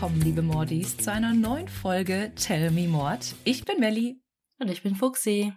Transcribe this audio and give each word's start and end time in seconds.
willkommen, 0.00 0.22
liebe 0.22 0.42
Mordis, 0.42 0.96
zu 0.96 1.10
einer 1.10 1.34
neuen 1.34 1.66
Folge 1.66 2.30
Tell 2.36 2.70
Me 2.70 2.86
Mord. 2.86 3.34
Ich 3.42 3.64
bin 3.64 3.80
Melli. 3.80 4.22
Und 4.60 4.70
ich 4.70 4.84
bin 4.84 4.94
Fuxi. 4.94 5.52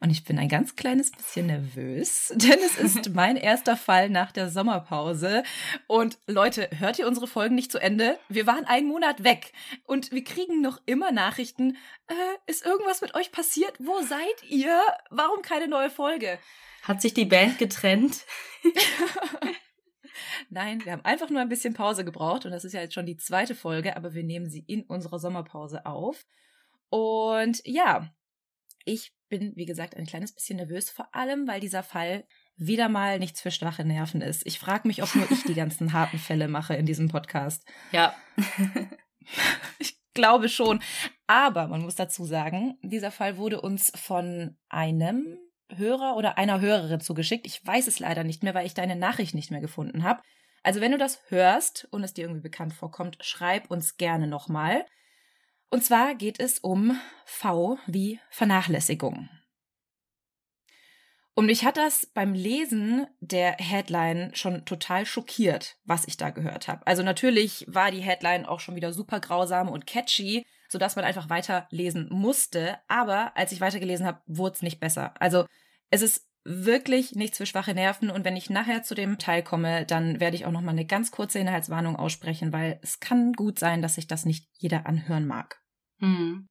Und 0.00 0.10
ich 0.10 0.22
bin 0.22 0.38
ein 0.38 0.50
ganz 0.50 0.76
kleines 0.76 1.10
bisschen 1.10 1.46
nervös, 1.46 2.30
denn 2.36 2.58
es 2.58 2.76
ist 2.76 3.14
mein 3.14 3.38
erster 3.38 3.78
Fall 3.78 4.10
nach 4.10 4.32
der 4.32 4.50
Sommerpause. 4.50 5.44
Und 5.86 6.18
Leute, 6.26 6.68
hört 6.78 6.98
ihr 6.98 7.06
unsere 7.06 7.26
Folgen 7.26 7.54
nicht 7.54 7.72
zu 7.72 7.78
Ende? 7.78 8.18
Wir 8.28 8.46
waren 8.46 8.66
einen 8.66 8.88
Monat 8.88 9.24
weg 9.24 9.54
und 9.86 10.12
wir 10.12 10.22
kriegen 10.22 10.60
noch 10.60 10.78
immer 10.84 11.10
Nachrichten. 11.10 11.78
Äh, 12.06 12.50
ist 12.50 12.66
irgendwas 12.66 13.00
mit 13.00 13.14
euch 13.14 13.32
passiert? 13.32 13.72
Wo 13.78 14.02
seid 14.02 14.50
ihr? 14.50 14.78
Warum 15.08 15.40
keine 15.40 15.68
neue 15.68 15.88
Folge? 15.88 16.38
Hat 16.82 17.00
sich 17.00 17.14
die 17.14 17.24
Band 17.24 17.56
getrennt? 17.56 18.26
Nein, 20.48 20.84
wir 20.84 20.92
haben 20.92 21.04
einfach 21.04 21.30
nur 21.30 21.40
ein 21.40 21.48
bisschen 21.48 21.74
Pause 21.74 22.04
gebraucht 22.04 22.44
und 22.44 22.52
das 22.52 22.64
ist 22.64 22.72
ja 22.72 22.80
jetzt 22.80 22.94
schon 22.94 23.06
die 23.06 23.16
zweite 23.16 23.54
Folge, 23.54 23.96
aber 23.96 24.14
wir 24.14 24.24
nehmen 24.24 24.48
sie 24.48 24.64
in 24.66 24.82
unserer 24.82 25.18
Sommerpause 25.18 25.86
auf. 25.86 26.26
Und 26.88 27.62
ja, 27.64 28.10
ich 28.84 29.12
bin, 29.28 29.52
wie 29.56 29.66
gesagt, 29.66 29.96
ein 29.96 30.06
kleines 30.06 30.32
bisschen 30.32 30.56
nervös, 30.56 30.90
vor 30.90 31.14
allem, 31.14 31.46
weil 31.46 31.60
dieser 31.60 31.82
Fall 31.82 32.24
wieder 32.56 32.88
mal 32.88 33.18
nichts 33.18 33.40
für 33.40 33.50
schwache 33.50 33.84
Nerven 33.84 34.20
ist. 34.20 34.46
Ich 34.46 34.58
frage 34.58 34.86
mich, 34.86 35.02
ob 35.02 35.14
nur 35.14 35.30
ich 35.30 35.44
die 35.44 35.54
ganzen 35.54 35.92
harten 35.94 36.18
Fälle 36.18 36.48
mache 36.48 36.74
in 36.74 36.86
diesem 36.86 37.08
Podcast. 37.08 37.64
Ja. 37.92 38.14
ich 39.78 39.98
glaube 40.14 40.48
schon. 40.48 40.82
Aber 41.26 41.68
man 41.68 41.82
muss 41.82 41.94
dazu 41.94 42.24
sagen, 42.24 42.76
dieser 42.82 43.10
Fall 43.10 43.36
wurde 43.36 43.60
uns 43.60 43.92
von 43.94 44.58
einem 44.68 45.38
Hörer 45.76 46.16
oder 46.16 46.38
einer 46.38 46.60
Hörerin 46.60 47.00
zugeschickt. 47.00 47.46
Ich 47.46 47.64
weiß 47.64 47.86
es 47.86 47.98
leider 47.98 48.24
nicht 48.24 48.42
mehr, 48.42 48.54
weil 48.54 48.66
ich 48.66 48.74
deine 48.74 48.96
Nachricht 48.96 49.34
nicht 49.34 49.50
mehr 49.50 49.60
gefunden 49.60 50.04
habe. 50.04 50.22
Also 50.62 50.80
wenn 50.80 50.92
du 50.92 50.98
das 50.98 51.20
hörst 51.28 51.88
und 51.90 52.04
es 52.04 52.14
dir 52.14 52.22
irgendwie 52.22 52.42
bekannt 52.42 52.74
vorkommt, 52.74 53.18
schreib 53.20 53.70
uns 53.70 53.96
gerne 53.96 54.26
nochmal. 54.26 54.84
Und 55.70 55.84
zwar 55.84 56.14
geht 56.14 56.40
es 56.40 56.58
um 56.58 56.98
V 57.24 57.78
wie 57.86 58.20
Vernachlässigung. 58.30 59.28
Und 61.34 61.46
mich 61.46 61.64
hat 61.64 61.76
das 61.76 62.06
beim 62.06 62.34
Lesen 62.34 63.06
der 63.20 63.52
Headline 63.52 64.32
schon 64.34 64.64
total 64.64 65.06
schockiert, 65.06 65.78
was 65.84 66.06
ich 66.06 66.16
da 66.16 66.30
gehört 66.30 66.68
habe. 66.68 66.86
Also 66.86 67.02
natürlich 67.02 67.64
war 67.68 67.90
die 67.90 68.02
Headline 68.02 68.46
auch 68.46 68.60
schon 68.60 68.74
wieder 68.74 68.92
super 68.92 69.20
grausam 69.20 69.68
und 69.68 69.86
catchy, 69.86 70.44
sodass 70.68 70.96
man 70.96 71.04
einfach 71.04 71.30
weiterlesen 71.30 72.08
musste. 72.10 72.78
Aber 72.88 73.36
als 73.36 73.52
ich 73.52 73.60
weitergelesen 73.60 74.06
habe, 74.06 74.20
wurde 74.26 74.56
es 74.56 74.62
nicht 74.62 74.80
besser. 74.80 75.14
Also 75.20 75.46
es 75.90 76.02
ist 76.02 76.26
wirklich 76.44 77.14
nichts 77.14 77.38
für 77.38 77.46
schwache 77.46 77.74
Nerven. 77.74 78.10
Und 78.10 78.24
wenn 78.24 78.36
ich 78.36 78.50
nachher 78.50 78.82
zu 78.82 78.94
dem 78.94 79.18
Teil 79.18 79.42
komme, 79.42 79.86
dann 79.86 80.20
werde 80.20 80.36
ich 80.36 80.46
auch 80.46 80.52
noch 80.52 80.62
mal 80.62 80.72
eine 80.72 80.86
ganz 80.86 81.10
kurze 81.10 81.38
Inhaltswarnung 81.38 81.96
aussprechen, 81.96 82.52
weil 82.52 82.80
es 82.82 83.00
kann 83.00 83.32
gut 83.32 83.58
sein, 83.58 83.82
dass 83.82 83.96
sich 83.96 84.06
das 84.06 84.24
nicht 84.24 84.48
jeder 84.58 84.86
anhören 84.86 85.26
mag. 85.26 85.60
Hm. 85.98 86.48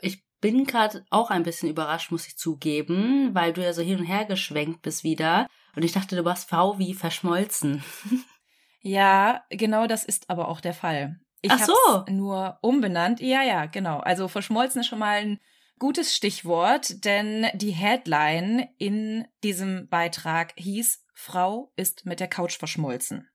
Ich 0.00 0.27
bin 0.40 0.64
gerade 0.64 1.04
auch 1.10 1.30
ein 1.30 1.42
bisschen 1.42 1.68
überrascht, 1.68 2.10
muss 2.10 2.26
ich 2.26 2.36
zugeben, 2.36 3.34
weil 3.34 3.52
du 3.52 3.62
ja 3.62 3.72
so 3.72 3.82
hin 3.82 3.98
und 3.98 4.04
her 4.04 4.24
geschwenkt 4.24 4.82
bist 4.82 5.04
wieder. 5.04 5.48
Und 5.74 5.84
ich 5.84 5.92
dachte, 5.92 6.16
du 6.16 6.24
warst 6.24 6.48
V 6.48 6.78
wie 6.78 6.94
verschmolzen. 6.94 7.82
ja, 8.80 9.44
genau 9.50 9.86
das 9.86 10.04
ist 10.04 10.30
aber 10.30 10.48
auch 10.48 10.60
der 10.60 10.74
Fall. 10.74 11.20
Ich 11.40 11.52
Ach 11.52 11.66
so. 11.66 12.04
nur 12.08 12.58
umbenannt. 12.62 13.20
Ja, 13.20 13.42
ja, 13.42 13.66
genau. 13.66 13.98
Also 14.00 14.28
verschmolzen 14.28 14.80
ist 14.80 14.88
schon 14.88 14.98
mal 14.98 15.18
ein 15.18 15.40
Gutes 15.78 16.16
Stichwort, 16.16 17.04
denn 17.04 17.46
die 17.54 17.70
Headline 17.70 18.68
in 18.78 19.28
diesem 19.44 19.88
Beitrag 19.88 20.52
hieß 20.56 21.04
Frau 21.14 21.72
ist 21.76 22.04
mit 22.04 22.18
der 22.18 22.26
Couch 22.26 22.58
verschmolzen. 22.58 23.30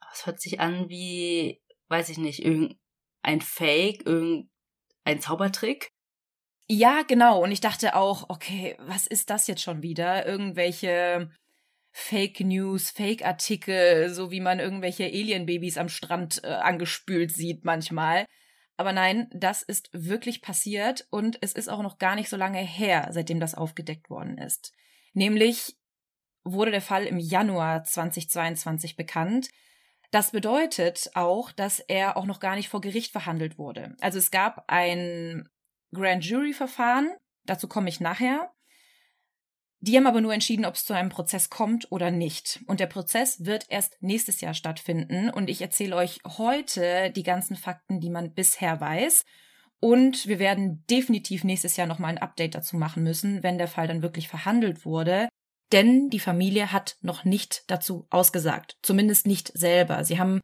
Das 0.00 0.26
hört 0.26 0.40
sich 0.40 0.58
an 0.58 0.88
wie, 0.88 1.62
weiß 1.86 2.08
ich 2.08 2.18
nicht, 2.18 2.44
irgendein 2.44 3.40
Fake, 3.40 4.04
irgendein 4.04 5.20
Zaubertrick. 5.20 5.92
Ja, 6.72 7.02
genau. 7.02 7.42
Und 7.42 7.50
ich 7.50 7.60
dachte 7.60 7.96
auch, 7.96 8.26
okay, 8.28 8.76
was 8.78 9.08
ist 9.08 9.28
das 9.28 9.48
jetzt 9.48 9.60
schon 9.60 9.82
wieder? 9.82 10.24
Irgendwelche 10.24 11.28
Fake 11.90 12.38
News, 12.38 12.90
Fake 12.90 13.24
Artikel, 13.24 14.08
so 14.14 14.30
wie 14.30 14.38
man 14.38 14.60
irgendwelche 14.60 15.06
Alienbabys 15.06 15.78
am 15.78 15.88
Strand 15.88 16.44
äh, 16.44 16.46
angespült 16.46 17.32
sieht 17.32 17.64
manchmal. 17.64 18.24
Aber 18.76 18.92
nein, 18.92 19.28
das 19.34 19.62
ist 19.62 19.90
wirklich 19.92 20.42
passiert 20.42 21.08
und 21.10 21.38
es 21.40 21.54
ist 21.54 21.68
auch 21.68 21.82
noch 21.82 21.98
gar 21.98 22.14
nicht 22.14 22.28
so 22.28 22.36
lange 22.36 22.60
her, 22.60 23.08
seitdem 23.10 23.40
das 23.40 23.56
aufgedeckt 23.56 24.08
worden 24.08 24.38
ist. 24.38 24.72
Nämlich 25.12 25.76
wurde 26.44 26.70
der 26.70 26.82
Fall 26.82 27.04
im 27.04 27.18
Januar 27.18 27.82
2022 27.82 28.94
bekannt. 28.94 29.48
Das 30.12 30.30
bedeutet 30.30 31.10
auch, 31.14 31.50
dass 31.50 31.80
er 31.80 32.16
auch 32.16 32.26
noch 32.26 32.38
gar 32.38 32.54
nicht 32.54 32.68
vor 32.68 32.80
Gericht 32.80 33.10
verhandelt 33.10 33.58
wurde. 33.58 33.96
Also 34.00 34.18
es 34.20 34.30
gab 34.30 34.66
ein 34.68 35.48
Grand 35.92 36.24
Jury 36.24 36.52
Verfahren, 36.52 37.10
dazu 37.44 37.68
komme 37.68 37.88
ich 37.88 38.00
nachher. 38.00 38.52
Die 39.82 39.96
haben 39.96 40.06
aber 40.06 40.20
nur 40.20 40.34
entschieden, 40.34 40.66
ob 40.66 40.74
es 40.74 40.84
zu 40.84 40.92
einem 40.92 41.08
Prozess 41.08 41.48
kommt 41.48 41.90
oder 41.90 42.10
nicht. 42.10 42.60
Und 42.66 42.80
der 42.80 42.86
Prozess 42.86 43.46
wird 43.46 43.64
erst 43.70 43.96
nächstes 44.02 44.42
Jahr 44.42 44.52
stattfinden. 44.52 45.30
Und 45.30 45.48
ich 45.48 45.62
erzähle 45.62 45.96
euch 45.96 46.20
heute 46.26 47.10
die 47.10 47.22
ganzen 47.22 47.56
Fakten, 47.56 47.98
die 47.98 48.10
man 48.10 48.34
bisher 48.34 48.78
weiß. 48.80 49.24
Und 49.80 50.26
wir 50.26 50.38
werden 50.38 50.84
definitiv 50.90 51.44
nächstes 51.44 51.78
Jahr 51.78 51.86
nochmal 51.86 52.10
ein 52.10 52.18
Update 52.18 52.54
dazu 52.54 52.76
machen 52.76 53.02
müssen, 53.02 53.42
wenn 53.42 53.56
der 53.56 53.68
Fall 53.68 53.88
dann 53.88 54.02
wirklich 54.02 54.28
verhandelt 54.28 54.84
wurde. 54.84 55.30
Denn 55.72 56.10
die 56.10 56.20
Familie 56.20 56.72
hat 56.72 56.96
noch 57.00 57.24
nicht 57.24 57.64
dazu 57.68 58.06
ausgesagt. 58.10 58.76
Zumindest 58.82 59.26
nicht 59.26 59.50
selber. 59.56 60.04
Sie 60.04 60.18
haben 60.18 60.42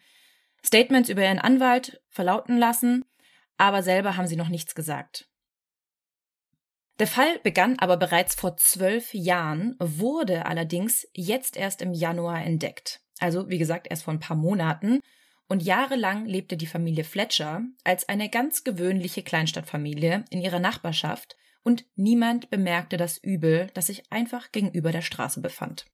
Statements 0.64 1.10
über 1.10 1.22
ihren 1.22 1.38
Anwalt 1.38 2.00
verlauten 2.08 2.56
lassen, 2.56 3.04
aber 3.58 3.82
selber 3.82 4.16
haben 4.16 4.26
sie 4.26 4.36
noch 4.36 4.48
nichts 4.48 4.74
gesagt. 4.74 5.28
Der 6.98 7.06
Fall 7.06 7.38
begann 7.42 7.78
aber 7.78 7.96
bereits 7.96 8.34
vor 8.34 8.56
zwölf 8.56 9.12
Jahren, 9.12 9.76
wurde 9.78 10.46
allerdings 10.46 11.06
jetzt 11.14 11.56
erst 11.56 11.82
im 11.82 11.92
Januar 11.92 12.42
entdeckt. 12.42 13.00
Also, 13.18 13.48
wie 13.48 13.58
gesagt, 13.58 13.86
erst 13.90 14.04
vor 14.04 14.14
ein 14.14 14.20
paar 14.20 14.36
Monaten. 14.36 15.00
Und 15.48 15.62
jahrelang 15.62 16.24
lebte 16.24 16.56
die 16.56 16.66
Familie 16.66 17.04
Fletcher 17.04 17.62
als 17.84 18.08
eine 18.08 18.28
ganz 18.28 18.64
gewöhnliche 18.64 19.22
Kleinstadtfamilie 19.22 20.24
in 20.30 20.40
ihrer 20.40 20.58
Nachbarschaft 20.58 21.36
und 21.62 21.84
niemand 21.94 22.50
bemerkte 22.50 22.96
das 22.96 23.18
Übel, 23.18 23.68
das 23.74 23.86
sich 23.86 24.10
einfach 24.10 24.50
gegenüber 24.50 24.92
der 24.92 25.02
Straße 25.02 25.40
befand. 25.40 25.86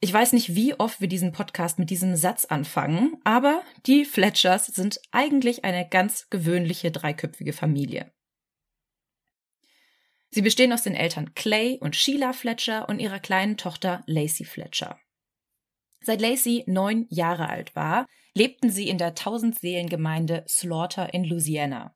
Ich 0.00 0.12
weiß 0.12 0.32
nicht, 0.32 0.54
wie 0.54 0.74
oft 0.74 1.00
wir 1.00 1.08
diesen 1.08 1.32
Podcast 1.32 1.78
mit 1.78 1.90
diesem 1.90 2.16
Satz 2.16 2.44
anfangen, 2.44 3.16
aber 3.24 3.62
die 3.86 4.04
Fletchers 4.04 4.66
sind 4.66 5.00
eigentlich 5.12 5.64
eine 5.64 5.88
ganz 5.88 6.28
gewöhnliche 6.28 6.90
dreiköpfige 6.90 7.52
Familie. 7.52 8.12
Sie 10.30 10.42
bestehen 10.42 10.72
aus 10.72 10.82
den 10.82 10.94
Eltern 10.94 11.34
Clay 11.34 11.78
und 11.80 11.94
Sheila 11.94 12.32
Fletcher 12.32 12.88
und 12.88 12.98
ihrer 12.98 13.20
kleinen 13.20 13.56
Tochter 13.56 14.02
Lacey 14.06 14.44
Fletcher. 14.44 14.98
Seit 16.00 16.20
Lacey 16.20 16.64
neun 16.66 17.06
Jahre 17.08 17.48
alt 17.48 17.74
war, 17.76 18.06
lebten 18.34 18.68
sie 18.68 18.88
in 18.88 18.98
der 18.98 19.14
Tausendseelengemeinde 19.14 20.44
Slaughter 20.48 21.14
in 21.14 21.24
Louisiana. 21.24 21.94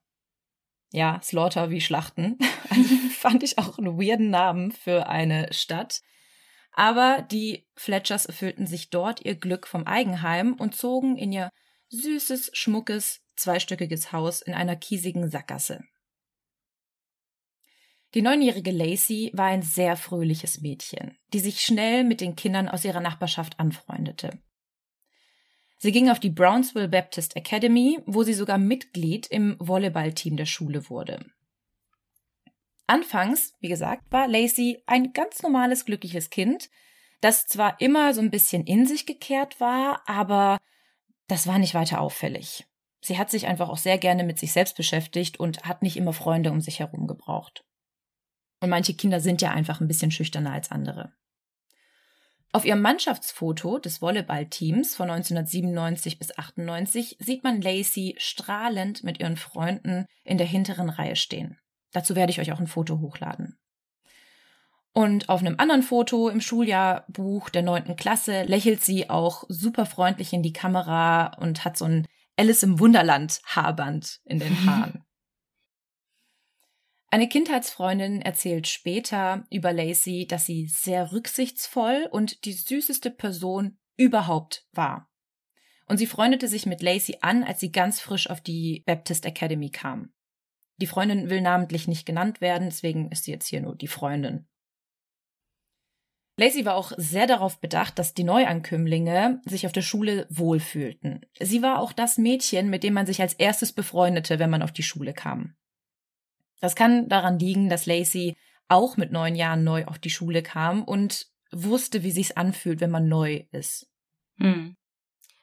Ja, 0.91 1.19
Slaughter 1.21 1.69
wie 1.69 1.81
Schlachten. 1.81 2.37
Also 2.69 2.95
fand 3.11 3.43
ich 3.43 3.57
auch 3.57 3.77
einen 3.77 3.99
weirden 3.99 4.29
Namen 4.29 4.71
für 4.71 5.07
eine 5.07 5.51
Stadt. 5.51 6.01
Aber 6.79 7.27
die 7.29 7.67
Fletchers 7.75 8.25
erfüllten 8.25 8.65
sich 8.65 8.89
dort 8.89 9.25
ihr 9.25 9.35
Glück 9.35 9.67
vom 9.67 9.85
Eigenheim 9.85 10.53
und 10.53 10.77
zogen 10.77 11.17
in 11.17 11.33
ihr 11.33 11.49
süßes, 11.89 12.51
schmuckes, 12.53 13.19
zweistöckiges 13.35 14.13
Haus 14.13 14.41
in 14.41 14.53
einer 14.53 14.77
kiesigen 14.77 15.29
Sackgasse. 15.29 15.83
Die 18.13 18.21
neunjährige 18.21 18.71
Lacey 18.71 19.29
war 19.33 19.47
ein 19.47 19.61
sehr 19.61 19.97
fröhliches 19.97 20.61
Mädchen, 20.61 21.17
die 21.33 21.41
sich 21.41 21.59
schnell 21.59 22.05
mit 22.05 22.21
den 22.21 22.37
Kindern 22.37 22.69
aus 22.69 22.85
ihrer 22.85 23.01
Nachbarschaft 23.01 23.59
anfreundete. 23.59 24.39
Sie 25.79 25.91
ging 25.91 26.09
auf 26.09 26.21
die 26.21 26.29
Brownsville 26.29 26.87
Baptist 26.87 27.35
Academy, 27.35 27.99
wo 28.05 28.23
sie 28.23 28.33
sogar 28.33 28.57
Mitglied 28.57 29.27
im 29.27 29.57
Volleyballteam 29.59 30.37
der 30.37 30.45
Schule 30.45 30.89
wurde. 30.89 31.25
Anfangs, 32.89 33.53
wie 33.59 33.67
gesagt, 33.67 34.11
war 34.11 34.27
Lacey 34.27 34.81
ein 34.87 35.13
ganz 35.13 35.43
normales, 35.43 35.85
glückliches 35.85 36.31
Kind, 36.31 36.71
das 37.21 37.45
zwar 37.45 37.79
immer 37.79 38.15
so 38.15 38.21
ein 38.21 38.31
bisschen 38.31 38.65
in 38.65 38.87
sich 38.87 39.05
gekehrt 39.05 39.59
war, 39.59 40.01
aber 40.07 40.57
das 41.27 41.45
war 41.45 41.59
nicht 41.59 41.75
weiter 41.75 42.01
auffällig. 42.01 42.65
Sie 43.01 43.19
hat 43.19 43.29
sich 43.29 43.45
einfach 43.45 43.69
auch 43.69 43.77
sehr 43.77 43.99
gerne 43.99 44.23
mit 44.23 44.39
sich 44.39 44.53
selbst 44.53 44.75
beschäftigt 44.75 45.39
und 45.39 45.65
hat 45.65 45.83
nicht 45.83 45.97
immer 45.97 46.13
Freunde 46.13 46.51
um 46.51 46.61
sich 46.61 46.79
herum 46.79 47.05
gebraucht. 47.05 47.63
Und 48.59 48.71
manche 48.71 48.95
Kinder 48.95 49.19
sind 49.19 49.43
ja 49.43 49.51
einfach 49.51 49.81
ein 49.81 49.87
bisschen 49.87 50.09
schüchterner 50.09 50.53
als 50.53 50.71
andere. 50.71 51.13
Auf 52.51 52.65
ihrem 52.65 52.81
Mannschaftsfoto 52.81 53.77
des 53.77 54.01
Volleyballteams 54.01 54.95
von 54.95 55.11
1997 55.11 56.17
bis 56.17 56.35
98 56.35 57.17
sieht 57.19 57.43
man 57.43 57.61
Lacey 57.61 58.15
strahlend 58.17 59.03
mit 59.03 59.19
ihren 59.19 59.37
Freunden 59.37 60.07
in 60.23 60.39
der 60.39 60.47
hinteren 60.47 60.89
Reihe 60.89 61.15
stehen. 61.15 61.59
Dazu 61.91 62.15
werde 62.15 62.31
ich 62.31 62.39
euch 62.39 62.51
auch 62.51 62.59
ein 62.59 62.67
Foto 62.67 62.99
hochladen. 62.99 63.57
Und 64.93 65.29
auf 65.29 65.41
einem 65.41 65.55
anderen 65.57 65.83
Foto 65.83 66.29
im 66.29 66.41
Schuljahrbuch 66.41 67.49
der 67.49 67.61
neunten 67.61 67.95
Klasse 67.95 68.43
lächelt 68.43 68.83
sie 68.83 69.09
auch 69.09 69.43
super 69.47 69.85
freundlich 69.85 70.33
in 70.33 70.43
die 70.43 70.53
Kamera 70.53 71.35
und 71.37 71.63
hat 71.63 71.77
so 71.77 71.85
ein 71.85 72.07
Alice 72.35 72.63
im 72.63 72.79
Wunderland 72.79 73.41
Haarband 73.45 74.19
in 74.25 74.39
den 74.39 74.65
Haaren. 74.65 75.03
Eine 77.11 77.27
Kindheitsfreundin 77.27 78.21
erzählt 78.21 78.67
später 78.67 79.45
über 79.49 79.73
Lacey, 79.73 80.27
dass 80.27 80.45
sie 80.45 80.67
sehr 80.67 81.11
rücksichtsvoll 81.11 82.07
und 82.11 82.45
die 82.45 82.53
süßeste 82.53 83.09
Person 83.09 83.79
überhaupt 83.97 84.67
war. 84.73 85.09
Und 85.87 85.97
sie 85.97 86.05
freundete 86.05 86.47
sich 86.47 86.67
mit 86.67 86.83
Lacey 86.83 87.17
an, 87.21 87.43
als 87.43 87.59
sie 87.59 87.71
ganz 87.71 87.99
frisch 87.99 88.29
auf 88.29 88.41
die 88.41 88.83
Baptist 88.85 89.25
Academy 89.25 89.71
kam. 89.71 90.13
Die 90.79 90.87
Freundin 90.87 91.29
will 91.29 91.41
namentlich 91.41 91.87
nicht 91.87 92.05
genannt 92.05 92.41
werden, 92.41 92.69
deswegen 92.69 93.11
ist 93.11 93.25
sie 93.25 93.31
jetzt 93.31 93.47
hier 93.47 93.61
nur 93.61 93.75
die 93.75 93.87
Freundin. 93.87 94.47
Lacey 96.37 96.63
war 96.63 96.75
auch 96.75 96.93
sehr 96.95 97.27
darauf 97.27 97.59
bedacht, 97.59 97.99
dass 97.99 98.13
die 98.13 98.23
Neuankömmlinge 98.23 99.41
sich 99.43 99.65
auf 99.65 99.73
der 99.73 99.81
Schule 99.81 100.25
wohlfühlten. 100.29 101.25
Sie 101.37 101.61
war 101.61 101.79
auch 101.79 101.91
das 101.91 102.17
Mädchen, 102.17 102.69
mit 102.69 102.83
dem 102.83 102.93
man 102.93 103.05
sich 103.05 103.21
als 103.21 103.33
erstes 103.33 103.73
befreundete, 103.73 104.39
wenn 104.39 104.49
man 104.49 104.61
auf 104.61 104.71
die 104.71 104.83
Schule 104.83 105.13
kam. 105.13 105.57
Das 106.61 106.77
kann 106.77 107.09
daran 107.09 107.39
liegen, 107.39 107.67
dass 107.67 107.85
Lacey 107.85 108.37
auch 108.69 108.95
mit 108.95 109.11
neun 109.11 109.35
Jahren 109.35 109.65
neu 109.65 109.85
auf 109.85 109.99
die 109.99 110.09
Schule 110.09 110.41
kam 110.41 110.83
und 110.85 111.27
wusste, 111.51 112.03
wie 112.03 112.11
sich's 112.11 112.31
anfühlt, 112.31 112.79
wenn 112.79 112.91
man 112.91 113.09
neu 113.09 113.45
ist. 113.51 113.89
Hm. 114.37 114.77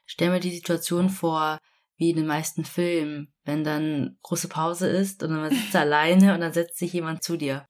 Stell 0.07 0.31
mir 0.31 0.39
die 0.39 0.55
Situation 0.55 1.09
vor, 1.09 1.59
wie 1.97 2.09
in 2.09 2.15
den 2.15 2.27
meisten 2.27 2.65
Filmen, 2.65 3.33
wenn 3.47 3.63
dann 3.63 4.17
große 4.23 4.47
Pause 4.47 4.87
ist 4.87 5.23
und 5.23 5.31
man 5.31 5.49
sitzt 5.49 5.75
alleine 5.75 6.33
und 6.33 6.41
dann 6.41 6.53
setzt 6.53 6.77
sich 6.77 6.93
jemand 6.93 7.23
zu 7.23 7.37
dir. 7.37 7.65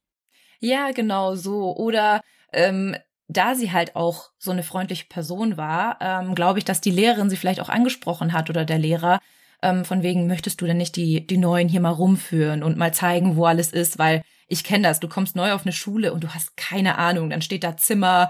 Ja, 0.60 0.92
genau 0.92 1.36
so. 1.36 1.76
Oder 1.76 2.22
ähm, 2.52 2.96
da 3.28 3.56
sie 3.56 3.72
halt 3.72 3.96
auch 3.96 4.32
so 4.38 4.52
eine 4.52 4.64
freundliche 4.64 5.06
Person 5.06 5.58
war, 5.58 5.98
ähm, 6.02 6.36
glaube 6.36 6.60
ich, 6.60 6.66
dass 6.66 6.82
die 6.82 6.92
Lehrerin 6.92 7.30
sie 7.30 7.38
vielleicht 7.38 7.60
auch 7.60 7.70
angesprochen 7.70 8.34
hat 8.34 8.50
oder 8.50 8.66
der 8.66 8.80
Lehrer, 8.80 9.20
ähm, 9.62 9.86
von 9.86 10.04
wegen, 10.04 10.28
möchtest 10.28 10.62
du 10.62 10.66
denn 10.66 10.78
nicht 10.78 10.96
die, 10.96 11.26
die 11.26 11.38
Neuen 11.38 11.68
hier 11.68 11.82
mal 11.82 11.90
rumführen 11.90 12.64
und 12.64 12.78
mal 12.78 12.94
zeigen, 12.94 13.36
wo 13.36 13.46
alles 13.46 13.72
ist, 13.74 13.98
weil 13.98 14.24
ich 14.48 14.64
kenne 14.64 14.88
das, 14.88 15.00
du 15.00 15.08
kommst 15.08 15.36
neu 15.36 15.52
auf 15.52 15.64
eine 15.64 15.74
Schule 15.74 16.14
und 16.14 16.24
du 16.24 16.34
hast 16.34 16.56
keine 16.58 16.98
Ahnung, 16.98 17.30
dann 17.30 17.42
steht 17.42 17.64
da 17.64 17.76
Zimmer 17.76 18.30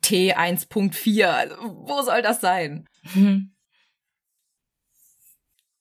T 0.00 0.34
1.4, 0.34 1.26
also 1.26 1.54
wo 1.86 2.02
soll 2.02 2.22
das 2.22 2.40
sein? 2.40 2.88
Mhm. 3.14 3.50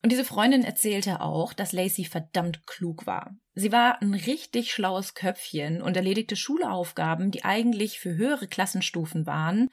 Und 0.03 0.11
diese 0.11 0.25
Freundin 0.25 0.63
erzählte 0.63 1.21
auch, 1.21 1.53
dass 1.53 1.73
Lacey 1.73 2.05
verdammt 2.05 2.65
klug 2.65 3.05
war. 3.05 3.35
Sie 3.53 3.71
war 3.71 4.01
ein 4.01 4.15
richtig 4.15 4.73
schlaues 4.73 5.13
Köpfchen 5.13 5.81
und 5.81 5.95
erledigte 5.95 6.35
Schulaufgaben, 6.35 7.29
die 7.29 7.43
eigentlich 7.43 7.99
für 7.99 8.15
höhere 8.15 8.47
Klassenstufen 8.47 9.27
waren, 9.27 9.69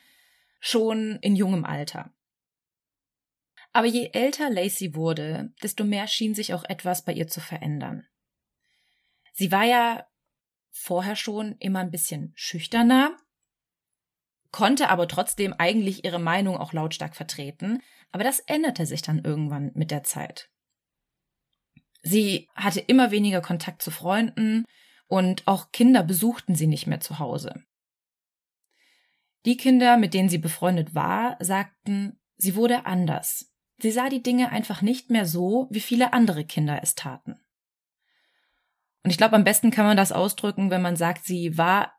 schon 0.61 1.19
in 1.23 1.35
jungem 1.35 1.65
Alter. 1.65 2.13
Aber 3.73 3.87
je 3.87 4.11
älter 4.13 4.51
Lacey 4.51 4.95
wurde, 4.95 5.53
desto 5.63 5.85
mehr 5.85 6.07
schien 6.07 6.35
sich 6.35 6.53
auch 6.53 6.65
etwas 6.65 7.05
bei 7.05 7.13
ihr 7.13 7.29
zu 7.29 7.41
verändern. 7.41 8.07
Sie 9.33 9.53
war 9.53 9.65
ja 9.65 10.07
vorher 10.71 11.17
schon 11.17 11.57
immer 11.59 11.81
ein 11.81 11.91
bisschen 11.91 12.33
schüchterner, 12.35 13.17
konnte 14.51 14.89
aber 14.89 15.09
trotzdem 15.09 15.55
eigentlich 15.55 16.05
ihre 16.05 16.19
Meinung 16.19 16.57
auch 16.57 16.73
lautstark 16.73 17.15
vertreten, 17.15 17.83
aber 18.11 18.25
das 18.25 18.41
änderte 18.41 18.87
sich 18.87 19.03
dann 19.03 19.25
irgendwann 19.25 19.71
mit 19.75 19.91
der 19.91 20.03
Zeit. 20.03 20.51
Sie 22.03 22.49
hatte 22.55 22.81
immer 22.81 23.11
weniger 23.11 23.41
Kontakt 23.41 23.83
zu 23.83 23.91
Freunden 23.91 24.65
und 25.07 25.47
auch 25.47 25.73
Kinder 25.73 26.03
besuchten 26.03 26.55
sie 26.55 26.67
nicht 26.67 26.87
mehr 26.87 27.01
zu 27.01 27.19
Hause. 27.19 27.63
Die 29.45 29.57
Kinder, 29.57 29.97
mit 29.97 30.15
denen 30.15 30.29
sie 30.29 30.39
befreundet 30.39 30.95
war, 30.95 31.37
sagten, 31.41 32.21
sie 32.37 32.55
wurde 32.55 32.87
anders. 32.87 33.53
Sie 33.81 33.91
sah 33.91 34.09
die 34.09 34.23
Dinge 34.23 34.51
einfach 34.51 34.83
nicht 34.83 35.11
mehr 35.11 35.27
so, 35.27 35.69
wie 35.71 35.81
viele 35.81 36.13
andere 36.13 36.45
Kinder 36.45 36.81
es 36.83 36.95
taten. 36.95 37.41
Und 39.05 39.11
ich 39.11 39.17
glaube, 39.17 39.37
am 39.37 39.45
besten 39.45 39.71
kann 39.71 39.87
man 39.87 39.97
das 39.97 40.13
ausdrücken, 40.13 40.71
wenn 40.71 40.83
man 40.83 40.97
sagt, 40.97 41.25
sie 41.25 41.57
war 41.57 41.98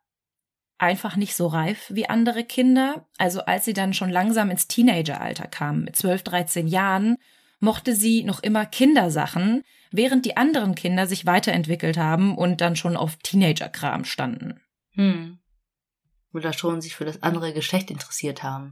einfach 0.80 1.16
nicht 1.16 1.36
so 1.36 1.48
reif 1.48 1.92
wie 1.94 2.10
andere 2.10 2.44
Kinder. 2.44 3.08
Also 3.18 3.42
als 3.42 3.66
sie 3.66 3.74
dann 3.74 3.94
schon 3.94 4.10
langsam 4.10 4.50
ins 4.50 4.68
Teenageralter 4.68 5.48
kam, 5.48 5.84
mit 5.84 5.96
12, 5.96 6.24
13 6.24 6.68
Jahren, 6.68 7.18
mochte 7.60 7.94
sie 7.94 8.24
noch 8.24 8.42
immer 8.42 8.66
Kindersachen, 8.66 9.64
während 9.92 10.26
die 10.26 10.38
anderen 10.38 10.76
Kinder 10.76 11.08
sich 11.08 11.26
weiterentwickelt 11.26 11.98
haben 11.98 12.38
und 12.38 12.62
dann 12.62 12.76
schon 12.76 12.96
auf 12.96 13.18
Teenagerkram 13.18 14.06
standen. 14.06 14.60
Hm. 14.92 15.40
Oder 16.34 16.54
schon 16.54 16.81
sich 16.81 16.96
für 16.96 17.06
das 17.06 17.24
andere 17.24 17.54
Geschlecht 17.54 17.92
interessiert 17.92 18.44
haben. 18.44 18.72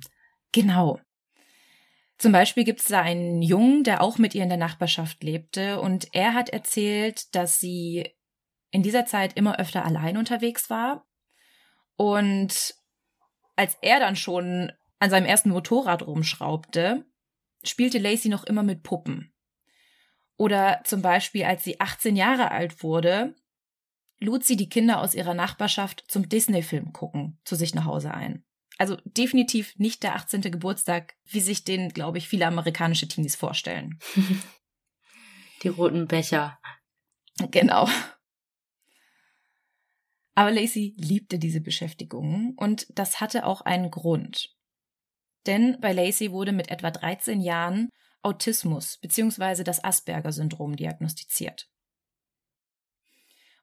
Genau. 0.51 1.00
Zum 2.18 2.31
Beispiel 2.31 2.63
gibt 2.63 2.80
es 2.80 2.88
da 2.88 3.01
einen 3.01 3.42
Jungen, 3.42 3.83
der 3.83 4.01
auch 4.01 4.18
mit 4.18 4.33
ihr 4.33 4.44
in 4.44 4.50
der 4.50 4.57
Nachbarschaft 4.57 5.24
lebte, 5.24 5.80
und 5.80 6.07
er 6.13 6.33
hat 6.33 6.50
erzählt, 6.50 7.36
dass 7.36 7.59
sie 7.59 8.09
in 8.71 8.81
dieser 8.83 9.06
Zeit 9.06 9.33
immer 9.33 9.59
öfter 9.59 9.86
allein 9.86 10.18
unterwegs 10.18 10.69
war 10.69 11.06
und 11.97 12.75
als 13.55 13.77
er 13.81 13.99
dann 13.99 14.15
schon 14.15 14.71
an 14.99 15.09
seinem 15.09 15.25
ersten 15.25 15.49
Motorrad 15.49 16.05
rumschraubte, 16.05 17.05
spielte 17.63 17.97
Lacey 17.97 18.29
noch 18.29 18.44
immer 18.45 18.63
mit 18.63 18.83
Puppen. 18.83 19.33
Oder 20.38 20.81
zum 20.85 21.01
Beispiel, 21.01 21.44
als 21.44 21.63
sie 21.63 21.79
18 21.79 22.15
Jahre 22.15 22.51
alt 22.51 22.83
wurde, 22.83 23.35
lud 24.19 24.44
sie 24.44 24.55
die 24.55 24.69
Kinder 24.69 25.01
aus 25.01 25.15
ihrer 25.15 25.33
Nachbarschaft 25.33 26.05
zum 26.07 26.29
Disney-Film 26.29 26.94
gucken 26.94 27.39
zu 27.44 27.55
sich 27.55 27.73
nach 27.73 27.85
Hause 27.85 28.13
ein. 28.13 28.44
Also 28.77 28.97
definitiv 29.05 29.77
nicht 29.77 30.03
der 30.03 30.15
18. 30.15 30.41
Geburtstag, 30.41 31.15
wie 31.25 31.39
sich 31.39 31.63
den, 31.63 31.89
glaube 31.89 32.19
ich, 32.19 32.27
viele 32.27 32.45
amerikanische 32.45 33.07
Teenies 33.07 33.35
vorstellen. 33.35 33.99
Die 35.63 35.69
roten 35.69 36.07
Becher. 36.07 36.59
Genau. 37.49 37.89
Aber 40.38 40.51
Lacey 40.51 40.94
liebte 40.98 41.39
diese 41.39 41.62
Beschäftigung 41.62 42.54
und 42.57 42.86
das 42.94 43.19
hatte 43.19 43.44
auch 43.44 43.62
einen 43.62 43.89
Grund. 43.89 44.56
Denn 45.48 45.80
bei 45.81 45.94
Lacey 45.94 46.31
wurde 46.31 46.51
mit 46.51 46.69
etwa 46.69 46.92
13 46.92 47.42
Jahren 47.42 47.90
Autismus 48.21 49.00
bzw. 49.00 49.64
das 49.64 49.83
Asperger-Syndrom 49.83 50.76
diagnostiziert. 50.76 51.68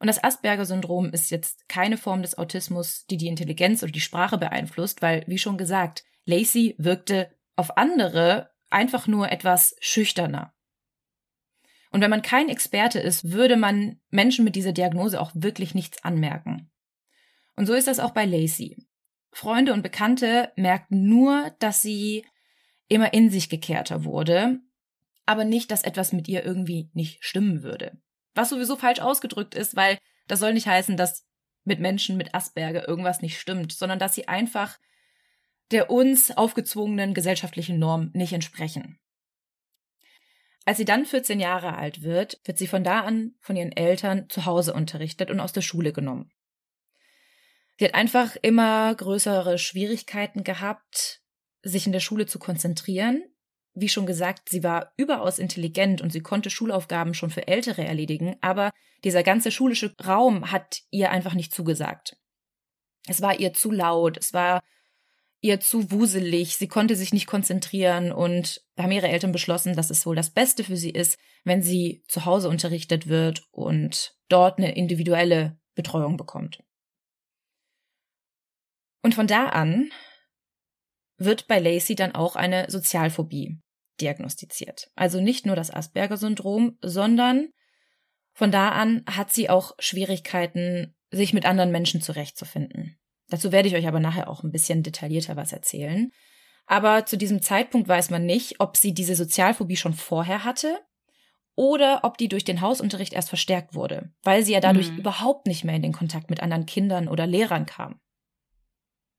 Und 0.00 0.08
das 0.08 0.24
Asperger-Syndrom 0.24 1.10
ist 1.10 1.30
jetzt 1.30 1.68
keine 1.68 1.96
Form 1.96 2.22
des 2.22 2.36
Autismus, 2.38 3.06
die 3.06 3.18
die 3.18 3.28
Intelligenz 3.28 3.84
oder 3.84 3.92
die 3.92 4.00
Sprache 4.00 4.36
beeinflusst, 4.36 5.00
weil, 5.00 5.22
wie 5.28 5.38
schon 5.38 5.56
gesagt, 5.56 6.02
Lacey 6.24 6.74
wirkte 6.78 7.30
auf 7.54 7.76
andere 7.76 8.50
einfach 8.70 9.06
nur 9.06 9.30
etwas 9.30 9.76
schüchterner. 9.78 10.54
Und 11.94 12.00
wenn 12.00 12.10
man 12.10 12.22
kein 12.22 12.48
Experte 12.48 12.98
ist, 12.98 13.30
würde 13.30 13.56
man 13.56 14.00
Menschen 14.10 14.44
mit 14.44 14.56
dieser 14.56 14.72
Diagnose 14.72 15.20
auch 15.20 15.30
wirklich 15.32 15.76
nichts 15.76 16.02
anmerken. 16.02 16.68
Und 17.56 17.66
so 17.66 17.74
ist 17.74 17.86
das 17.86 18.00
auch 18.00 18.12
bei 18.12 18.24
Lacey. 18.24 18.76
Freunde 19.32 19.72
und 19.72 19.82
Bekannte 19.82 20.52
merkten 20.56 21.08
nur, 21.08 21.52
dass 21.58 21.82
sie 21.82 22.24
immer 22.88 23.12
in 23.12 23.30
sich 23.30 23.48
gekehrter 23.48 24.04
wurde, 24.04 24.60
aber 25.26 25.44
nicht, 25.44 25.70
dass 25.70 25.82
etwas 25.82 26.12
mit 26.12 26.28
ihr 26.28 26.44
irgendwie 26.44 26.90
nicht 26.92 27.24
stimmen 27.24 27.62
würde. 27.62 27.98
Was 28.34 28.50
sowieso 28.50 28.76
falsch 28.76 29.00
ausgedrückt 29.00 29.54
ist, 29.54 29.76
weil 29.76 29.98
das 30.26 30.40
soll 30.40 30.54
nicht 30.54 30.66
heißen, 30.66 30.96
dass 30.96 31.26
mit 31.64 31.80
Menschen 31.80 32.16
mit 32.16 32.34
Asperger 32.34 32.86
irgendwas 32.86 33.22
nicht 33.22 33.40
stimmt, 33.40 33.72
sondern 33.72 33.98
dass 33.98 34.14
sie 34.14 34.28
einfach 34.28 34.78
der 35.70 35.90
uns 35.90 36.30
aufgezwungenen 36.30 37.14
gesellschaftlichen 37.14 37.78
Norm 37.78 38.10
nicht 38.12 38.32
entsprechen. 38.32 38.98
Als 40.66 40.78
sie 40.78 40.84
dann 40.84 41.04
14 41.04 41.40
Jahre 41.40 41.76
alt 41.76 42.02
wird, 42.02 42.40
wird 42.44 42.58
sie 42.58 42.66
von 42.66 42.84
da 42.84 43.00
an 43.00 43.34
von 43.40 43.56
ihren 43.56 43.72
Eltern 43.72 44.28
zu 44.28 44.46
Hause 44.46 44.72
unterrichtet 44.72 45.30
und 45.30 45.40
aus 45.40 45.52
der 45.52 45.62
Schule 45.62 45.92
genommen. 45.92 46.30
Sie 47.78 47.84
hat 47.84 47.94
einfach 47.94 48.36
immer 48.42 48.94
größere 48.94 49.58
Schwierigkeiten 49.58 50.44
gehabt, 50.44 51.22
sich 51.62 51.86
in 51.86 51.92
der 51.92 52.00
Schule 52.00 52.26
zu 52.26 52.38
konzentrieren. 52.38 53.24
Wie 53.74 53.88
schon 53.88 54.06
gesagt, 54.06 54.48
sie 54.48 54.62
war 54.62 54.92
überaus 54.96 55.38
intelligent 55.40 56.00
und 56.00 56.12
sie 56.12 56.20
konnte 56.20 56.50
Schulaufgaben 56.50 57.14
schon 57.14 57.30
für 57.30 57.48
Ältere 57.48 57.84
erledigen, 57.84 58.36
aber 58.40 58.70
dieser 59.02 59.24
ganze 59.24 59.50
schulische 59.50 59.94
Raum 60.06 60.52
hat 60.52 60.82
ihr 60.90 61.10
einfach 61.10 61.34
nicht 61.34 61.52
zugesagt. 61.52 62.16
Es 63.08 63.20
war 63.20 63.38
ihr 63.38 63.52
zu 63.52 63.70
laut, 63.72 64.16
es 64.16 64.32
war 64.32 64.62
ihr 65.40 65.60
zu 65.60 65.90
wuselig, 65.90 66.56
sie 66.56 66.68
konnte 66.68 66.96
sich 66.96 67.12
nicht 67.12 67.26
konzentrieren 67.26 68.12
und 68.12 68.62
haben 68.78 68.92
ihre 68.92 69.08
Eltern 69.08 69.32
beschlossen, 69.32 69.76
dass 69.76 69.90
es 69.90 70.06
wohl 70.06 70.16
das 70.16 70.30
Beste 70.30 70.64
für 70.64 70.76
sie 70.76 70.90
ist, 70.90 71.18
wenn 71.44 71.60
sie 71.60 72.02
zu 72.08 72.24
Hause 72.24 72.48
unterrichtet 72.48 73.08
wird 73.08 73.42
und 73.50 74.16
dort 74.28 74.56
eine 74.56 74.74
individuelle 74.74 75.58
Betreuung 75.74 76.16
bekommt. 76.16 76.63
Und 79.04 79.14
von 79.14 79.26
da 79.26 79.50
an 79.50 79.92
wird 81.18 81.46
bei 81.46 81.60
Lacey 81.60 81.94
dann 81.94 82.14
auch 82.14 82.36
eine 82.36 82.70
Sozialphobie 82.70 83.60
diagnostiziert. 84.00 84.90
Also 84.96 85.20
nicht 85.20 85.44
nur 85.44 85.54
das 85.54 85.70
Asperger-Syndrom, 85.70 86.78
sondern 86.82 87.50
Von 88.32 88.50
da 88.50 88.70
an 88.70 89.04
hat 89.08 89.32
sie 89.32 89.48
auch 89.48 89.76
Schwierigkeiten, 89.78 90.96
sich 91.12 91.32
mit 91.32 91.46
anderen 91.46 91.70
Menschen 91.70 92.00
zurechtzufinden. 92.00 92.98
Dazu 93.28 93.52
werde 93.52 93.68
ich 93.68 93.76
euch 93.76 93.86
aber 93.86 94.00
nachher 94.00 94.28
auch 94.28 94.42
ein 94.42 94.50
bisschen 94.50 94.82
detaillierter 94.82 95.36
was 95.36 95.52
erzählen. 95.52 96.10
Aber 96.66 97.06
zu 97.06 97.16
diesem 97.16 97.42
Zeitpunkt 97.42 97.86
weiß 97.86 98.10
man 98.10 98.26
nicht, 98.26 98.58
ob 98.58 98.76
sie 98.76 98.92
diese 98.92 99.14
Sozialphobie 99.14 99.76
schon 99.76 99.94
vorher 99.94 100.42
hatte 100.44 100.80
oder 101.54 102.00
ob 102.02 102.18
die 102.18 102.28
durch 102.28 102.44
den 102.44 102.60
Hausunterricht 102.60 103.12
erst 103.12 103.28
verstärkt 103.28 103.74
wurde, 103.74 104.12
weil 104.22 104.42
sie 104.42 104.54
ja 104.54 104.60
dadurch 104.60 104.90
mhm. 104.90 104.98
überhaupt 104.98 105.46
nicht 105.46 105.62
mehr 105.62 105.76
in 105.76 105.82
den 105.82 105.92
Kontakt 105.92 106.30
mit 106.30 106.40
anderen 106.42 106.66
Kindern 106.66 107.06
oder 107.06 107.28
Lehrern 107.28 107.66
kam. 107.66 108.00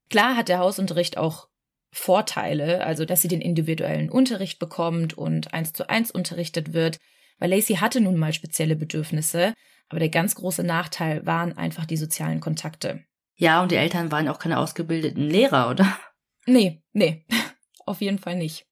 Klar 0.08 0.36
hat 0.36 0.48
der 0.48 0.58
Hausunterricht 0.58 1.18
auch 1.18 1.48
Vorteile, 1.90 2.84
also 2.84 3.04
dass 3.04 3.22
sie 3.22 3.28
den 3.28 3.40
individuellen 3.40 4.10
Unterricht 4.10 4.58
bekommt 4.58 5.16
und 5.16 5.54
eins 5.54 5.72
zu 5.72 5.88
eins 5.88 6.10
unterrichtet 6.10 6.72
wird, 6.72 6.98
weil 7.38 7.50
Lacey 7.50 7.76
hatte 7.76 8.00
nun 8.00 8.16
mal 8.16 8.32
spezielle 8.32 8.76
Bedürfnisse, 8.76 9.54
aber 9.88 10.00
der 10.00 10.08
ganz 10.08 10.34
große 10.34 10.62
Nachteil 10.62 11.24
waren 11.26 11.56
einfach 11.56 11.86
die 11.86 11.96
sozialen 11.96 12.40
Kontakte. 12.40 13.04
Ja, 13.34 13.62
und 13.62 13.70
die 13.70 13.76
Eltern 13.76 14.10
waren 14.10 14.28
auch 14.28 14.38
keine 14.38 14.58
ausgebildeten 14.58 15.28
Lehrer, 15.28 15.70
oder? 15.70 15.98
Nee, 16.46 16.82
nee, 16.92 17.24
auf 17.86 18.00
jeden 18.00 18.18
Fall 18.18 18.36
nicht. 18.36 18.66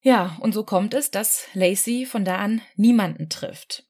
Ja, 0.00 0.36
und 0.40 0.54
so 0.54 0.64
kommt 0.64 0.94
es, 0.94 1.10
dass 1.10 1.48
Lacey 1.54 2.06
von 2.06 2.24
da 2.24 2.36
an 2.36 2.62
niemanden 2.76 3.28
trifft. 3.28 3.84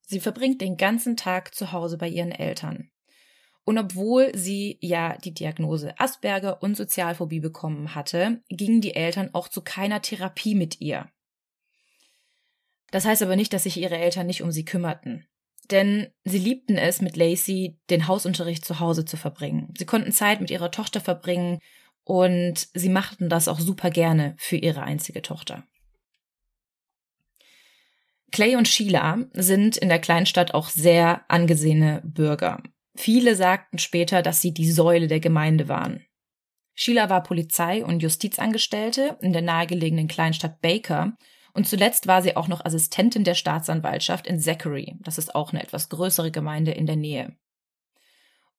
Sie 0.00 0.20
verbringt 0.20 0.60
den 0.60 0.76
ganzen 0.76 1.16
Tag 1.16 1.54
zu 1.54 1.72
Hause 1.72 1.98
bei 1.98 2.08
ihren 2.08 2.32
Eltern. 2.32 2.90
Und 3.66 3.78
obwohl 3.78 4.30
sie 4.32 4.78
ja 4.80 5.16
die 5.18 5.34
Diagnose 5.34 5.98
Asperger 5.98 6.62
und 6.62 6.76
Sozialphobie 6.76 7.40
bekommen 7.40 7.96
hatte, 7.96 8.40
gingen 8.48 8.80
die 8.80 8.94
Eltern 8.94 9.30
auch 9.32 9.48
zu 9.48 9.60
keiner 9.60 10.00
Therapie 10.00 10.54
mit 10.54 10.80
ihr. 10.80 11.10
Das 12.92 13.04
heißt 13.04 13.24
aber 13.24 13.34
nicht, 13.34 13.52
dass 13.52 13.64
sich 13.64 13.76
ihre 13.78 13.98
Eltern 13.98 14.28
nicht 14.28 14.42
um 14.42 14.52
sie 14.52 14.64
kümmerten. 14.64 15.26
Denn 15.72 16.06
sie 16.22 16.38
liebten 16.38 16.78
es, 16.78 17.00
mit 17.00 17.16
Lacey 17.16 17.76
den 17.90 18.06
Hausunterricht 18.06 18.64
zu 18.64 18.78
Hause 18.78 19.04
zu 19.04 19.16
verbringen. 19.16 19.74
Sie 19.76 19.84
konnten 19.84 20.12
Zeit 20.12 20.40
mit 20.40 20.52
ihrer 20.52 20.70
Tochter 20.70 21.00
verbringen 21.00 21.58
und 22.04 22.68
sie 22.72 22.88
machten 22.88 23.28
das 23.28 23.48
auch 23.48 23.58
super 23.58 23.90
gerne 23.90 24.36
für 24.38 24.56
ihre 24.56 24.84
einzige 24.84 25.22
Tochter. 25.22 25.64
Clay 28.30 28.54
und 28.54 28.68
Sheila 28.68 29.24
sind 29.32 29.76
in 29.76 29.88
der 29.88 29.98
Kleinstadt 29.98 30.54
auch 30.54 30.68
sehr 30.68 31.24
angesehene 31.26 32.00
Bürger. 32.04 32.62
Viele 32.96 33.36
sagten 33.36 33.78
später, 33.78 34.22
dass 34.22 34.40
sie 34.40 34.52
die 34.52 34.70
Säule 34.70 35.06
der 35.06 35.20
Gemeinde 35.20 35.68
waren. 35.68 36.04
Sheila 36.74 37.08
war 37.08 37.22
Polizei- 37.22 37.84
und 37.84 38.00
Justizangestellte 38.00 39.16
in 39.20 39.32
der 39.32 39.42
nahegelegenen 39.42 40.08
Kleinstadt 40.08 40.60
Baker 40.60 41.16
und 41.54 41.66
zuletzt 41.66 42.06
war 42.06 42.20
sie 42.20 42.36
auch 42.36 42.48
noch 42.48 42.64
Assistentin 42.64 43.24
der 43.24 43.34
Staatsanwaltschaft 43.34 44.26
in 44.26 44.38
Zachary. 44.38 44.94
Das 45.00 45.16
ist 45.16 45.34
auch 45.34 45.52
eine 45.52 45.62
etwas 45.62 45.88
größere 45.88 46.30
Gemeinde 46.30 46.72
in 46.72 46.84
der 46.84 46.96
Nähe. 46.96 47.34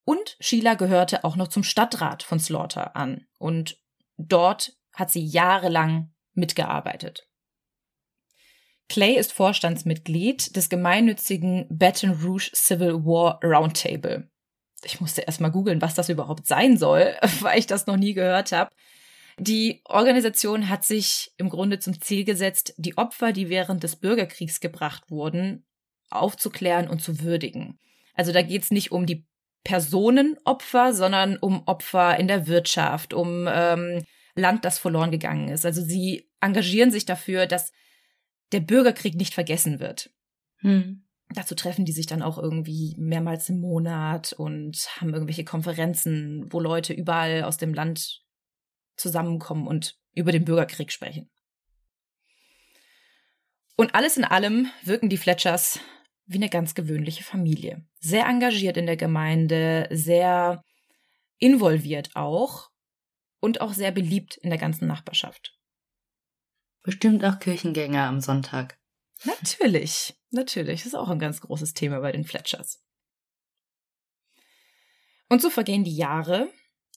Und 0.03 0.35
Sheila 0.39 0.73
gehörte 0.73 1.23
auch 1.23 1.35
noch 1.35 1.49
zum 1.49 1.63
Stadtrat 1.63 2.23
von 2.23 2.39
Slaughter 2.39 2.95
an. 2.95 3.27
Und 3.37 3.77
dort 4.17 4.73
hat 4.93 5.11
sie 5.11 5.23
jahrelang 5.23 6.11
mitgearbeitet. 6.33 7.26
Clay 8.89 9.17
ist 9.17 9.33
Vorstandsmitglied 9.33 10.55
des 10.55 10.69
gemeinnützigen 10.69 11.65
Baton 11.69 12.11
Rouge 12.11 12.51
Civil 12.53 13.05
War 13.05 13.39
Roundtable. 13.43 14.29
Ich 14.83 15.01
musste 15.01 15.21
erst 15.21 15.41
mal 15.41 15.49
googeln, 15.49 15.81
was 15.81 15.95
das 15.95 16.09
überhaupt 16.09 16.47
sein 16.47 16.77
soll, 16.77 17.15
weil 17.41 17.59
ich 17.59 17.67
das 17.67 17.87
noch 17.87 17.97
nie 17.97 18.13
gehört 18.13 18.51
habe. 18.51 18.71
Die 19.39 19.81
Organisation 19.85 20.69
hat 20.69 20.83
sich 20.83 21.31
im 21.37 21.49
Grunde 21.49 21.79
zum 21.79 22.01
Ziel 22.01 22.23
gesetzt, 22.23 22.73
die 22.77 22.97
Opfer, 22.97 23.33
die 23.33 23.49
während 23.49 23.83
des 23.83 23.95
Bürgerkriegs 23.95 24.59
gebracht 24.59 25.11
wurden, 25.11 25.65
aufzuklären 26.09 26.87
und 26.87 27.01
zu 27.01 27.21
würdigen. 27.21 27.77
Also 28.15 28.31
da 28.31 28.41
geht 28.41 28.63
es 28.63 28.71
nicht 28.71 28.91
um 28.91 29.05
die 29.05 29.25
Personenopfer, 29.63 30.93
sondern 30.93 31.37
um 31.37 31.67
Opfer 31.67 32.17
in 32.17 32.27
der 32.27 32.47
Wirtschaft, 32.47 33.13
um 33.13 33.47
ähm, 33.51 34.03
Land, 34.33 34.65
das 34.65 34.79
verloren 34.79 35.11
gegangen 35.11 35.49
ist. 35.49 35.65
Also 35.65 35.81
sie 35.83 36.29
engagieren 36.39 36.89
sich 36.89 37.05
dafür, 37.05 37.45
dass 37.45 37.71
der 38.51 38.61
Bürgerkrieg 38.61 39.15
nicht 39.15 39.33
vergessen 39.33 39.79
wird. 39.79 40.11
Hm. 40.57 41.03
Dazu 41.29 41.55
treffen 41.55 41.83
die 41.85 41.91
sich 41.91 42.05
dann 42.05 42.21
auch 42.21 42.37
irgendwie 42.37 42.95
mehrmals 42.97 43.49
im 43.49 43.59
Monat 43.59 44.31
und 44.33 44.87
haben 44.97 45.13
irgendwelche 45.13 45.43
Konferenzen, 45.43 46.45
wo 46.51 46.59
Leute 46.59 46.93
überall 46.93 47.43
aus 47.43 47.57
dem 47.57 47.73
Land 47.73 48.23
zusammenkommen 48.95 49.67
und 49.67 49.99
über 50.13 50.31
den 50.31 50.45
Bürgerkrieg 50.45 50.91
sprechen. 50.91 51.29
Und 53.75 53.93
alles 53.93 54.17
in 54.17 54.23
allem 54.23 54.67
wirken 54.83 55.09
die 55.09 55.17
Fletchers 55.17 55.79
wie 56.25 56.37
eine 56.37 56.49
ganz 56.49 56.75
gewöhnliche 56.75 57.23
Familie. 57.23 57.85
Sehr 57.99 58.25
engagiert 58.25 58.77
in 58.77 58.85
der 58.85 58.97
Gemeinde, 58.97 59.87
sehr 59.91 60.63
involviert 61.37 62.15
auch 62.15 62.69
und 63.39 63.61
auch 63.61 63.73
sehr 63.73 63.91
beliebt 63.91 64.37
in 64.37 64.49
der 64.49 64.59
ganzen 64.59 64.87
Nachbarschaft. 64.87 65.56
Bestimmt 66.87 67.25
auch 67.25 67.39
Kirchengänger 67.39 68.03
am 68.03 68.21
Sonntag. 68.21 68.77
Natürlich, 69.25 70.15
natürlich. 70.31 70.83
Das 70.83 70.87
ist 70.87 70.95
auch 70.95 71.09
ein 71.09 71.19
ganz 71.19 71.41
großes 71.41 71.73
Thema 71.73 71.99
bei 71.99 72.13
den 72.13 72.23
Fletchers. 72.23 72.81
Und 75.27 75.41
so 75.41 75.49
vergehen 75.49 75.83
die 75.83 75.97
Jahre 75.97 76.47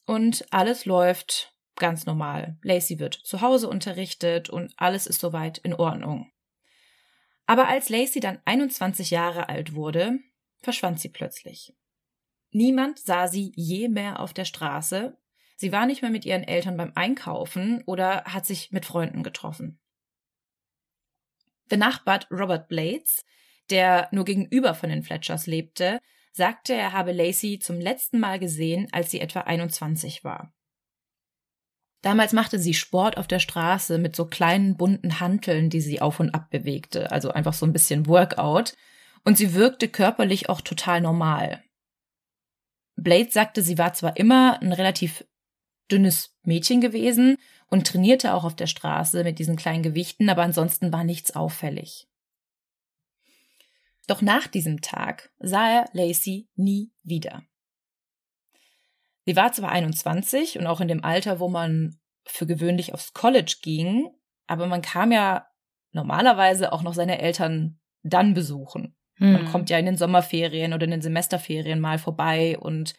und 0.06 0.47
alles 0.52 0.85
läuft 0.85 1.56
ganz 1.75 2.06
normal. 2.06 2.56
Lacey 2.62 3.00
wird 3.00 3.14
zu 3.14 3.40
Hause 3.40 3.68
unterrichtet 3.68 4.49
und 4.49 4.73
alles 4.76 5.09
ist 5.09 5.18
soweit 5.18 5.59
in 5.59 5.75
Ordnung. 5.75 6.30
Aber 7.47 7.66
als 7.66 7.88
Lacey 7.88 8.20
dann 8.20 8.38
21 8.44 9.11
Jahre 9.11 9.49
alt 9.49 9.75
wurde, 9.75 10.20
verschwand 10.62 11.00
sie 11.00 11.09
plötzlich. 11.09 11.75
Niemand 12.52 13.00
sah 13.00 13.26
sie 13.26 13.52
je 13.56 13.88
mehr 13.88 14.20
auf 14.20 14.35
der 14.35 14.44
Straße. 14.44 15.18
Sie 15.60 15.72
war 15.72 15.84
nicht 15.84 16.00
mehr 16.00 16.10
mit 16.10 16.24
ihren 16.24 16.42
Eltern 16.42 16.78
beim 16.78 16.92
Einkaufen 16.94 17.82
oder 17.84 18.24
hat 18.24 18.46
sich 18.46 18.72
mit 18.72 18.86
Freunden 18.86 19.22
getroffen. 19.22 19.78
Benachbart 21.68 22.28
Robert 22.30 22.66
Blades, 22.66 23.26
der 23.68 24.08
nur 24.10 24.24
gegenüber 24.24 24.74
von 24.74 24.88
den 24.88 25.02
Fletchers 25.02 25.46
lebte, 25.46 26.00
sagte, 26.32 26.72
er 26.72 26.94
habe 26.94 27.12
Lacey 27.12 27.58
zum 27.58 27.78
letzten 27.78 28.20
Mal 28.20 28.38
gesehen, 28.38 28.88
als 28.92 29.10
sie 29.10 29.20
etwa 29.20 29.40
21 29.40 30.24
war. 30.24 30.54
Damals 32.00 32.32
machte 32.32 32.58
sie 32.58 32.72
Sport 32.72 33.18
auf 33.18 33.26
der 33.26 33.38
Straße 33.38 33.98
mit 33.98 34.16
so 34.16 34.24
kleinen 34.24 34.78
bunten 34.78 35.20
Hanteln, 35.20 35.68
die 35.68 35.82
sie 35.82 36.00
auf 36.00 36.20
und 36.20 36.34
ab 36.34 36.48
bewegte, 36.48 37.12
also 37.12 37.32
einfach 37.32 37.52
so 37.52 37.66
ein 37.66 37.74
bisschen 37.74 38.06
Workout. 38.06 38.78
Und 39.24 39.36
sie 39.36 39.52
wirkte 39.52 39.88
körperlich 39.88 40.48
auch 40.48 40.62
total 40.62 41.02
normal. 41.02 41.62
Blade 42.96 43.30
sagte, 43.30 43.60
sie 43.60 43.76
war 43.76 43.92
zwar 43.92 44.16
immer 44.16 44.58
ein 44.62 44.72
relativ 44.72 45.22
dünnes 45.90 46.37
Mädchen 46.42 46.80
gewesen 46.80 47.37
und 47.68 47.87
trainierte 47.87 48.35
auch 48.35 48.44
auf 48.44 48.56
der 48.56 48.66
Straße 48.66 49.25
mit 49.25 49.38
diesen 49.38 49.56
kleinen 49.56 49.82
Gewichten, 49.82 50.28
aber 50.28 50.42
ansonsten 50.42 50.92
war 50.92 51.04
nichts 51.04 51.35
auffällig. 51.35 52.09
Doch 54.06 54.23
nach 54.23 54.47
diesem 54.49 54.80
Tag 54.80 55.30
sah 55.38 55.70
er 55.70 55.85
Lacey 55.92 56.49
nie 56.56 56.90
wieder. 57.02 57.42
Sie 59.25 59.37
war 59.37 59.52
zwar 59.52 59.70
21 59.70 60.59
und 60.59 60.66
auch 60.66 60.80
in 60.80 60.88
dem 60.88 61.04
Alter, 61.04 61.38
wo 61.38 61.49
man 61.49 62.00
für 62.26 62.47
gewöhnlich 62.47 62.92
aufs 62.94 63.12
College 63.12 63.59
ging, 63.62 64.09
aber 64.47 64.66
man 64.66 64.82
kam 64.82 65.12
ja 65.12 65.47
normalerweise 65.92 66.73
auch 66.73 66.82
noch 66.82 66.94
seine 66.94 67.20
Eltern 67.20 67.78
dann 68.02 68.35
besuchen. 68.35 68.97
Hm. 69.16 69.32
Man 69.32 69.44
kommt 69.47 69.70
ja 69.70 69.78
in 69.78 69.87
den 69.87 69.97
Sommerferien 69.97 70.73
oder 70.73 70.85
in 70.85 70.90
den 70.90 71.02
Semesterferien 71.02 71.78
mal 71.78 71.99
vorbei 71.99 72.59
und 72.59 72.94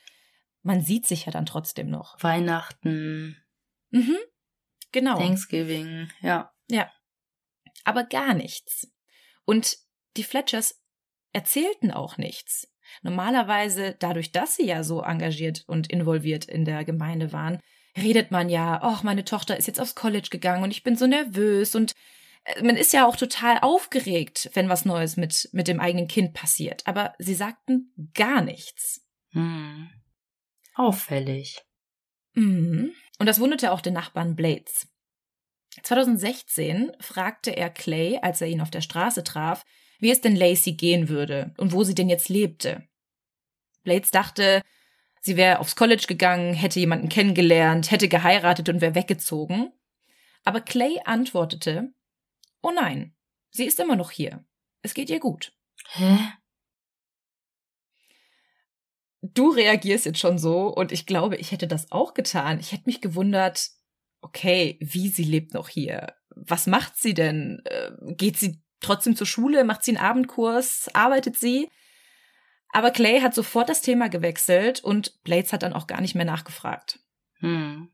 man 0.63 0.81
sieht 0.81 1.05
sich 1.05 1.25
ja 1.25 1.31
dann 1.31 1.45
trotzdem 1.45 1.89
noch. 1.89 2.21
Weihnachten. 2.21 3.37
Mhm. 3.89 4.17
Genau. 4.91 5.17
Thanksgiving, 5.17 6.09
ja. 6.21 6.51
Ja. 6.69 6.91
Aber 7.83 8.03
gar 8.03 8.33
nichts. 8.33 8.91
Und 9.45 9.77
die 10.17 10.23
Fletchers 10.23 10.81
erzählten 11.33 11.91
auch 11.91 12.17
nichts. 12.17 12.67
Normalerweise, 13.01 13.95
dadurch, 13.99 14.31
dass 14.31 14.55
sie 14.55 14.65
ja 14.65 14.83
so 14.83 15.01
engagiert 15.01 15.63
und 15.67 15.89
involviert 15.89 16.45
in 16.45 16.65
der 16.65 16.83
Gemeinde 16.83 17.31
waren, 17.31 17.59
redet 17.97 18.31
man 18.31 18.49
ja, 18.49 18.79
ach, 18.81 19.03
meine 19.03 19.25
Tochter 19.25 19.57
ist 19.57 19.67
jetzt 19.67 19.79
aufs 19.79 19.95
College 19.95 20.27
gegangen 20.29 20.63
und 20.63 20.71
ich 20.71 20.83
bin 20.83 20.95
so 20.95 21.07
nervös 21.07 21.75
und 21.75 21.93
äh, 22.43 22.63
man 22.63 22.77
ist 22.77 22.93
ja 22.93 23.07
auch 23.07 23.15
total 23.15 23.59
aufgeregt, 23.61 24.49
wenn 24.53 24.69
was 24.69 24.85
Neues 24.85 25.17
mit, 25.17 25.49
mit 25.53 25.67
dem 25.67 25.79
eigenen 25.79 26.07
Kind 26.07 26.33
passiert. 26.33 26.85
Aber 26.85 27.13
sie 27.17 27.33
sagten 27.33 27.93
gar 28.13 28.41
nichts. 28.41 29.05
Hm. 29.31 29.89
Auffällig. 30.75 31.61
Mhm. 32.33 32.93
Und 33.19 33.25
das 33.25 33.39
wunderte 33.39 33.71
auch 33.71 33.81
den 33.81 33.93
Nachbarn 33.93 34.35
Blades. 34.35 34.87
2016 35.83 36.91
fragte 36.99 37.51
er 37.51 37.69
Clay, 37.69 38.19
als 38.21 38.41
er 38.41 38.47
ihn 38.47 38.61
auf 38.61 38.71
der 38.71 38.81
Straße 38.81 39.23
traf, 39.23 39.63
wie 39.99 40.11
es 40.11 40.21
denn 40.21 40.35
Lacey 40.35 40.73
gehen 40.73 41.07
würde 41.09 41.53
und 41.57 41.71
wo 41.71 41.83
sie 41.83 41.95
denn 41.95 42.09
jetzt 42.09 42.29
lebte. 42.29 42.87
Blades 43.83 44.11
dachte, 44.11 44.61
sie 45.21 45.37
wäre 45.37 45.59
aufs 45.59 45.75
College 45.75 46.05
gegangen, 46.07 46.53
hätte 46.53 46.79
jemanden 46.79 47.09
kennengelernt, 47.09 47.91
hätte 47.91 48.09
geheiratet 48.09 48.69
und 48.69 48.81
wäre 48.81 48.95
weggezogen. 48.95 49.71
Aber 50.43 50.61
Clay 50.61 50.99
antwortete, 51.05 51.93
Oh 52.61 52.71
nein, 52.71 53.15
sie 53.51 53.65
ist 53.65 53.79
immer 53.79 53.95
noch 53.95 54.11
hier. 54.11 54.43
es 54.81 54.93
geht 54.93 55.09
ihr 55.09 55.19
gut. 55.19 55.53
Hä? 55.91 56.17
Du 59.21 59.49
reagierst 59.49 60.05
jetzt 60.05 60.19
schon 60.19 60.37
so 60.39 60.67
und 60.67 60.91
ich 60.91 61.05
glaube, 61.05 61.35
ich 61.37 61.51
hätte 61.51 61.67
das 61.67 61.91
auch 61.91 62.13
getan. 62.13 62.59
Ich 62.59 62.71
hätte 62.71 62.83
mich 62.87 63.01
gewundert, 63.01 63.69
okay, 64.21 64.77
wie 64.81 65.09
sie 65.09 65.23
lebt 65.23 65.53
noch 65.53 65.69
hier. 65.69 66.15
Was 66.35 66.65
macht 66.67 66.97
sie 66.97 67.13
denn? 67.13 67.61
Äh, 67.65 67.91
geht 68.15 68.37
sie 68.37 68.61
trotzdem 68.79 69.15
zur 69.15 69.27
Schule? 69.27 69.63
Macht 69.63 69.83
sie 69.83 69.95
einen 69.95 70.03
Abendkurs? 70.05 70.89
Arbeitet 70.93 71.37
sie? 71.37 71.69
Aber 72.73 72.89
Clay 72.91 73.19
hat 73.19 73.35
sofort 73.35 73.69
das 73.69 73.81
Thema 73.81 74.07
gewechselt 74.09 74.79
und 74.83 75.21
Blades 75.23 75.53
hat 75.53 75.61
dann 75.63 75.73
auch 75.73 75.87
gar 75.87 76.01
nicht 76.01 76.15
mehr 76.15 76.25
nachgefragt. 76.25 76.99
Hm. 77.39 77.89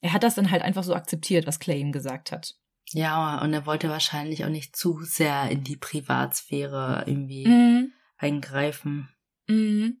Er 0.00 0.12
hat 0.12 0.22
das 0.22 0.36
dann 0.36 0.50
halt 0.50 0.62
einfach 0.62 0.84
so 0.84 0.94
akzeptiert, 0.94 1.46
was 1.46 1.58
Clay 1.58 1.80
ihm 1.80 1.92
gesagt 1.92 2.30
hat. 2.32 2.54
Ja, 2.92 3.42
und 3.42 3.52
er 3.52 3.66
wollte 3.66 3.90
wahrscheinlich 3.90 4.44
auch 4.44 4.48
nicht 4.48 4.76
zu 4.76 5.02
sehr 5.02 5.50
in 5.50 5.64
die 5.64 5.76
Privatsphäre 5.76 7.02
irgendwie 7.06 7.46
Mhm. 7.46 7.92
eingreifen. 8.16 9.10
Mhm. 9.48 10.00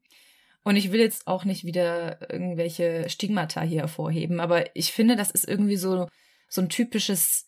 Und 0.62 0.76
ich 0.76 0.92
will 0.92 1.00
jetzt 1.00 1.26
auch 1.26 1.44
nicht 1.44 1.64
wieder 1.64 2.30
irgendwelche 2.30 3.08
Stigmata 3.08 3.62
hier 3.62 3.80
hervorheben, 3.80 4.38
aber 4.40 4.76
ich 4.76 4.92
finde, 4.92 5.16
das 5.16 5.30
ist 5.30 5.48
irgendwie 5.48 5.76
so, 5.76 6.08
so 6.48 6.60
ein 6.60 6.68
typisches 6.68 7.46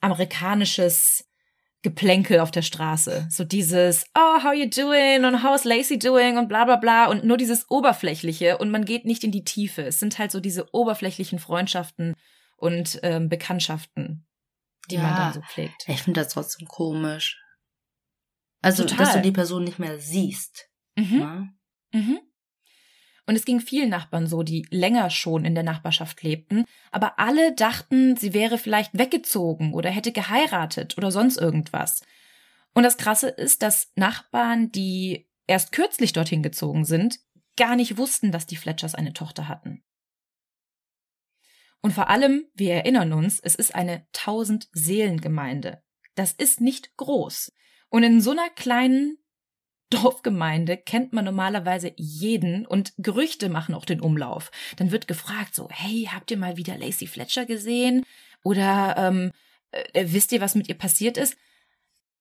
amerikanisches 0.00 1.26
Geplänkel 1.82 2.40
auf 2.40 2.50
der 2.50 2.62
Straße. 2.62 3.26
So 3.30 3.42
dieses, 3.42 4.04
oh, 4.14 4.42
how 4.44 4.52
you 4.54 4.68
doing 4.68 5.24
und 5.24 5.42
how's 5.42 5.64
Lacey 5.64 5.98
doing 5.98 6.36
und 6.36 6.48
bla 6.48 6.64
bla 6.64 6.76
bla 6.76 7.06
und 7.06 7.24
nur 7.24 7.38
dieses 7.38 7.70
Oberflächliche 7.70 8.58
und 8.58 8.70
man 8.70 8.84
geht 8.84 9.04
nicht 9.06 9.24
in 9.24 9.32
die 9.32 9.44
Tiefe. 9.44 9.82
Es 9.82 9.98
sind 9.98 10.18
halt 10.18 10.30
so 10.30 10.40
diese 10.40 10.72
oberflächlichen 10.74 11.38
Freundschaften 11.38 12.14
und 12.56 13.00
ähm, 13.02 13.28
Bekanntschaften, 13.30 14.26
die 14.90 14.98
man 14.98 15.06
Ja. 15.06 15.16
dann 15.18 15.32
so 15.32 15.40
pflegt. 15.40 15.84
Ich 15.88 16.02
finde 16.02 16.20
das 16.20 16.34
trotzdem 16.34 16.68
komisch. 16.68 17.38
Also, 18.62 18.82
Total. 18.84 18.98
dass 18.98 19.14
du 19.14 19.22
die 19.22 19.32
Person 19.32 19.64
nicht 19.64 19.78
mehr 19.78 19.98
siehst. 19.98 20.69
Mhm. 20.96 21.18
Ne? 21.18 21.54
Mhm. 21.92 22.20
Und 23.26 23.36
es 23.36 23.44
ging 23.44 23.60
vielen 23.60 23.90
Nachbarn 23.90 24.26
so, 24.26 24.42
die 24.42 24.66
länger 24.70 25.08
schon 25.10 25.44
in 25.44 25.54
der 25.54 25.62
Nachbarschaft 25.62 26.22
lebten, 26.22 26.64
aber 26.90 27.18
alle 27.20 27.54
dachten, 27.54 28.16
sie 28.16 28.34
wäre 28.34 28.58
vielleicht 28.58 28.98
weggezogen 28.98 29.72
oder 29.72 29.88
hätte 29.90 30.10
geheiratet 30.10 30.98
oder 30.98 31.12
sonst 31.12 31.36
irgendwas. 31.36 32.02
Und 32.74 32.82
das 32.82 32.96
Krasse 32.96 33.28
ist, 33.28 33.62
dass 33.62 33.92
Nachbarn, 33.94 34.72
die 34.72 35.28
erst 35.46 35.72
kürzlich 35.72 36.12
dorthin 36.12 36.42
gezogen 36.42 36.84
sind, 36.84 37.20
gar 37.56 37.76
nicht 37.76 37.96
wussten, 37.96 38.32
dass 38.32 38.46
die 38.46 38.56
Fletchers 38.56 38.94
eine 38.94 39.12
Tochter 39.12 39.48
hatten. 39.48 39.84
Und 41.82 41.92
vor 41.92 42.08
allem, 42.08 42.46
wir 42.54 42.74
erinnern 42.74 43.12
uns, 43.12 43.40
es 43.40 43.54
ist 43.54 43.74
eine 43.74 44.06
Tausend-Seelen-Gemeinde. 44.12 45.82
Das 46.14 46.32
ist 46.32 46.60
nicht 46.60 46.96
groß. 46.96 47.52
Und 47.88 48.02
in 48.02 48.20
so 48.20 48.32
einer 48.32 48.50
kleinen 48.50 49.18
Dorfgemeinde 49.90 50.76
kennt 50.76 51.12
man 51.12 51.24
normalerweise 51.24 51.92
jeden 51.96 52.64
und 52.66 52.94
Gerüchte 52.98 53.48
machen 53.48 53.74
auch 53.74 53.84
den 53.84 54.00
Umlauf. 54.00 54.50
Dann 54.76 54.92
wird 54.92 55.08
gefragt 55.08 55.54
so, 55.54 55.68
hey, 55.70 56.08
habt 56.12 56.30
ihr 56.30 56.36
mal 56.36 56.56
wieder 56.56 56.78
Lacey 56.78 57.06
Fletcher 57.06 57.44
gesehen? 57.44 58.04
Oder 58.42 58.94
ähm, 58.96 59.32
äh, 59.72 60.06
wisst 60.08 60.32
ihr, 60.32 60.40
was 60.40 60.54
mit 60.54 60.68
ihr 60.68 60.78
passiert 60.78 61.16
ist? 61.16 61.36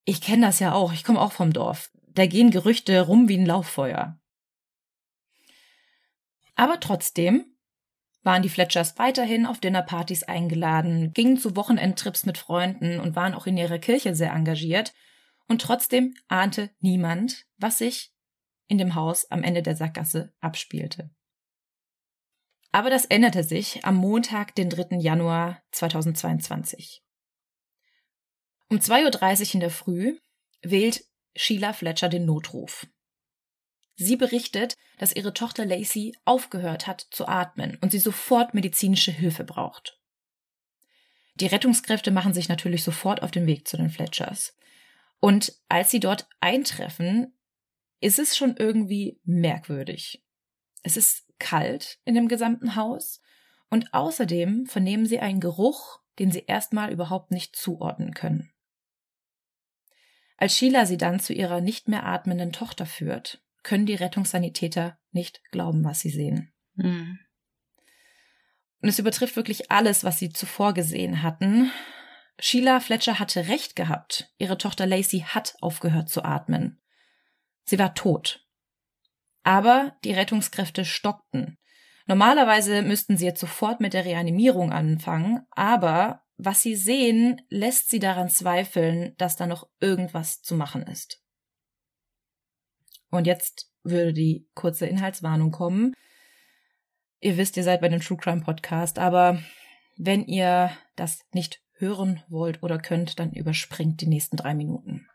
Ich 0.05 0.21
kenne 0.21 0.47
das 0.47 0.59
ja 0.59 0.73
auch, 0.73 0.93
ich 0.93 1.03
komme 1.03 1.21
auch 1.21 1.31
vom 1.31 1.53
Dorf. 1.53 1.91
Da 2.07 2.25
gehen 2.25 2.51
Gerüchte 2.51 3.01
rum 3.01 3.29
wie 3.29 3.37
ein 3.37 3.45
Lauffeuer. 3.45 4.19
Aber 6.55 6.79
trotzdem 6.79 7.45
waren 8.23 8.41
die 8.41 8.49
Fletchers 8.49 8.97
weiterhin 8.97 9.45
auf 9.45 9.59
Dinnerpartys 9.59 10.23
eingeladen, 10.23 11.13
gingen 11.13 11.37
zu 11.37 11.55
Wochenendtrips 11.55 12.25
mit 12.25 12.37
Freunden 12.37 12.99
und 12.99 13.15
waren 13.15 13.33
auch 13.33 13.47
in 13.47 13.57
ihrer 13.57 13.79
Kirche 13.79 14.13
sehr 14.13 14.33
engagiert. 14.33 14.93
Und 15.49 15.61
trotzdem 15.61 16.15
ahnte 16.29 16.69
niemand, 16.79 17.45
was 17.57 17.79
sich 17.79 18.13
in 18.67 18.77
dem 18.77 18.95
Haus 18.95 19.29
am 19.29 19.43
Ende 19.43 19.61
der 19.61 19.75
Sackgasse 19.75 20.31
abspielte. 20.39 21.09
Aber 22.71 22.89
das 22.89 23.05
änderte 23.05 23.43
sich 23.43 23.83
am 23.83 23.95
Montag, 23.95 24.53
den 24.55 24.69
3. 24.69 24.97
Januar 24.99 25.61
2022. 25.71 27.03
Um 28.69 28.77
2.30 28.77 29.39
Uhr 29.49 29.53
in 29.55 29.59
der 29.59 29.71
Früh 29.71 30.19
wählt 30.61 31.03
Sheila 31.35 31.73
Fletcher 31.73 32.09
den 32.09 32.25
Notruf. 32.25 32.85
Sie 33.95 34.15
berichtet, 34.15 34.77
dass 34.99 35.15
ihre 35.15 35.33
Tochter 35.33 35.65
Lacey 35.65 36.15
aufgehört 36.25 36.85
hat 36.85 37.07
zu 37.09 37.27
atmen 37.27 37.77
und 37.81 37.91
sie 37.91 37.99
sofort 37.99 38.53
medizinische 38.53 39.11
Hilfe 39.11 39.43
braucht. 39.43 39.99
Die 41.35 41.47
Rettungskräfte 41.47 42.11
machen 42.11 42.33
sich 42.33 42.49
natürlich 42.49 42.83
sofort 42.83 43.23
auf 43.23 43.31
den 43.31 43.47
Weg 43.47 43.67
zu 43.67 43.77
den 43.77 43.89
Fletchers. 43.89 44.55
Und 45.19 45.53
als 45.67 45.91
sie 45.91 45.99
dort 45.99 46.27
eintreffen, 46.39 47.37
ist 47.99 48.19
es 48.19 48.37
schon 48.37 48.55
irgendwie 48.57 49.19
merkwürdig. 49.23 50.23
Es 50.83 50.97
ist 50.97 51.25
kalt 51.39 51.99
in 52.05 52.15
dem 52.15 52.27
gesamten 52.27 52.75
Haus 52.75 53.21
und 53.69 53.93
außerdem 53.93 54.65
vernehmen 54.65 55.05
sie 55.05 55.19
einen 55.19 55.39
Geruch, 55.39 55.99
den 56.19 56.31
sie 56.31 56.45
erstmal 56.45 56.91
überhaupt 56.91 57.31
nicht 57.31 57.55
zuordnen 57.55 58.13
können. 58.13 58.51
Als 60.37 60.55
Sheila 60.55 60.85
sie 60.85 60.97
dann 60.97 61.19
zu 61.19 61.33
ihrer 61.33 61.59
nicht 61.59 61.89
mehr 61.89 62.05
atmenden 62.05 62.53
Tochter 62.53 62.85
führt, 62.85 63.43
können 63.63 63.85
die 63.85 63.95
Rettungssanitäter 63.95 64.97
nicht 65.11 65.41
glauben, 65.51 65.83
was 65.83 65.99
sie 65.99 66.09
sehen. 66.09 66.53
Hm. 66.77 67.19
Und 68.81 68.87
es 68.87 68.99
übertrifft 68.99 69.35
wirklich 69.35 69.69
alles, 69.69 70.05
was 70.05 70.19
sie 70.19 70.29
zuvor 70.29 70.73
gesehen 70.73 71.23
hatten. 71.23 71.69
Sheila 72.39 72.79
Fletcher 72.79 73.19
hatte 73.19 73.47
recht 73.47 73.75
gehabt. 73.75 74.31
Ihre 74.37 74.57
Tochter 74.57 74.85
Lacey 74.85 75.25
hat 75.27 75.55
aufgehört 75.61 76.09
zu 76.09 76.23
atmen. 76.23 76.81
Sie 77.65 77.77
war 77.77 77.93
tot. 77.93 78.45
Aber 79.43 79.97
die 80.03 80.13
Rettungskräfte 80.13 80.85
stockten. 80.85 81.57
Normalerweise 82.07 82.81
müssten 82.81 83.17
sie 83.17 83.25
jetzt 83.25 83.39
sofort 83.39 83.81
mit 83.81 83.93
der 83.93 84.05
Reanimierung 84.05 84.71
anfangen, 84.71 85.45
aber 85.51 86.23
was 86.37 86.61
sie 86.61 86.75
sehen, 86.75 87.41
lässt 87.49 87.89
sie 87.89 87.99
daran 87.99 88.29
zweifeln, 88.29 89.13
dass 89.17 89.35
da 89.35 89.45
noch 89.45 89.69
irgendwas 89.79 90.41
zu 90.41 90.55
machen 90.55 90.83
ist. 90.83 91.21
Und 93.11 93.27
jetzt 93.27 93.71
würde 93.83 94.13
die 94.13 94.47
kurze 94.55 94.87
Inhaltswarnung 94.87 95.51
kommen. 95.51 95.93
Ihr 97.19 97.37
wisst, 97.37 97.57
ihr 97.57 97.63
seid 97.63 97.81
bei 97.81 97.89
dem 97.89 97.99
True 97.99 98.17
Crime 98.17 98.41
Podcast, 98.41 98.97
aber 98.97 99.43
wenn 99.97 100.23
ihr 100.25 100.71
das 100.95 101.19
nicht 101.33 101.61
hören 101.79 102.23
wollt 102.27 102.61
oder 102.61 102.77
könnt, 102.77 103.19
dann 103.19 103.31
überspringt 103.31 104.01
die 104.01 104.07
nächsten 104.07 104.37
drei 104.37 104.53
Minuten. 104.53 105.07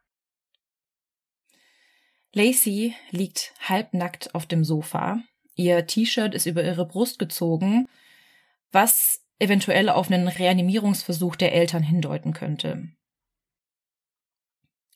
Lacey 2.33 2.95
liegt 3.11 3.55
halbnackt 3.61 4.35
auf 4.35 4.47
dem 4.47 4.65
Sofa. 4.65 5.23
Ihr 5.55 5.87
T-Shirt 5.87 6.35
ist 6.35 6.47
über 6.47 6.65
ihre 6.65 6.87
Brust 6.87 7.19
gezogen, 7.21 7.87
was 8.73 9.23
eventuell 9.39 9.89
auf 9.89 10.11
einen 10.11 10.27
Reanimierungsversuch 10.27 11.37
der 11.37 11.53
Eltern 11.53 11.83
hindeuten 11.83 12.33
könnte. 12.33 12.89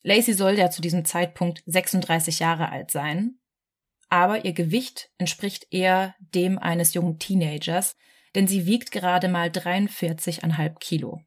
Lacey 0.02 0.34
soll 0.34 0.58
ja 0.58 0.70
zu 0.70 0.80
diesem 0.80 1.04
Zeitpunkt 1.04 1.62
36 1.66 2.38
Jahre 2.40 2.70
alt 2.70 2.90
sein, 2.90 3.38
aber 4.08 4.44
ihr 4.44 4.52
Gewicht 4.52 5.10
entspricht 5.18 5.66
eher 5.70 6.14
dem 6.18 6.58
eines 6.58 6.94
jungen 6.94 7.18
Teenagers, 7.18 7.96
denn 8.34 8.46
sie 8.46 8.66
wiegt 8.66 8.90
gerade 8.90 9.28
mal 9.28 9.48
43,5 9.48 10.78
Kilo. 10.78 11.20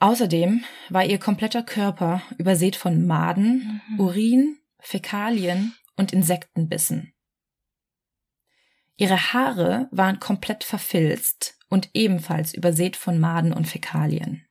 Außerdem 0.00 0.64
war 0.88 1.04
ihr 1.04 1.18
kompletter 1.18 1.62
Körper 1.62 2.22
übersät 2.38 2.74
von 2.74 3.06
Maden, 3.06 3.82
Mhm. 3.90 4.00
Urin, 4.00 4.58
Fäkalien 4.78 5.74
und 5.96 6.12
Insektenbissen. 6.12 7.12
Ihre 8.96 9.32
Haare 9.32 9.88
waren 9.92 10.18
komplett 10.18 10.64
verfilzt 10.64 11.58
und 11.68 11.90
ebenfalls 11.92 12.54
übersät 12.54 12.96
von 12.96 13.18
Maden 13.18 13.52
und 13.52 13.68
Fäkalien. 13.68 14.46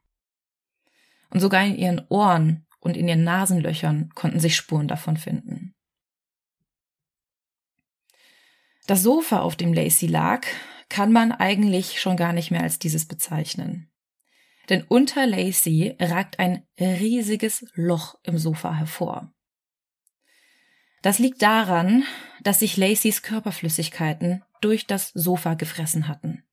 Und 1.32 1.40
sogar 1.40 1.66
in 1.66 1.76
ihren 1.76 2.06
Ohren 2.10 2.66
und 2.80 2.96
in 2.96 3.08
ihren 3.08 3.24
Nasenlöchern 3.24 4.10
konnten 4.16 4.40
sich 4.40 4.56
Spuren 4.56 4.88
davon 4.88 5.18
finden. 5.18 5.74
Das 8.86 9.04
Sofa, 9.04 9.40
auf 9.42 9.56
dem 9.56 9.74
Lacey 9.74 10.08
lag, 10.08 10.46
kann 10.90 11.12
man 11.12 11.32
eigentlich 11.32 12.02
schon 12.02 12.18
gar 12.18 12.34
nicht 12.34 12.50
mehr 12.50 12.62
als 12.62 12.80
dieses 12.80 13.08
bezeichnen. 13.08 13.89
Denn 14.70 14.84
unter 14.84 15.26
Lacey 15.26 15.96
ragt 16.00 16.38
ein 16.40 16.66
riesiges 16.80 17.66
Loch 17.74 18.20
im 18.24 18.38
Sofa 18.38 18.76
hervor. 18.76 19.34
Das 21.02 21.18
liegt 21.18 21.42
daran, 21.42 22.04
dass 22.42 22.60
sich 22.60 22.78
Lacys 22.78 23.24
Körperflüssigkeiten 23.24 24.44
durch 24.62 24.86
das 24.86 25.10
Sofa 25.10 25.56
gefressen 25.56 26.08
hatten. 26.08 26.44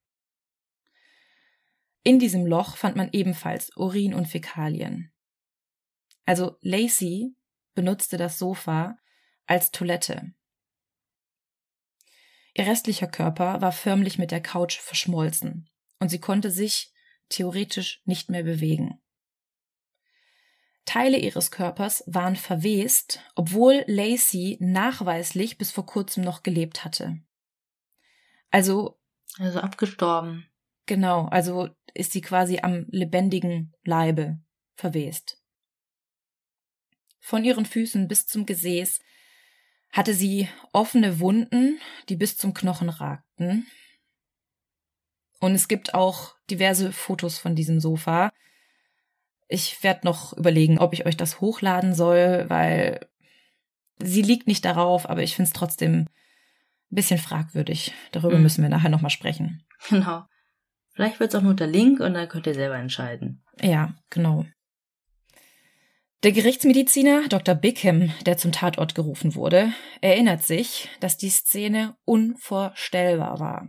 In 2.05 2.18
diesem 2.18 2.46
Loch 2.46 2.76
fand 2.76 2.96
man 2.96 3.11
ebenfalls 3.12 3.76
Urin 3.76 4.14
und 4.14 4.26
Fäkalien. 4.26 5.12
Also 6.24 6.57
Lacey 6.61 7.35
benutzte 7.74 8.16
das 8.16 8.38
Sofa 8.38 8.96
als 9.46 9.72
Toilette. 9.72 10.33
Ihr 12.55 12.66
restlicher 12.66 13.09
Körper 13.09 13.61
war 13.61 13.72
förmlich 13.72 14.18
mit 14.18 14.31
der 14.31 14.40
Couch 14.40 14.79
verschmolzen 14.79 15.68
und 15.98 16.09
sie 16.09 16.20
konnte 16.20 16.50
sich 16.50 16.92
theoretisch 17.28 18.02
nicht 18.04 18.30
mehr 18.30 18.42
bewegen. 18.42 19.00
Teile 20.84 21.18
ihres 21.18 21.50
Körpers 21.50 22.04
waren 22.06 22.36
verwest, 22.36 23.20
obwohl 23.34 23.84
Lacey 23.86 24.56
nachweislich 24.60 25.58
bis 25.58 25.72
vor 25.72 25.84
kurzem 25.84 26.22
noch 26.22 26.42
gelebt 26.42 26.84
hatte. 26.84 27.20
Also. 28.50 28.98
Also 29.38 29.60
abgestorben. 29.60 30.48
Genau, 30.86 31.26
also 31.26 31.68
ist 31.92 32.12
sie 32.12 32.20
quasi 32.20 32.60
am 32.60 32.86
lebendigen 32.88 33.74
Leibe 33.84 34.38
verwest. 34.76 35.42
Von 37.18 37.44
ihren 37.44 37.66
Füßen 37.66 38.06
bis 38.06 38.26
zum 38.28 38.46
Gesäß 38.46 39.00
hatte 39.90 40.14
sie 40.14 40.48
offene 40.72 41.18
Wunden, 41.18 41.80
die 42.08 42.16
bis 42.16 42.36
zum 42.36 42.54
Knochen 42.54 42.88
ragten. 42.88 43.66
Und 45.46 45.54
es 45.54 45.68
gibt 45.68 45.94
auch 45.94 46.35
diverse 46.50 46.90
Fotos 46.90 47.38
von 47.38 47.54
diesem 47.54 47.78
Sofa. 47.78 48.32
Ich 49.46 49.80
werde 49.85 50.00
noch 50.02 50.32
überlegen, 50.32 50.80
ob 50.80 50.92
ich 50.92 51.06
euch 51.06 51.16
das 51.16 51.40
hochladen 51.40 51.94
soll, 51.94 52.46
weil 52.48 53.06
sie 54.02 54.22
liegt 54.22 54.48
nicht 54.48 54.64
darauf, 54.64 55.09
aber 55.09 55.22
ich 55.22 55.37
finde 55.37 55.46
es 55.46 55.52
trotzdem 55.52 56.00
ein 56.00 56.09
bisschen 56.90 57.18
fragwürdig. 57.18 57.94
Darüber 58.11 58.38
mhm. 58.38 58.42
müssen 58.42 58.62
wir 58.62 58.68
nachher 58.68 58.90
nochmal 58.90 59.11
sprechen. 59.11 59.62
Genau. 59.88 60.24
Vielleicht 60.94 61.20
wird 61.20 61.32
es 61.32 61.38
auch 61.38 61.44
nur 61.44 61.54
der 61.54 61.68
Link 61.68 62.00
und 62.00 62.14
dann 62.14 62.28
könnt 62.28 62.48
ihr 62.48 62.54
selber 62.54 62.76
entscheiden. 62.76 63.44
Ja, 63.61 63.94
genau. 64.11 64.46
Der 66.24 66.32
Gerichtsmediziner 66.32 67.28
Dr. 67.28 67.54
Bickham, 67.54 68.12
der 68.24 68.37
zum 68.37 68.50
Tatort 68.50 68.96
gerufen 68.96 69.37
wurde, 69.37 69.72
erinnert 70.00 70.42
sich, 70.42 70.88
dass 70.98 71.18
die 71.18 71.30
Szene 71.30 71.96
unvorstellbar 72.04 73.38
war. 73.38 73.68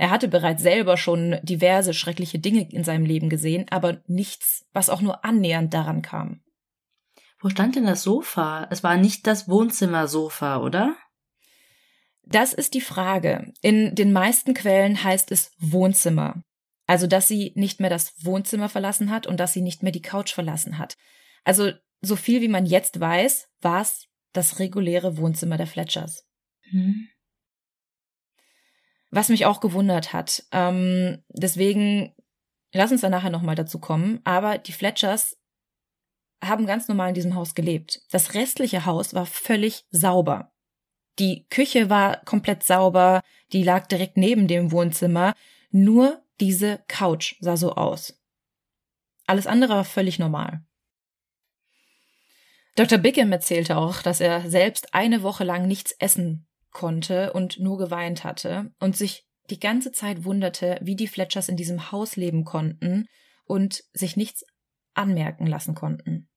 Er 0.00 0.08
hatte 0.08 0.28
bereits 0.28 0.62
selber 0.62 0.96
schon 0.96 1.38
diverse 1.42 1.92
schreckliche 1.92 2.38
Dinge 2.38 2.66
in 2.72 2.84
seinem 2.84 3.04
Leben 3.04 3.28
gesehen, 3.28 3.66
aber 3.68 4.02
nichts, 4.06 4.64
was 4.72 4.88
auch 4.88 5.02
nur 5.02 5.26
annähernd 5.26 5.74
daran 5.74 6.00
kam. 6.00 6.40
Wo 7.38 7.50
stand 7.50 7.76
denn 7.76 7.84
das 7.84 8.02
Sofa? 8.02 8.66
Es 8.70 8.82
war 8.82 8.96
nicht 8.96 9.26
das 9.26 9.46
Wohnzimmersofa, 9.46 10.62
oder? 10.62 10.96
Das 12.22 12.54
ist 12.54 12.72
die 12.72 12.80
Frage. 12.80 13.52
In 13.60 13.94
den 13.94 14.10
meisten 14.10 14.54
Quellen 14.54 15.04
heißt 15.04 15.30
es 15.32 15.52
Wohnzimmer. 15.58 16.44
Also, 16.86 17.06
dass 17.06 17.28
sie 17.28 17.52
nicht 17.54 17.78
mehr 17.80 17.90
das 17.90 18.24
Wohnzimmer 18.24 18.70
verlassen 18.70 19.10
hat 19.10 19.26
und 19.26 19.38
dass 19.38 19.52
sie 19.52 19.60
nicht 19.60 19.82
mehr 19.82 19.92
die 19.92 20.00
Couch 20.00 20.32
verlassen 20.32 20.78
hat. 20.78 20.96
Also, 21.44 21.72
so 22.00 22.16
viel 22.16 22.40
wie 22.40 22.48
man 22.48 22.64
jetzt 22.64 23.00
weiß, 23.00 23.50
war 23.60 23.82
es 23.82 24.06
das 24.32 24.60
reguläre 24.60 25.18
Wohnzimmer 25.18 25.58
der 25.58 25.66
Fletchers. 25.66 26.24
Hm. 26.70 27.08
Was 29.10 29.28
mich 29.28 29.46
auch 29.46 29.60
gewundert 29.60 30.12
hat. 30.12 30.44
Ähm, 30.52 31.22
deswegen, 31.28 32.14
lass 32.72 32.92
uns 32.92 33.00
da 33.00 33.08
nachher 33.08 33.30
nochmal 33.30 33.56
dazu 33.56 33.78
kommen. 33.78 34.20
Aber 34.24 34.58
die 34.58 34.72
Fletchers 34.72 35.36
haben 36.42 36.66
ganz 36.66 36.88
normal 36.88 37.08
in 37.08 37.14
diesem 37.14 37.34
Haus 37.34 37.54
gelebt. 37.54 38.00
Das 38.10 38.34
restliche 38.34 38.86
Haus 38.86 39.14
war 39.14 39.26
völlig 39.26 39.84
sauber. 39.90 40.52
Die 41.18 41.46
Küche 41.50 41.90
war 41.90 42.24
komplett 42.24 42.62
sauber, 42.62 43.20
die 43.52 43.62
lag 43.62 43.86
direkt 43.86 44.16
neben 44.16 44.48
dem 44.48 44.72
Wohnzimmer, 44.72 45.34
nur 45.70 46.22
diese 46.40 46.82
Couch 46.88 47.34
sah 47.40 47.56
so 47.56 47.74
aus. 47.74 48.18
Alles 49.26 49.46
andere 49.46 49.74
war 49.74 49.84
völlig 49.84 50.18
normal. 50.18 50.64
Dr. 52.76 52.98
Bickham 52.98 53.32
erzählte 53.32 53.76
auch, 53.76 54.00
dass 54.00 54.20
er 54.20 54.48
selbst 54.48 54.94
eine 54.94 55.22
Woche 55.22 55.44
lang 55.44 55.66
nichts 55.66 55.92
essen 55.98 56.46
konnte 56.70 57.32
und 57.32 57.58
nur 57.58 57.78
geweint 57.78 58.24
hatte 58.24 58.72
und 58.78 58.96
sich 58.96 59.26
die 59.50 59.60
ganze 59.60 59.92
Zeit 59.92 60.24
wunderte, 60.24 60.78
wie 60.80 60.96
die 60.96 61.08
Fletchers 61.08 61.48
in 61.48 61.56
diesem 61.56 61.90
Haus 61.90 62.16
leben 62.16 62.44
konnten 62.44 63.06
und 63.44 63.82
sich 63.92 64.16
nichts 64.16 64.44
anmerken 64.94 65.46
lassen 65.46 65.74
konnten. 65.74 66.28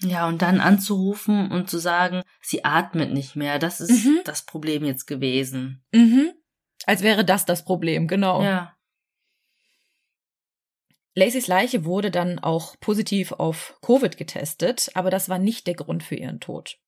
Ja, 0.00 0.26
und 0.26 0.42
dann 0.42 0.60
anzurufen 0.60 1.50
und 1.52 1.70
zu 1.70 1.78
sagen, 1.78 2.22
sie 2.40 2.64
atmet 2.64 3.12
nicht 3.12 3.36
mehr, 3.36 3.58
das 3.58 3.80
ist 3.80 4.04
mhm. 4.04 4.20
das 4.24 4.44
Problem 4.44 4.84
jetzt 4.84 5.06
gewesen. 5.06 5.84
Mhm. 5.92 6.32
Als 6.86 7.02
wäre 7.02 7.24
das 7.24 7.44
das 7.44 7.64
Problem, 7.64 8.08
genau. 8.08 8.42
Ja. 8.42 8.76
Lacys 11.14 11.46
Leiche 11.46 11.84
wurde 11.84 12.10
dann 12.10 12.38
auch 12.38 12.74
positiv 12.80 13.32
auf 13.32 13.78
Covid 13.82 14.16
getestet, 14.16 14.90
aber 14.94 15.10
das 15.10 15.28
war 15.28 15.38
nicht 15.38 15.66
der 15.66 15.74
Grund 15.74 16.02
für 16.02 16.16
ihren 16.16 16.40
Tod. 16.40 16.78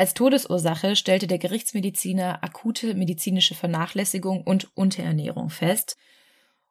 Als 0.00 0.14
Todesursache 0.14 0.96
stellte 0.96 1.26
der 1.26 1.36
Gerichtsmediziner 1.36 2.42
akute 2.42 2.94
medizinische 2.94 3.54
Vernachlässigung 3.54 4.42
und 4.42 4.74
Unterernährung 4.74 5.50
fest 5.50 5.98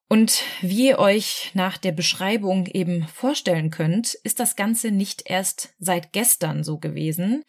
und 0.08 0.42
wie 0.62 0.88
ihr 0.88 0.98
euch 0.98 1.52
nach 1.54 1.78
der 1.78 1.92
Beschreibung 1.92 2.66
eben 2.66 3.08
vorstellen 3.08 3.70
könnt, 3.70 4.16
ist 4.16 4.40
das 4.40 4.56
Ganze 4.56 4.90
nicht 4.90 5.30
erst 5.30 5.76
seit 5.78 6.12
gestern 6.12 6.64
so 6.64 6.80
gewesen. 6.80 7.46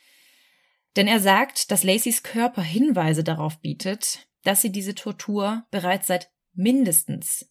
Denn 0.96 1.08
er 1.08 1.18
sagt, 1.18 1.70
dass 1.70 1.82
Lacys 1.82 2.22
Körper 2.22 2.60
Hinweise 2.60 3.24
darauf 3.24 3.58
bietet, 3.62 4.28
dass 4.42 4.60
sie 4.60 4.72
diese 4.72 4.94
Tortur 4.94 5.64
bereits 5.70 6.08
seit 6.08 6.30
mindestens, 6.52 7.50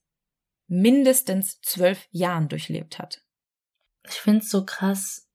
mindestens 0.68 1.62
zwölf 1.62 2.08
Jahren 2.12 2.48
durchlebt 2.48 3.00
hat. 3.00 3.24
Ich 4.08 4.18
finde 4.18 4.42
es 4.42 4.52
so 4.52 4.66
krass, 4.66 5.29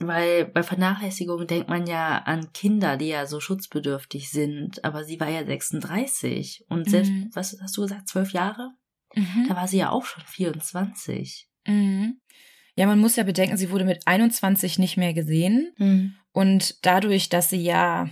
weil 0.00 0.46
bei 0.46 0.62
Vernachlässigung 0.62 1.46
denkt 1.46 1.68
man 1.68 1.86
ja 1.86 2.18
an 2.18 2.52
Kinder, 2.52 2.96
die 2.96 3.08
ja 3.08 3.26
so 3.26 3.40
schutzbedürftig 3.40 4.30
sind, 4.30 4.84
aber 4.84 5.04
sie 5.04 5.20
war 5.20 5.28
ja 5.28 5.44
36 5.44 6.64
und 6.68 6.88
selbst, 6.88 7.10
mhm. 7.10 7.30
was 7.34 7.56
hast 7.60 7.76
du 7.76 7.82
gesagt, 7.82 8.08
zwölf 8.08 8.32
Jahre? 8.32 8.70
Mhm. 9.14 9.46
Da 9.48 9.56
war 9.56 9.68
sie 9.68 9.78
ja 9.78 9.90
auch 9.90 10.04
schon 10.04 10.24
24. 10.24 11.48
Mhm. 11.66 12.18
Ja, 12.74 12.86
man 12.86 12.98
muss 12.98 13.16
ja 13.16 13.24
bedenken, 13.24 13.56
sie 13.56 13.70
wurde 13.70 13.84
mit 13.84 14.06
21 14.06 14.78
nicht 14.78 14.96
mehr 14.96 15.12
gesehen. 15.12 15.72
Mhm. 15.76 16.14
Und 16.32 16.84
dadurch, 16.86 17.28
dass 17.28 17.50
sie 17.50 17.62
ja 17.62 18.08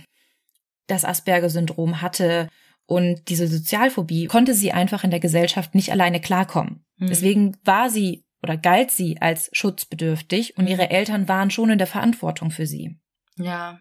das 0.87 1.05
Asperger-Syndrom 1.05 2.01
hatte 2.01 2.47
und 2.85 3.29
diese 3.29 3.47
Sozialphobie, 3.47 4.27
konnte 4.27 4.53
sie 4.53 4.71
einfach 4.71 5.03
in 5.03 5.09
der 5.09 5.19
Gesellschaft 5.19 5.73
nicht 5.73 5.91
alleine 5.91 6.21
klarkommen. 6.21 6.85
Mhm. 6.97 7.07
Deswegen 7.07 7.57
war 7.63 7.89
sie 7.89 8.23
oder 8.41 8.57
galt 8.57 8.91
sie 8.91 9.21
als 9.21 9.49
schutzbedürftig 9.53 10.57
und 10.57 10.67
ihre 10.67 10.89
Eltern 10.89 11.27
waren 11.27 11.51
schon 11.51 11.69
in 11.69 11.77
der 11.77 11.87
Verantwortung 11.87 12.51
für 12.51 12.65
sie. 12.65 12.99
Ja. 13.37 13.79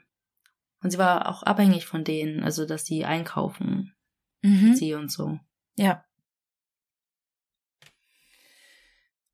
Und 0.83 0.91
sie 0.91 0.99
war 0.99 1.29
auch 1.29 1.43
abhängig 1.43 1.87
von 1.87 2.05
denen, 2.05 2.43
also 2.43 2.67
dass 2.67 2.87
sie 2.87 3.05
einkaufen, 3.05 3.95
mhm. 4.43 4.75
sie 4.75 4.95
und 4.95 5.11
so. 5.11 5.39
Ja. 5.77 6.05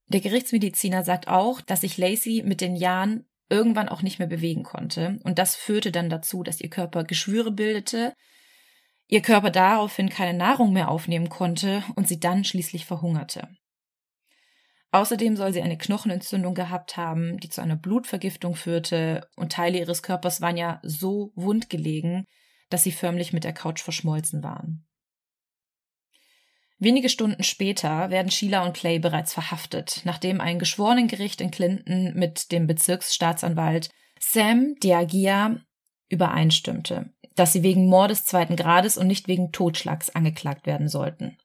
Der 0.08 0.20
Gerichtsmediziner 0.20 1.02
sagt 1.02 1.28
auch, 1.28 1.60
dass 1.60 1.80
sich 1.80 1.98
Lacey 1.98 2.42
mit 2.44 2.60
den 2.60 2.76
Jahren 2.76 3.26
irgendwann 3.48 3.88
auch 3.88 4.02
nicht 4.02 4.18
mehr 4.18 4.28
bewegen 4.28 4.62
konnte. 4.62 5.18
Und 5.24 5.38
das 5.38 5.56
führte 5.56 5.92
dann 5.92 6.10
dazu, 6.10 6.42
dass 6.42 6.60
ihr 6.60 6.70
Körper 6.70 7.04
Geschwüre 7.04 7.50
bildete, 7.50 8.14
ihr 9.08 9.22
Körper 9.22 9.50
daraufhin 9.50 10.08
keine 10.08 10.36
Nahrung 10.36 10.72
mehr 10.72 10.88
aufnehmen 10.88 11.28
konnte 11.28 11.84
und 11.94 12.08
sie 12.08 12.18
dann 12.18 12.44
schließlich 12.44 12.86
verhungerte. 12.86 13.48
Außerdem 14.92 15.36
soll 15.36 15.52
sie 15.52 15.62
eine 15.62 15.76
Knochenentzündung 15.78 16.54
gehabt 16.54 16.96
haben, 16.96 17.38
die 17.38 17.48
zu 17.48 17.60
einer 17.60 17.76
Blutvergiftung 17.76 18.54
führte, 18.54 19.28
und 19.36 19.52
Teile 19.52 19.78
ihres 19.78 20.02
Körpers 20.02 20.40
waren 20.40 20.56
ja 20.56 20.80
so 20.82 21.32
wundgelegen, 21.34 22.24
dass 22.70 22.82
sie 22.82 22.92
förmlich 22.92 23.32
mit 23.32 23.44
der 23.44 23.52
Couch 23.52 23.82
verschmolzen 23.82 24.42
waren. 24.42 24.86
Wenige 26.78 27.08
Stunden 27.08 27.42
später 27.42 28.10
werden 28.10 28.30
Sheila 28.30 28.64
und 28.64 28.76
Clay 28.76 28.98
bereits 28.98 29.32
verhaftet, 29.32 30.02
nachdem 30.04 30.40
ein 30.40 30.58
Geschworenengericht 30.58 31.40
in 31.40 31.50
Clinton 31.50 32.12
mit 32.14 32.52
dem 32.52 32.66
Bezirksstaatsanwalt 32.66 33.90
Sam 34.20 34.74
Diagia 34.82 35.56
übereinstimmte, 36.08 37.12
dass 37.34 37.52
sie 37.52 37.62
wegen 37.62 37.88
Mordes 37.88 38.24
zweiten 38.24 38.56
Grades 38.56 38.98
und 38.98 39.06
nicht 39.06 39.26
wegen 39.26 39.52
Totschlags 39.52 40.10
angeklagt 40.10 40.66
werden 40.66 40.88
sollten. 40.88 41.38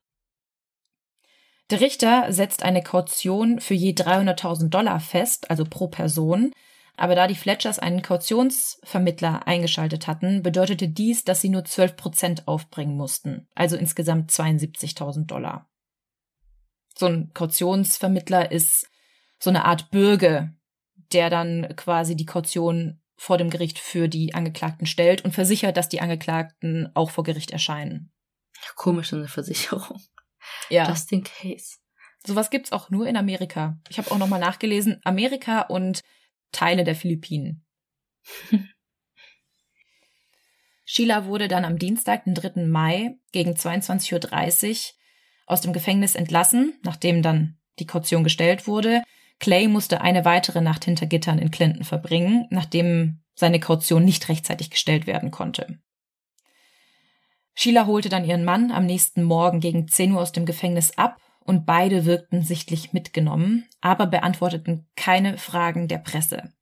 Der 1.72 1.80
Richter 1.80 2.34
setzt 2.34 2.64
eine 2.64 2.84
Kaution 2.84 3.62
für 3.62 3.74
je 3.74 3.94
300.000 3.94 4.68
Dollar 4.68 5.00
fest, 5.00 5.50
also 5.50 5.64
pro 5.64 5.88
Person, 5.88 6.52
aber 6.98 7.16
da 7.16 7.28
die 7.28 7.36
Fletchers 7.36 7.80
einen 7.80 8.02
Kautionsvermittler 8.02 9.48
eingeschaltet 9.48 10.06
hatten, 10.06 10.44
bedeutete 10.44 10.90
dies, 10.90 11.24
dass 11.24 11.40
sie 11.40 11.48
nur 11.48 11.64
12 11.64 11.96
Prozent 11.96 12.48
aufbringen 12.50 12.98
mussten, 12.98 13.48
also 13.56 13.78
insgesamt 13.78 14.32
72.000 14.32 15.28
Dollar. 15.28 15.70
So 16.98 17.06
ein 17.06 17.32
Kautionsvermittler 17.34 18.52
ist 18.52 18.90
so 19.40 19.50
eine 19.50 19.64
Art 19.64 19.92
Bürger, 19.92 20.54
der 21.14 21.30
dann 21.30 21.74
quasi 21.78 22.18
die 22.18 22.26
Kaution 22.26 23.00
vor 23.16 23.38
dem 23.38 23.50
Gericht 23.50 23.80
für 23.80 24.10
die 24.10 24.34
Angeklagten 24.34 24.88
stellt 24.88 25.24
und 25.24 25.32
versichert, 25.32 25.78
dass 25.78 25.88
die 25.88 26.02
Angeklagten 26.02 26.92
auch 26.96 27.12
vor 27.12 27.24
Gericht 27.24 27.52
erscheinen. 27.52 28.12
Komisch, 28.76 29.14
eine 29.14 29.30
Versicherung. 29.30 30.02
Ja. 30.70 30.88
Just 30.88 31.12
in 31.12 31.24
case. 31.24 31.78
Sowas 32.26 32.50
gibt's 32.50 32.72
auch 32.72 32.90
nur 32.90 33.08
in 33.08 33.18
Amerika. 33.18 33.78
Ich 33.90 33.98
habe 33.98 34.12
auch 34.12 34.18
nochmal 34.18 34.40
nachgelesen. 34.40 35.00
Amerika 35.04 35.62
und 35.62 36.02
Teile 36.52 36.84
der 36.84 36.96
Philippinen. 36.96 37.66
Sheila 40.86 41.26
wurde 41.26 41.48
dann 41.48 41.64
am 41.64 41.80
Dienstag, 41.80 42.26
den 42.26 42.36
3. 42.36 42.66
Mai, 42.66 43.16
gegen 43.32 43.54
22.30 43.54 44.70
Uhr 44.70 44.78
aus 45.46 45.62
dem 45.62 45.72
Gefängnis 45.74 46.16
entlassen, 46.16 46.78
nachdem 46.84 47.22
dann 47.22 47.58
die 47.80 47.86
Kaution 47.86 48.24
gestellt 48.24 48.68
wurde. 48.68 49.02
Clay 49.40 49.68
musste 49.68 50.02
eine 50.02 50.26
weitere 50.26 50.62
Nacht 50.62 50.86
hinter 50.86 51.06
Gittern 51.06 51.40
in 51.40 51.50
Clinton 51.50 51.84
verbringen, 51.84 52.46
nachdem 52.50 53.22
seine 53.36 53.60
Kaution 53.60 54.04
nicht 54.06 54.30
rechtzeitig 54.30 54.70
gestellt 54.70 55.08
werden 55.08 55.32
konnte. 55.32 55.80
Sheila 57.54 57.86
holte 57.86 58.10
dann 58.10 58.26
ihren 58.26 58.46
Mann 58.46 58.72
am 58.72 58.86
nächsten 58.86 59.24
Morgen 59.24 59.60
gegen 59.60 59.88
10 59.88 60.14
Uhr 60.14 60.22
aus 60.22 60.32
dem 60.32 60.46
Gefängnis 60.46 60.98
ab 60.98 61.18
und 61.44 61.66
beide 61.66 62.06
wirkten 62.06 62.44
sichtlich 62.44 62.94
mitgenommen, 62.94 63.68
aber 63.82 64.08
beantworteten 64.08 64.88
keine 64.96 65.38
Fragen 65.38 65.88
der 65.88 65.98
Presse. 65.98 66.54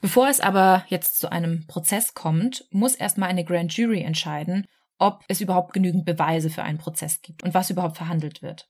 Bevor 0.00 0.28
es 0.28 0.40
aber 0.40 0.84
jetzt 0.88 1.18
zu 1.18 1.30
einem 1.30 1.66
Prozess 1.66 2.14
kommt, 2.14 2.66
muss 2.70 2.94
erstmal 2.94 3.28
eine 3.28 3.44
Grand 3.44 3.76
Jury 3.76 4.02
entscheiden, 4.02 4.66
ob 4.98 5.24
es 5.28 5.40
überhaupt 5.40 5.72
genügend 5.72 6.04
Beweise 6.04 6.50
für 6.50 6.62
einen 6.62 6.78
Prozess 6.78 7.22
gibt 7.22 7.42
und 7.42 7.54
was 7.54 7.70
überhaupt 7.70 7.96
verhandelt 7.96 8.42
wird. 8.42 8.68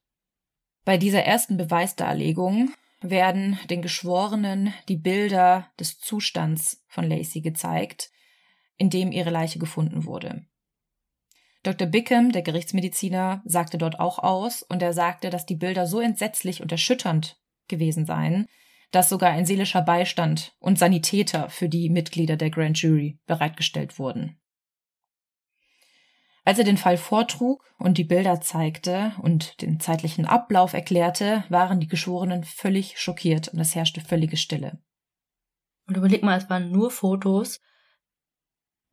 Bei 0.84 0.98
dieser 0.98 1.24
ersten 1.24 1.56
Beweisdarlegung 1.56 2.70
werden 3.00 3.58
den 3.68 3.82
Geschworenen 3.82 4.72
die 4.88 4.96
Bilder 4.96 5.70
des 5.78 5.98
Zustands 5.98 6.84
von 6.88 7.08
Lacey 7.08 7.40
gezeigt, 7.40 8.10
in 8.76 8.90
dem 8.90 9.12
ihre 9.12 9.30
Leiche 9.30 9.58
gefunden 9.58 10.04
wurde. 10.04 10.46
Dr. 11.66 11.88
Bickham, 11.88 12.30
der 12.30 12.42
Gerichtsmediziner, 12.42 13.42
sagte 13.44 13.76
dort 13.76 13.98
auch 13.98 14.20
aus 14.20 14.62
und 14.62 14.82
er 14.82 14.92
sagte, 14.92 15.30
dass 15.30 15.46
die 15.46 15.56
Bilder 15.56 15.88
so 15.88 15.98
entsetzlich 15.98 16.62
und 16.62 16.70
erschütternd 16.70 17.40
gewesen 17.66 18.06
seien, 18.06 18.46
dass 18.92 19.08
sogar 19.08 19.30
ein 19.30 19.46
seelischer 19.46 19.82
Beistand 19.82 20.54
und 20.60 20.78
Sanitäter 20.78 21.50
für 21.50 21.68
die 21.68 21.90
Mitglieder 21.90 22.36
der 22.36 22.50
Grand 22.50 22.80
Jury 22.80 23.18
bereitgestellt 23.26 23.98
wurden. 23.98 24.38
Als 26.44 26.60
er 26.60 26.64
den 26.64 26.76
Fall 26.76 26.96
vortrug 26.96 27.64
und 27.78 27.98
die 27.98 28.04
Bilder 28.04 28.40
zeigte 28.40 29.14
und 29.20 29.60
den 29.60 29.80
zeitlichen 29.80 30.24
Ablauf 30.24 30.72
erklärte, 30.72 31.42
waren 31.48 31.80
die 31.80 31.88
Geschworenen 31.88 32.44
völlig 32.44 32.96
schockiert 33.00 33.48
und 33.48 33.58
es 33.58 33.74
herrschte 33.74 34.00
völlige 34.00 34.36
Stille. 34.36 34.78
Und 35.88 35.96
überleg 35.96 36.22
mal, 36.22 36.38
es 36.38 36.48
waren 36.48 36.70
nur 36.70 36.92
Fotos 36.92 37.60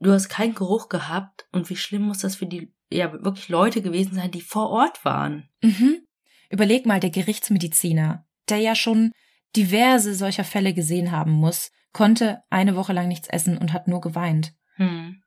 du 0.04 0.12
hast 0.12 0.30
keinen 0.30 0.56
Geruch 0.56 0.90
gehabt 0.90 1.48
und 1.52 1.70
wie 1.70 1.76
schlimm 1.76 2.04
muss 2.04 2.20
das 2.20 2.36
für 2.36 2.46
die 2.46 2.74
ja 2.92 3.12
wirklich 3.12 3.50
Leute 3.50 3.82
gewesen 3.82 4.16
sein, 4.16 4.32
die 4.32 4.42
vor 4.42 4.70
Ort 4.70 5.04
waren. 5.04 5.50
Mhm. 5.62 6.06
Überleg 6.50 6.86
mal, 6.86 7.00
der 7.00 7.10
Gerichtsmediziner, 7.10 8.26
der 8.50 8.58
ja 8.58 8.76
schon 8.76 9.12
diverse 9.56 10.14
solcher 10.14 10.44
Fälle 10.44 10.74
gesehen 10.74 11.12
haben 11.12 11.32
muss, 11.32 11.72
konnte 11.92 12.44
eine 12.50 12.76
Woche 12.76 12.94
lang 12.94 13.08
nichts 13.08 13.28
essen 13.28 13.58
und 13.58 13.74
hat 13.74 13.88
nur 13.88 14.02
geweint. 14.02 14.54
Hm. 14.76 15.22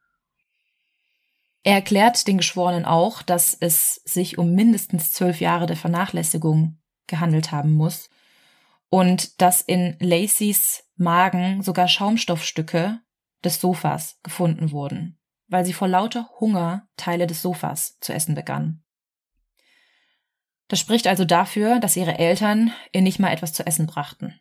Er 1.63 1.75
erklärt 1.75 2.29
den 2.29 2.39
Geschworenen 2.39 2.85
auch, 2.85 3.23
dass 3.23 3.55
es 3.55 3.97
sich 4.05 4.39
um 4.39 4.55
mindestens 4.55 5.13
zwölf 5.13 5.41
Jahre 5.41 5.67
der 5.67 5.77
Vernachlässigung 5.77 6.79
gehandelt 7.09 7.51
haben 7.51 7.73
muss 7.73 8.09
und 8.89 9.41
dass 9.41 9.63
in 9.63 9.97
Lacys 9.99 10.85
Magen 10.97 11.63
sogar 11.63 11.89
Schaumstoffstücke 11.89 13.01
des 13.47 13.61
Sofas 13.61 14.19
gefunden 14.23 14.73
wurden, 14.73 15.19
weil 15.49 15.65
sie 15.65 15.73
vor 15.73 15.89
lauter 15.89 16.29
Hunger 16.41 16.89
Teile 16.97 17.27
des 17.27 17.41
Sofas 17.41 17.99
zu 18.01 18.13
essen 18.13 18.35
begann. 18.35 18.83
Das 20.69 20.81
spricht 20.81 21.07
also 21.07 21.25
dafür, 21.25 21.79
dass 21.79 21.97
ihre 21.97 22.19
Eltern 22.19 22.73
ihr 22.93 23.01
nicht 23.01 23.21
mal 23.21 23.33
etwas 23.33 23.53
zu 23.53 23.65
essen 23.67 23.87
brachten. 23.87 24.39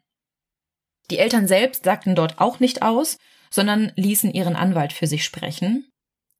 Die 1.11 1.19
Eltern 1.19 1.47
selbst 1.47 1.83
sagten 1.83 2.15
dort 2.15 2.39
auch 2.39 2.59
nicht 2.59 2.81
aus, 2.81 3.19
sondern 3.51 3.91
ließen 3.95 4.33
ihren 4.33 4.55
Anwalt 4.55 4.91
für 4.91 5.05
sich 5.05 5.23
sprechen. 5.23 5.87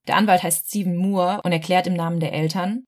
Der 0.08 0.18
Anwalt 0.18 0.42
heißt 0.42 0.68
Stephen 0.68 0.98
Moore 0.98 1.42
und 1.44 1.52
erklärt 1.52 1.86
im 1.88 1.94
Namen 1.94 2.20
der 2.20 2.34
Eltern, 2.34 2.84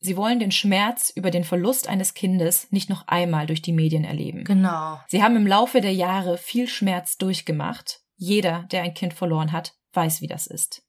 sie 0.00 0.16
wollen 0.16 0.40
den 0.40 0.52
Schmerz 0.52 1.10
über 1.14 1.30
den 1.30 1.44
Verlust 1.44 1.88
eines 1.88 2.12
Kindes 2.12 2.70
nicht 2.70 2.90
noch 2.90 3.08
einmal 3.08 3.46
durch 3.46 3.62
die 3.62 3.72
Medien 3.72 4.04
erleben. 4.04 4.44
Genau. 4.44 5.00
Sie 5.08 5.22
haben 5.22 5.36
im 5.36 5.46
Laufe 5.46 5.80
der 5.80 5.94
Jahre 5.94 6.36
viel 6.36 6.68
Schmerz 6.68 7.16
durchgemacht 7.16 8.01
jeder, 8.22 8.62
der 8.70 8.82
ein 8.82 8.94
Kind 8.94 9.14
verloren 9.14 9.50
hat, 9.50 9.76
weiß, 9.94 10.20
wie 10.20 10.28
das 10.28 10.46
ist. 10.46 10.86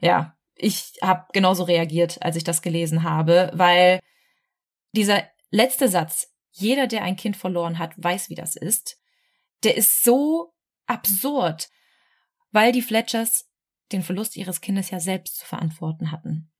Ja, 0.00 0.38
ich 0.54 0.94
habe 1.02 1.26
genauso 1.34 1.64
reagiert, 1.64 2.22
als 2.22 2.36
ich 2.36 2.44
das 2.44 2.62
gelesen 2.62 3.02
habe, 3.02 3.50
weil 3.52 4.00
dieser 4.92 5.28
letzte 5.50 5.88
Satz, 5.88 6.34
jeder, 6.50 6.86
der 6.86 7.02
ein 7.02 7.16
Kind 7.16 7.36
verloren 7.36 7.78
hat, 7.78 7.92
weiß, 7.96 8.30
wie 8.30 8.34
das 8.34 8.56
ist, 8.56 8.98
der 9.64 9.76
ist 9.76 10.02
so 10.02 10.54
absurd, 10.86 11.68
weil 12.52 12.72
die 12.72 12.82
Fletchers 12.82 13.50
den 13.92 14.02
Verlust 14.02 14.36
ihres 14.36 14.62
Kindes 14.62 14.88
ja 14.88 14.98
selbst 14.98 15.40
zu 15.40 15.46
verantworten 15.46 16.10
hatten. 16.10 16.50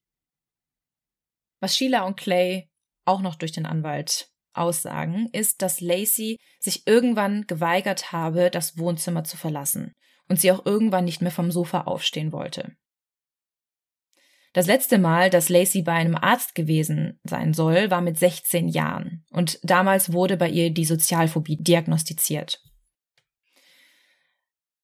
Was 1.59 1.75
Sheila 1.75 2.03
und 2.03 2.19
Clay 2.19 2.71
auch 3.07 3.23
noch 3.23 3.37
durch 3.37 3.53
den 3.53 3.65
Anwalt 3.65 4.31
aussagen, 4.55 5.29
ist, 5.33 5.63
dass 5.63 5.81
Lacey 5.81 6.39
sich 6.61 6.87
irgendwann 6.87 7.47
geweigert 7.47 8.13
habe, 8.13 8.51
das 8.51 8.79
Wohnzimmer 8.79 9.25
zu 9.25 9.37
verlassen 9.37 9.95
und 10.29 10.41
sie 10.41 10.53
auch 10.53 10.65
irgendwann 10.65 11.05
nicht 11.05 11.23
mehr 11.23 11.31
vom 11.31 11.51
Sofa 11.51 11.83
aufstehen 11.83 12.33
wollte. 12.33 12.73
Das 14.53 14.67
letzte 14.67 14.99
Mal, 14.99 15.31
dass 15.31 15.49
Lacey 15.49 15.83
bei 15.83 15.93
einem 15.93 16.15
Arzt 16.15 16.55
gewesen 16.55 17.19
sein 17.25 17.55
soll, 17.55 17.91
war 17.91 18.03
mit 18.03 18.19
16 18.19 18.69
Jahren 18.69 19.25
und 19.31 19.59
damals 19.63 20.13
wurde 20.13 20.37
bei 20.37 20.49
ihr 20.49 20.71
die 20.71 20.85
Sozialphobie 20.85 21.57
diagnostiziert. 21.57 22.61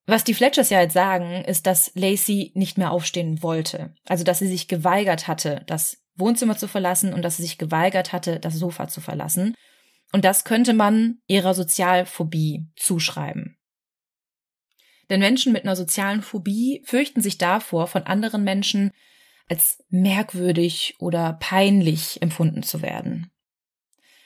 Was 0.07 0.25
die 0.25 0.33
Fletchers 0.33 0.71
ja 0.71 0.81
jetzt 0.81 0.95
sagen, 0.95 1.45
ist, 1.45 1.67
dass 1.67 1.93
Lacey 1.95 2.51
nicht 2.55 2.79
mehr 2.79 2.93
aufstehen 2.93 3.43
wollte, 3.43 3.95
also 4.07 4.25
dass 4.25 4.39
sie 4.39 4.49
sich 4.49 4.67
geweigert 4.67 5.29
hatte, 5.29 5.65
das 5.67 6.03
Wohnzimmer 6.19 6.57
zu 6.57 6.69
verlassen 6.69 7.13
und 7.15 7.23
dass 7.23 7.37
sie 7.37 7.43
sich 7.43 7.59
geweigert 7.59 8.13
hatte, 8.13 8.41
das 8.41 8.55
Sofa 8.55 8.89
zu 8.89 9.01
verlassen. 9.01 9.55
Und 10.13 10.25
das 10.25 10.45
könnte 10.45 10.75
man 10.75 11.19
ihrer 11.27 11.55
Sozialphobie 11.55 12.67
zuschreiben. 12.77 13.59
Denn 15.11 15.21
Menschen 15.21 15.53
mit 15.53 15.65
einer 15.65 15.77
sozialen 15.77 16.23
Phobie 16.23 16.83
fürchten 16.85 17.21
sich 17.21 17.39
davor, 17.39 17.87
von 17.87 18.03
anderen 18.03 18.45
Menschen 18.45 18.93
als 19.49 19.83
merkwürdig 19.89 20.97
oder 20.99 21.35
peinlich 21.41 22.21
empfunden 22.21 22.63
zu 22.63 22.83
werden. 22.83 23.31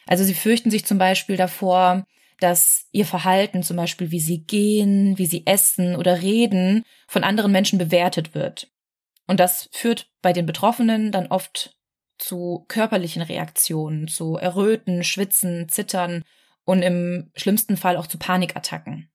Also 0.07 0.25
sie 0.25 0.35
fürchten 0.35 0.71
sich 0.71 0.85
zum 0.85 0.99
Beispiel 0.99 1.37
davor, 1.37 2.05
dass 2.41 2.89
ihr 2.91 3.07
Verhalten, 3.07 3.63
zum 3.63 3.77
Beispiel 3.77 4.11
wie 4.11 4.19
sie 4.19 4.43
gehen, 4.43 5.17
wie 5.17 5.27
sie 5.27 5.47
essen 5.47 5.95
oder 5.95 6.23
reden, 6.23 6.83
von 7.07 7.23
anderen 7.23 7.53
Menschen 7.53 7.79
bewertet 7.79 8.35
wird. 8.35 8.69
Und 9.29 9.39
das 9.39 9.69
führt 9.73 10.11
bei 10.21 10.33
den 10.33 10.47
Betroffenen 10.47 11.13
dann 11.13 11.29
oft 11.29 11.77
zu 12.23 12.65
körperlichen 12.69 13.23
Reaktionen, 13.23 14.09
zu 14.09 14.37
Erröten, 14.37 15.05
Schwitzen, 15.05 15.69
Zittern 15.69 16.23
und 16.65 16.83
im 16.83 17.31
schlimmsten 17.35 17.77
Fall 17.77 17.97
auch 17.97 18.07
zu 18.07 18.19
Panikattacken. 18.19 19.11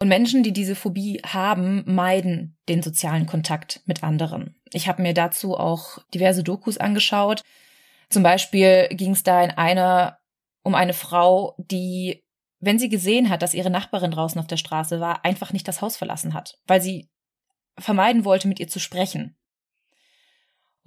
Und 0.00 0.08
Menschen, 0.08 0.44
die 0.44 0.52
diese 0.52 0.76
Phobie 0.76 1.20
haben, 1.26 1.82
meiden 1.92 2.56
den 2.68 2.82
sozialen 2.82 3.26
Kontakt 3.26 3.82
mit 3.86 4.04
anderen. 4.04 4.54
Ich 4.72 4.86
habe 4.86 5.02
mir 5.02 5.12
dazu 5.12 5.56
auch 5.56 5.98
diverse 6.14 6.44
Dokus 6.44 6.78
angeschaut. 6.78 7.42
Zum 8.08 8.22
Beispiel 8.22 8.88
ging 8.92 9.12
es 9.12 9.24
da 9.24 9.42
in 9.42 9.50
einer 9.50 10.18
um 10.62 10.76
eine 10.76 10.92
Frau, 10.92 11.56
die, 11.58 12.22
wenn 12.60 12.78
sie 12.78 12.88
gesehen 12.88 13.28
hat, 13.30 13.42
dass 13.42 13.54
ihre 13.54 13.70
Nachbarin 13.70 14.10
draußen 14.10 14.38
auf 14.38 14.46
der 14.46 14.56
Straße 14.56 15.00
war, 15.00 15.24
einfach 15.24 15.52
nicht 15.52 15.66
das 15.66 15.80
Haus 15.80 15.96
verlassen 15.96 16.34
hat, 16.34 16.58
weil 16.66 16.80
sie 16.80 17.08
vermeiden 17.78 18.24
wollte, 18.24 18.48
mit 18.48 18.60
ihr 18.60 18.68
zu 18.68 18.78
sprechen 18.78 19.37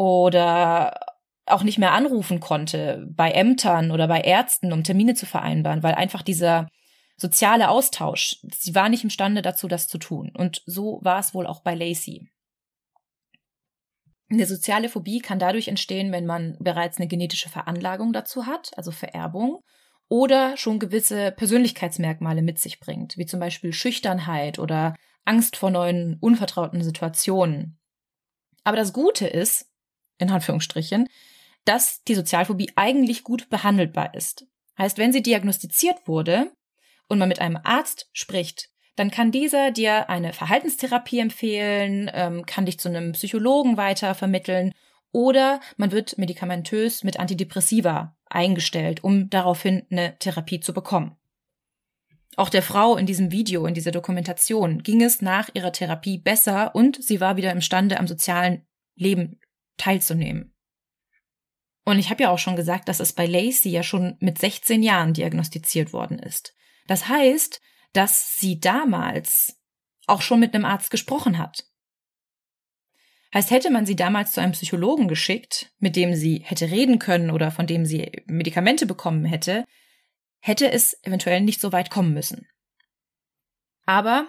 oder 0.02 1.00
auch 1.46 1.62
nicht 1.62 1.78
mehr 1.78 1.92
anrufen 1.92 2.40
konnte 2.40 3.08
bei 3.12 3.30
Ämtern 3.30 3.92
oder 3.92 4.08
bei 4.08 4.22
Ärzten, 4.22 4.74
um 4.74 4.84
Termine 4.84 5.14
zu 5.14 5.28
vereinbaren, 5.28 5.84
weil 5.84 5.94
einfach 5.94 6.24
dieser 6.24 6.68
soziale 7.18 7.70
Austausch, 7.70 8.40
sie 8.52 8.74
war 8.74 8.90
nicht 8.90 9.04
imstande 9.04 9.44
dazu, 9.44 9.68
das 9.68 9.88
zu 9.88 10.00
tun. 10.00 10.32
Und 10.36 10.64
so 10.66 11.00
war 11.04 11.20
es 11.20 11.36
wohl 11.36 11.46
auch 11.46 11.62
bei 11.62 11.76
Lacey. 11.76 12.32
Eine 14.32 14.48
soziale 14.48 14.90
Phobie 14.90 15.20
kann 15.20 15.38
dadurch 15.38 15.68
entstehen, 15.68 16.12
wenn 16.12 16.26
man 16.26 16.58
bereits 16.60 16.98
eine 16.98 17.08
genetische 17.08 17.50
Veranlagung 17.50 18.12
dazu 18.12 18.48
hat, 18.48 18.72
also 18.78 18.90
Vererbung, 18.90 19.60
oder 20.08 20.58
schon 20.58 20.80
gewisse 20.80 21.32
Persönlichkeitsmerkmale 21.32 22.42
mit 22.42 22.58
sich 22.58 22.80
bringt, 22.80 23.18
wie 23.18 23.28
zum 23.28 23.40
Beispiel 23.40 23.72
Schüchternheit 23.72 24.58
oder 24.58 24.96
Angst 25.26 25.58
vor 25.58 25.70
neuen, 25.70 26.18
unvertrauten 26.22 26.84
Situationen. 26.84 27.78
Aber 28.64 28.78
das 28.78 28.94
Gute 28.94 29.28
ist, 29.28 29.71
in 30.22 30.30
Anführungsstrichen, 30.30 31.08
dass 31.66 32.04
die 32.04 32.16
Sozialphobie 32.16 32.72
eigentlich 32.76 33.24
gut 33.24 33.50
behandelbar 33.50 34.14
ist. 34.14 34.46
Heißt, 34.78 34.98
wenn 34.98 35.14
sie 35.14 35.22
diagnostiziert 35.22 36.08
wurde 36.08 36.52
und 37.08 37.20
man 37.20 37.30
mit 37.30 37.40
einem 37.40 37.60
Arzt 37.64 38.10
spricht, 38.14 38.70
dann 38.96 39.12
kann 39.12 39.32
dieser 39.32 39.72
dir 39.72 40.10
eine 40.10 40.34
Verhaltenstherapie 40.34 41.20
empfehlen, 41.20 42.10
ähm, 42.14 42.46
kann 42.46 42.66
dich 42.66 42.80
zu 42.80 42.90
einem 42.90 43.14
Psychologen 43.14 43.78
weiter 43.78 44.16
vermitteln 44.16 44.74
oder 45.12 45.60
man 45.78 45.92
wird 45.92 46.18
medikamentös 46.18 47.04
mit 47.04 47.20
Antidepressiva 47.20 48.16
eingestellt, 48.26 49.04
um 49.04 49.30
daraufhin 49.30 49.86
eine 49.92 50.18
Therapie 50.20 50.60
zu 50.60 50.74
bekommen. 50.74 51.16
Auch 52.38 52.50
der 52.50 52.62
Frau 52.62 52.96
in 52.96 53.06
diesem 53.06 53.32
Video, 53.32 53.66
in 53.66 53.74
dieser 53.74 53.92
Dokumentation, 53.92 54.84
ging 54.84 55.02
es 55.02 55.22
nach 55.22 55.50
ihrer 55.54 55.74
Therapie 55.74 56.18
besser 56.18 56.74
und 56.74 57.04
sie 57.04 57.20
war 57.20 57.36
wieder 57.36 57.52
imstande, 57.52 58.00
am 58.00 58.08
sozialen 58.08 58.66
Leben 58.96 59.40
teilzunehmen. 59.82 60.54
Und 61.84 61.98
ich 61.98 62.10
habe 62.10 62.24
ja 62.24 62.30
auch 62.30 62.40
schon 62.40 62.56
gesagt, 62.56 62.88
dass 62.88 63.00
es 63.00 63.14
bei 63.14 63.26
Lacey 63.26 63.70
ja 63.70 63.84
schon 63.84 64.16
mit 64.20 64.38
16 64.38 64.84
Jahren 64.84 65.14
diagnostiziert 65.14 65.94
worden 65.94 66.20
ist. 66.20 66.54
Das 66.88 67.08
heißt, 67.08 67.60
dass 67.94 68.38
sie 68.38 68.60
damals 68.60 69.60
auch 70.08 70.22
schon 70.22 70.40
mit 70.40 70.54
einem 70.54 70.66
Arzt 70.66 70.92
gesprochen 70.92 71.38
hat. 71.38 71.66
Heißt, 73.34 73.50
hätte 73.50 73.72
man 73.72 73.86
sie 73.86 73.96
damals 73.96 74.34
zu 74.34 74.42
einem 74.42 74.52
Psychologen 74.52 75.08
geschickt, 75.08 75.72
mit 75.80 75.96
dem 75.96 76.14
sie 76.14 76.44
hätte 76.46 76.70
reden 76.70 77.00
können 77.00 77.32
oder 77.32 77.50
von 77.50 77.66
dem 77.66 77.86
sie 77.86 78.12
Medikamente 78.26 78.86
bekommen 78.86 79.26
hätte, 79.26 79.66
hätte 80.40 80.70
es 80.70 80.98
eventuell 81.04 81.42
nicht 81.42 81.62
so 81.62 81.72
weit 81.72 81.90
kommen 81.90 82.14
müssen. 82.14 82.48
Aber 83.86 84.28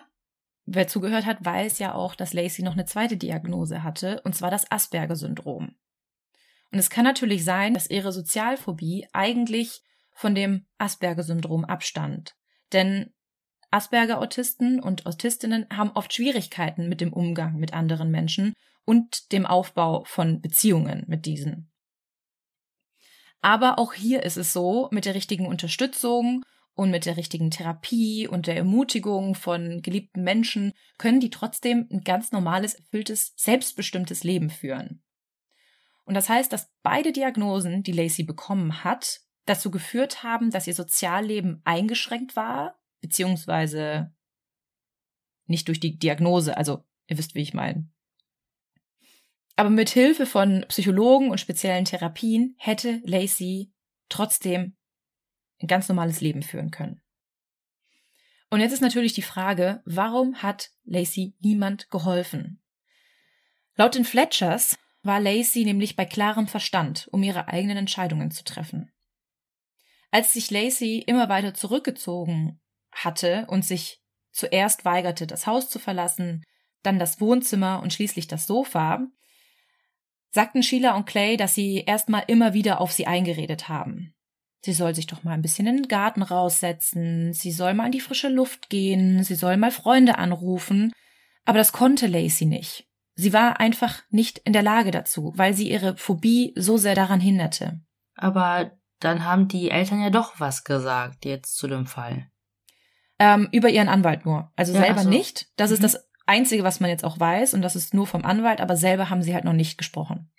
wer 0.64 0.88
zugehört 0.88 1.26
hat, 1.26 1.44
weiß 1.44 1.78
ja 1.78 1.94
auch, 1.94 2.14
dass 2.14 2.32
Lacey 2.32 2.62
noch 2.62 2.72
eine 2.72 2.84
zweite 2.84 3.16
Diagnose 3.16 3.82
hatte, 3.82 4.20
und 4.24 4.34
zwar 4.34 4.50
das 4.50 4.70
Asperger-Syndrom. 4.70 5.74
Und 6.70 6.78
es 6.78 6.90
kann 6.90 7.04
natürlich 7.04 7.44
sein, 7.44 7.74
dass 7.74 7.90
ihre 7.90 8.12
Sozialphobie 8.12 9.06
eigentlich 9.12 9.82
von 10.12 10.34
dem 10.34 10.66
Asperger-Syndrom 10.78 11.64
abstand. 11.64 12.34
Denn 12.72 13.12
Asperger-Autisten 13.70 14.80
und 14.80 15.06
Autistinnen 15.06 15.66
haben 15.72 15.92
oft 15.92 16.12
Schwierigkeiten 16.12 16.88
mit 16.88 17.00
dem 17.00 17.12
Umgang 17.12 17.56
mit 17.56 17.72
anderen 17.72 18.10
Menschen 18.10 18.54
und 18.84 19.32
dem 19.32 19.46
Aufbau 19.46 20.04
von 20.04 20.40
Beziehungen 20.40 21.04
mit 21.06 21.26
diesen. 21.26 21.70
Aber 23.40 23.78
auch 23.78 23.92
hier 23.92 24.22
ist 24.22 24.36
es 24.36 24.52
so, 24.52 24.88
mit 24.92 25.04
der 25.04 25.14
richtigen 25.14 25.46
Unterstützung 25.46 26.44
und 26.74 26.90
mit 26.90 27.06
der 27.06 27.16
richtigen 27.16 27.50
Therapie 27.50 28.26
und 28.26 28.46
der 28.46 28.56
Ermutigung 28.56 29.34
von 29.34 29.82
geliebten 29.82 30.22
Menschen 30.22 30.72
können 30.98 31.20
die 31.20 31.30
trotzdem 31.30 31.86
ein 31.90 32.02
ganz 32.02 32.32
normales, 32.32 32.74
erfülltes, 32.74 33.34
selbstbestimmtes 33.36 34.24
Leben 34.24 34.50
führen. 34.50 35.02
Und 36.04 36.14
das 36.14 36.28
heißt, 36.28 36.52
dass 36.52 36.72
beide 36.82 37.12
Diagnosen, 37.12 37.82
die 37.82 37.92
Lacey 37.92 38.24
bekommen 38.24 38.84
hat, 38.84 39.20
dazu 39.44 39.70
geführt 39.70 40.22
haben, 40.22 40.50
dass 40.50 40.66
ihr 40.66 40.74
Sozialleben 40.74 41.60
eingeschränkt 41.64 42.36
war, 42.36 42.80
beziehungsweise 43.00 44.12
nicht 45.46 45.68
durch 45.68 45.80
die 45.80 45.98
Diagnose, 45.98 46.56
also 46.56 46.84
ihr 47.06 47.18
wisst, 47.18 47.34
wie 47.34 47.42
ich 47.42 47.54
meine. 47.54 47.88
Aber 49.56 49.70
mit 49.70 49.90
Hilfe 49.90 50.26
von 50.26 50.64
Psychologen 50.68 51.30
und 51.30 51.38
speziellen 51.38 51.84
Therapien 51.84 52.54
hätte 52.58 53.00
Lacey 53.04 53.72
trotzdem 54.08 54.76
ein 55.62 55.68
ganz 55.68 55.88
normales 55.88 56.20
Leben 56.20 56.42
führen 56.42 56.70
können. 56.70 57.00
Und 58.50 58.60
jetzt 58.60 58.72
ist 58.72 58.82
natürlich 58.82 59.14
die 59.14 59.22
Frage, 59.22 59.80
warum 59.86 60.42
hat 60.42 60.70
Lacey 60.84 61.34
niemand 61.40 61.88
geholfen? 61.90 62.60
Laut 63.76 63.94
den 63.94 64.04
Fletchers 64.04 64.78
war 65.02 65.20
Lacey 65.20 65.64
nämlich 65.64 65.96
bei 65.96 66.04
klarem 66.04 66.46
Verstand, 66.46 67.08
um 67.12 67.22
ihre 67.22 67.48
eigenen 67.48 67.78
Entscheidungen 67.78 68.30
zu 68.30 68.44
treffen. 68.44 68.92
Als 70.10 70.34
sich 70.34 70.50
Lacey 70.50 70.98
immer 70.98 71.30
weiter 71.30 71.54
zurückgezogen 71.54 72.60
hatte 72.92 73.46
und 73.48 73.64
sich 73.64 74.02
zuerst 74.30 74.84
weigerte, 74.84 75.26
das 75.26 75.46
Haus 75.46 75.70
zu 75.70 75.78
verlassen, 75.78 76.44
dann 76.82 76.98
das 76.98 77.20
Wohnzimmer 77.20 77.82
und 77.82 77.92
schließlich 77.92 78.26
das 78.26 78.46
Sofa, 78.46 79.06
sagten 80.30 80.62
Sheila 80.62 80.96
und 80.96 81.06
Clay, 81.06 81.36
dass 81.36 81.54
sie 81.54 81.84
erstmal 81.86 82.24
immer 82.26 82.52
wieder 82.52 82.80
auf 82.80 82.92
sie 82.92 83.06
eingeredet 83.06 83.68
haben. 83.68 84.14
Sie 84.64 84.72
soll 84.72 84.94
sich 84.94 85.08
doch 85.08 85.24
mal 85.24 85.32
ein 85.32 85.42
bisschen 85.42 85.66
in 85.66 85.76
den 85.76 85.88
Garten 85.88 86.22
raussetzen, 86.22 87.32
sie 87.32 87.50
soll 87.50 87.74
mal 87.74 87.86
in 87.86 87.92
die 87.92 88.00
frische 88.00 88.28
Luft 88.28 88.70
gehen, 88.70 89.24
sie 89.24 89.34
soll 89.34 89.56
mal 89.56 89.72
Freunde 89.72 90.18
anrufen, 90.18 90.92
aber 91.44 91.58
das 91.58 91.72
konnte 91.72 92.06
Lacey 92.06 92.46
nicht. 92.46 92.88
Sie 93.14 93.32
war 93.32 93.60
einfach 93.60 94.02
nicht 94.10 94.38
in 94.38 94.52
der 94.52 94.62
Lage 94.62 94.92
dazu, 94.92 95.32
weil 95.36 95.54
sie 95.54 95.68
ihre 95.68 95.96
Phobie 95.96 96.52
so 96.56 96.76
sehr 96.76 96.94
daran 96.94 97.20
hinderte. 97.20 97.80
Aber 98.14 98.70
dann 99.00 99.24
haben 99.24 99.48
die 99.48 99.70
Eltern 99.70 100.00
ja 100.00 100.10
doch 100.10 100.38
was 100.38 100.62
gesagt 100.62 101.24
jetzt 101.24 101.56
zu 101.56 101.66
dem 101.66 101.86
Fall. 101.86 102.30
Ähm, 103.18 103.48
über 103.52 103.68
ihren 103.68 103.88
Anwalt 103.88 104.24
nur. 104.24 104.52
Also 104.56 104.72
ja, 104.72 104.80
selber 104.80 104.98
also. 104.98 105.10
nicht. 105.10 105.48
Das 105.56 105.70
mhm. 105.70 105.74
ist 105.74 105.84
das 105.84 106.08
Einzige, 106.24 106.62
was 106.62 106.80
man 106.80 106.88
jetzt 106.88 107.04
auch 107.04 107.18
weiß, 107.18 107.54
und 107.54 107.62
das 107.62 107.74
ist 107.74 107.94
nur 107.94 108.06
vom 108.06 108.24
Anwalt, 108.24 108.60
aber 108.60 108.76
selber 108.76 109.10
haben 109.10 109.22
sie 109.22 109.34
halt 109.34 109.44
noch 109.44 109.52
nicht 109.52 109.76
gesprochen. 109.76 110.30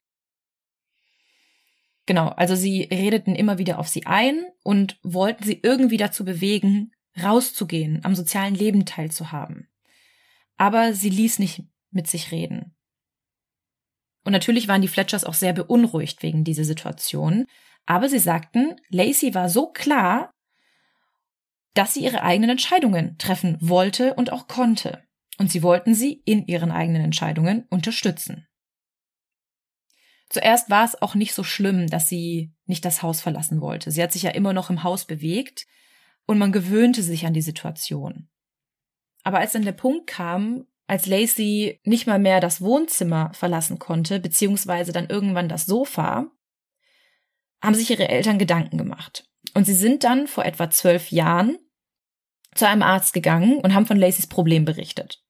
Genau, 2.05 2.29
also 2.29 2.55
sie 2.55 2.83
redeten 2.91 3.35
immer 3.35 3.57
wieder 3.57 3.79
auf 3.79 3.87
sie 3.87 4.05
ein 4.05 4.45
und 4.63 4.99
wollten 5.03 5.43
sie 5.43 5.59
irgendwie 5.63 5.97
dazu 5.97 6.25
bewegen, 6.25 6.91
rauszugehen, 7.21 8.03
am 8.03 8.15
sozialen 8.15 8.55
Leben 8.55 8.85
teilzuhaben. 8.85 9.69
Aber 10.57 10.93
sie 10.93 11.09
ließ 11.09 11.39
nicht 11.39 11.63
mit 11.91 12.07
sich 12.07 12.31
reden. 12.31 12.75
Und 14.25 14.31
natürlich 14.31 14.67
waren 14.67 14.81
die 14.81 14.87
Fletchers 14.87 15.23
auch 15.23 15.33
sehr 15.33 15.53
beunruhigt 15.53 16.23
wegen 16.23 16.43
dieser 16.43 16.63
Situation, 16.63 17.45
aber 17.85 18.09
sie 18.09 18.19
sagten, 18.19 18.75
Lacey 18.89 19.33
war 19.33 19.49
so 19.49 19.67
klar, 19.67 20.31
dass 21.73 21.93
sie 21.93 22.03
ihre 22.03 22.23
eigenen 22.23 22.51
Entscheidungen 22.51 23.17
treffen 23.17 23.57
wollte 23.59 24.13
und 24.13 24.31
auch 24.31 24.47
konnte. 24.47 25.03
Und 25.39 25.51
sie 25.51 25.63
wollten 25.63 25.95
sie 25.95 26.21
in 26.25 26.45
ihren 26.45 26.71
eigenen 26.71 27.03
Entscheidungen 27.03 27.65
unterstützen. 27.69 28.47
Zuerst 30.29 30.69
war 30.69 30.85
es 30.85 30.99
auch 31.01 31.15
nicht 31.15 31.33
so 31.33 31.43
schlimm, 31.43 31.87
dass 31.87 32.07
sie 32.07 32.53
nicht 32.65 32.85
das 32.85 33.03
Haus 33.03 33.21
verlassen 33.21 33.61
wollte. 33.61 33.91
Sie 33.91 34.01
hat 34.01 34.11
sich 34.11 34.23
ja 34.23 34.31
immer 34.31 34.53
noch 34.53 34.69
im 34.69 34.83
Haus 34.83 35.05
bewegt 35.05 35.65
und 36.25 36.37
man 36.37 36.51
gewöhnte 36.51 37.03
sich 37.03 37.25
an 37.25 37.33
die 37.33 37.41
Situation. 37.41 38.29
Aber 39.23 39.39
als 39.39 39.53
dann 39.53 39.63
der 39.63 39.73
Punkt 39.73 40.07
kam, 40.07 40.65
als 40.87 41.05
Lacey 41.05 41.79
nicht 41.83 42.07
mal 42.07 42.19
mehr 42.19 42.39
das 42.39 42.61
Wohnzimmer 42.61 43.31
verlassen 43.33 43.79
konnte, 43.79 44.19
beziehungsweise 44.19 44.91
dann 44.91 45.07
irgendwann 45.07 45.49
das 45.49 45.65
Sofa, 45.65 46.29
haben 47.61 47.75
sich 47.75 47.89
ihre 47.89 48.09
Eltern 48.09 48.37
Gedanken 48.37 48.77
gemacht. 48.77 49.29
Und 49.53 49.65
sie 49.65 49.73
sind 49.73 50.03
dann 50.03 50.27
vor 50.27 50.45
etwa 50.45 50.69
zwölf 50.69 51.11
Jahren 51.11 51.57
zu 52.53 52.67
einem 52.67 52.81
Arzt 52.81 53.13
gegangen 53.13 53.57
und 53.59 53.73
haben 53.73 53.85
von 53.85 53.97
Lacys 53.97 54.27
Problem 54.27 54.65
berichtet. 54.65 55.22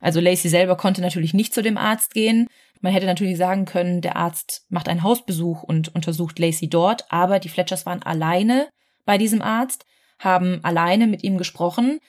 Also 0.00 0.20
Lacey 0.20 0.48
selber 0.48 0.76
konnte 0.76 1.00
natürlich 1.00 1.34
nicht 1.34 1.54
zu 1.54 1.62
dem 1.62 1.78
Arzt 1.78 2.14
gehen. 2.14 2.48
Man 2.80 2.92
hätte 2.92 3.06
natürlich 3.06 3.38
sagen 3.38 3.64
können, 3.64 4.00
der 4.00 4.16
Arzt 4.16 4.66
macht 4.68 4.88
einen 4.88 5.02
Hausbesuch 5.02 5.62
und 5.62 5.94
untersucht 5.94 6.38
Lacey 6.38 6.68
dort, 6.68 7.10
aber 7.10 7.38
die 7.38 7.48
Fletchers 7.48 7.86
waren 7.86 8.02
alleine 8.02 8.68
bei 9.04 9.18
diesem 9.18 9.40
Arzt, 9.40 9.86
haben 10.18 10.60
alleine 10.62 11.06
mit 11.06 11.24
ihm 11.24 11.38
gesprochen, 11.38 12.00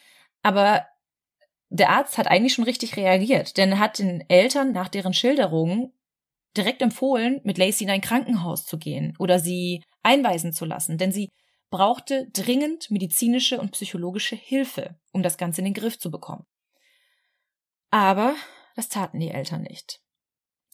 aber 0.43 0.85
der 1.69 1.89
Arzt 1.89 2.17
hat 2.17 2.27
eigentlich 2.27 2.53
schon 2.53 2.65
richtig 2.65 2.95
reagiert, 2.97 3.57
denn 3.57 3.71
er 3.71 3.79
hat 3.79 3.99
den 3.99 4.23
Eltern 4.29 4.71
nach 4.71 4.87
deren 4.87 5.13
Schilderungen 5.13 5.93
direkt 6.55 6.81
empfohlen, 6.81 7.39
mit 7.43 7.57
Lacey 7.57 7.83
in 7.83 7.89
ein 7.89 8.01
Krankenhaus 8.01 8.65
zu 8.65 8.77
gehen 8.77 9.15
oder 9.19 9.39
sie 9.39 9.83
einweisen 10.03 10.53
zu 10.53 10.65
lassen, 10.65 10.97
denn 10.97 11.11
sie 11.11 11.29
brauchte 11.69 12.29
dringend 12.31 12.89
medizinische 12.89 13.59
und 13.59 13.71
psychologische 13.71 14.35
Hilfe, 14.35 14.95
um 15.11 15.23
das 15.23 15.37
Ganze 15.37 15.61
in 15.61 15.65
den 15.65 15.73
Griff 15.73 15.99
zu 15.99 16.09
bekommen. 16.09 16.45
Aber 17.89 18.35
das 18.75 18.89
taten 18.89 19.19
die 19.19 19.31
Eltern 19.31 19.63
nicht. 19.63 19.99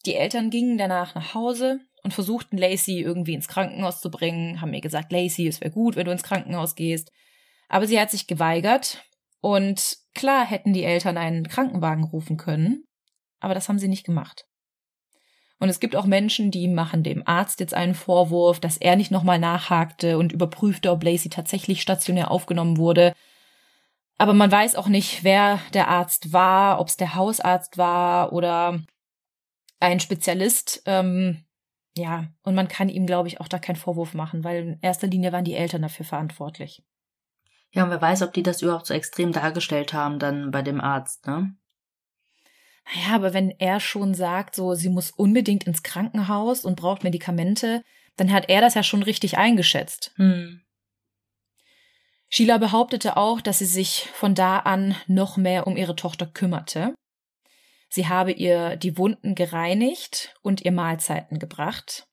Die 0.06 0.14
Eltern 0.14 0.50
gingen 0.50 0.76
danach 0.76 1.14
nach 1.14 1.34
Hause 1.34 1.80
und 2.02 2.12
versuchten 2.12 2.58
Lacey 2.58 3.00
irgendwie 3.00 3.34
ins 3.34 3.48
Krankenhaus 3.48 4.00
zu 4.00 4.10
bringen, 4.10 4.60
haben 4.60 4.70
mir 4.70 4.82
gesagt, 4.82 5.10
Lacey, 5.10 5.48
es 5.48 5.60
wäre 5.60 5.70
gut, 5.70 5.96
wenn 5.96 6.04
du 6.04 6.12
ins 6.12 6.22
Krankenhaus 6.22 6.74
gehst. 6.74 7.10
Aber 7.68 7.86
sie 7.86 7.98
hat 7.98 8.10
sich 8.10 8.26
geweigert 8.26 9.02
und 9.40 9.96
klar 10.14 10.44
hätten 10.44 10.74
die 10.74 10.84
Eltern 10.84 11.16
einen 11.16 11.48
Krankenwagen 11.48 12.04
rufen 12.04 12.36
können, 12.36 12.84
aber 13.40 13.54
das 13.54 13.68
haben 13.68 13.78
sie 13.78 13.88
nicht 13.88 14.04
gemacht. 14.04 14.46
Und 15.58 15.68
es 15.70 15.80
gibt 15.80 15.96
auch 15.96 16.04
Menschen, 16.04 16.50
die 16.50 16.68
machen 16.68 17.02
dem 17.02 17.26
Arzt 17.26 17.60
jetzt 17.60 17.74
einen 17.74 17.94
Vorwurf, 17.94 18.60
dass 18.60 18.76
er 18.76 18.96
nicht 18.96 19.10
nochmal 19.10 19.38
nachhakte 19.38 20.18
und 20.18 20.32
überprüfte, 20.32 20.90
ob 20.90 21.02
Lacey 21.02 21.30
tatsächlich 21.30 21.80
stationär 21.80 22.30
aufgenommen 22.30 22.76
wurde. 22.76 23.14
Aber 24.16 24.32
man 24.32 24.50
weiß 24.50 24.76
auch 24.76 24.88
nicht, 24.88 25.24
wer 25.24 25.60
der 25.72 25.88
Arzt 25.88 26.32
war, 26.32 26.80
ob 26.80 26.88
es 26.88 26.96
der 26.96 27.14
Hausarzt 27.14 27.78
war 27.78 28.32
oder 28.32 28.80
ein 29.80 30.00
Spezialist. 30.00 30.82
Ähm, 30.86 31.44
ja, 31.96 32.28
und 32.42 32.54
man 32.54 32.68
kann 32.68 32.88
ihm, 32.88 33.06
glaube 33.06 33.28
ich, 33.28 33.40
auch 33.40 33.48
da 33.48 33.58
keinen 33.58 33.76
Vorwurf 33.76 34.14
machen, 34.14 34.44
weil 34.44 34.62
in 34.62 34.78
erster 34.82 35.06
Linie 35.06 35.32
waren 35.32 35.44
die 35.44 35.54
Eltern 35.54 35.82
dafür 35.82 36.06
verantwortlich. 36.06 36.82
Ja, 37.72 37.84
und 37.84 37.90
wer 37.90 38.00
weiß, 38.00 38.22
ob 38.22 38.32
die 38.32 38.42
das 38.42 38.62
überhaupt 38.62 38.86
so 38.86 38.94
extrem 38.94 39.32
dargestellt 39.32 39.92
haben 39.92 40.18
dann 40.18 40.50
bei 40.50 40.62
dem 40.62 40.80
Arzt, 40.80 41.26
ne? 41.26 41.56
Naja, 42.86 43.14
aber 43.14 43.32
wenn 43.32 43.50
er 43.50 43.80
schon 43.80 44.14
sagt, 44.14 44.54
so, 44.54 44.74
sie 44.74 44.90
muss 44.90 45.10
unbedingt 45.10 45.64
ins 45.64 45.82
Krankenhaus 45.82 46.64
und 46.64 46.76
braucht 46.76 47.02
Medikamente, 47.02 47.82
dann 48.16 48.30
hat 48.30 48.48
er 48.48 48.60
das 48.60 48.74
ja 48.74 48.82
schon 48.82 49.02
richtig 49.02 49.38
eingeschätzt. 49.38 50.12
Hm. 50.16 50.60
Sheila 52.36 52.58
behauptete 52.58 53.16
auch, 53.16 53.40
dass 53.40 53.60
sie 53.60 53.64
sich 53.64 54.08
von 54.12 54.34
da 54.34 54.58
an 54.58 54.96
noch 55.06 55.36
mehr 55.36 55.68
um 55.68 55.76
ihre 55.76 55.94
Tochter 55.94 56.26
kümmerte. 56.26 56.92
Sie 57.88 58.08
habe 58.08 58.32
ihr 58.32 58.74
die 58.74 58.98
Wunden 58.98 59.36
gereinigt 59.36 60.34
und 60.42 60.64
ihr 60.64 60.72
Mahlzeiten 60.72 61.38
gebracht. 61.38 62.08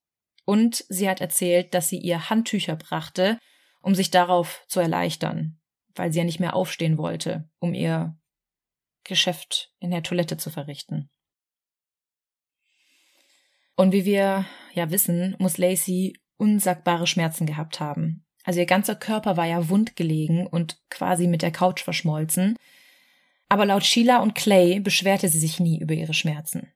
Und 0.45 0.85
sie 0.89 1.09
hat 1.09 1.21
erzählt, 1.21 1.73
dass 1.73 1.89
sie 1.89 1.97
ihr 1.97 2.29
Handtücher 2.29 2.75
brachte, 2.75 3.39
um 3.81 3.95
sich 3.95 4.11
darauf 4.11 4.63
zu 4.67 4.79
erleichtern, 4.79 5.59
weil 5.95 6.11
sie 6.11 6.19
ja 6.19 6.23
nicht 6.23 6.39
mehr 6.39 6.55
aufstehen 6.55 6.99
wollte, 6.99 7.49
um 7.57 7.73
ihr 7.73 8.15
Geschäft 9.03 9.73
in 9.79 9.89
der 9.89 10.03
Toilette 10.03 10.37
zu 10.37 10.51
verrichten. 10.51 11.09
Und 13.75 13.91
wie 13.91 14.05
wir 14.05 14.45
ja 14.75 14.91
wissen, 14.91 15.35
muss 15.39 15.57
Lacey 15.57 16.13
unsagbare 16.37 17.07
Schmerzen 17.07 17.47
gehabt 17.47 17.79
haben. 17.79 18.23
Also 18.43 18.59
ihr 18.59 18.65
ganzer 18.65 18.95
Körper 18.95 19.37
war 19.37 19.45
ja 19.45 19.69
wund 19.69 19.95
gelegen 19.95 20.47
und 20.47 20.79
quasi 20.89 21.27
mit 21.27 21.41
der 21.41 21.51
Couch 21.51 21.83
verschmolzen. 21.83 22.57
Aber 23.49 23.65
laut 23.65 23.83
Sheila 23.83 24.21
und 24.21 24.33
Clay 24.35 24.79
beschwerte 24.79 25.27
sie 25.27 25.39
sich 25.39 25.59
nie 25.59 25.79
über 25.79 25.93
ihre 25.93 26.13
Schmerzen. 26.13 26.71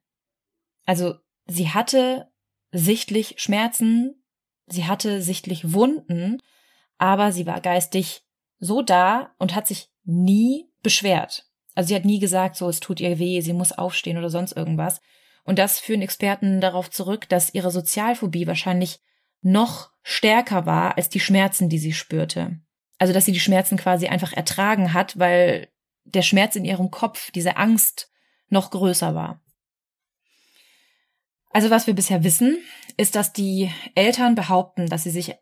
Also 0.85 1.15
sie 1.45 1.69
hatte 1.69 2.29
sichtlich 2.71 3.35
Schmerzen, 3.37 4.23
sie 4.67 4.85
hatte 4.85 5.21
sichtlich 5.21 5.73
Wunden, 5.73 6.41
aber 6.97 7.31
sie 7.31 7.45
war 7.45 7.61
geistig 7.61 8.23
so 8.59 8.81
da 8.81 9.33
und 9.37 9.55
hat 9.55 9.67
sich 9.67 9.89
nie 10.03 10.69
beschwert. 10.83 11.49
Also 11.73 11.89
sie 11.89 11.95
hat 11.95 12.05
nie 12.05 12.19
gesagt, 12.19 12.55
so 12.55 12.69
es 12.69 12.79
tut 12.79 12.99
ihr 12.99 13.19
weh, 13.19 13.41
sie 13.41 13.53
muss 13.53 13.71
aufstehen 13.71 14.17
oder 14.17 14.29
sonst 14.29 14.53
irgendwas. 14.53 15.01
Und 15.43 15.59
das 15.59 15.79
führen 15.79 16.01
Experten 16.01 16.61
darauf 16.61 16.89
zurück, 16.89 17.29
dass 17.29 17.53
ihre 17.53 17.71
Sozialphobie 17.71 18.47
wahrscheinlich 18.47 18.99
noch 19.41 19.91
stärker 20.07 20.67
war 20.67 20.97
als 20.97 21.09
die 21.09 21.19
Schmerzen, 21.19 21.67
die 21.67 21.79
sie 21.79 21.91
spürte. 21.91 22.59
Also 22.99 23.11
dass 23.11 23.25
sie 23.25 23.31
die 23.31 23.39
Schmerzen 23.39 23.75
quasi 23.75 24.07
einfach 24.07 24.33
ertragen 24.33 24.93
hat, 24.93 25.17
weil 25.17 25.67
der 26.03 26.21
Schmerz 26.21 26.55
in 26.55 26.63
ihrem 26.63 26.91
Kopf, 26.91 27.31
diese 27.31 27.57
Angst 27.57 28.11
noch 28.47 28.69
größer 28.69 29.15
war. 29.15 29.41
Also 31.49 31.71
was 31.71 31.87
wir 31.87 31.95
bisher 31.95 32.23
wissen, 32.23 32.59
ist, 32.97 33.15
dass 33.15 33.33
die 33.33 33.71
Eltern 33.95 34.35
behaupten, 34.35 34.87
dass 34.87 35.03
sie 35.03 35.09
sich 35.09 35.33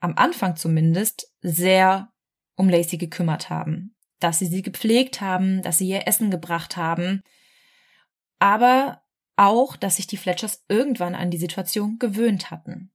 am 0.00 0.14
Anfang 0.16 0.54
zumindest 0.54 1.32
sehr 1.40 2.12
um 2.56 2.68
Lacey 2.68 2.98
gekümmert 2.98 3.48
haben, 3.48 3.96
dass 4.18 4.38
sie 4.38 4.46
sie 4.46 4.60
gepflegt 4.60 5.22
haben, 5.22 5.62
dass 5.62 5.78
sie 5.78 5.88
ihr 5.88 6.06
Essen 6.06 6.30
gebracht 6.30 6.76
haben, 6.76 7.22
aber 8.38 9.02
auch, 9.36 9.76
dass 9.76 9.96
sich 9.96 10.06
die 10.06 10.18
Fletchers 10.18 10.62
irgendwann 10.68 11.14
an 11.14 11.30
die 11.30 11.38
Situation 11.38 11.98
gewöhnt 11.98 12.50
hatten. 12.50 12.92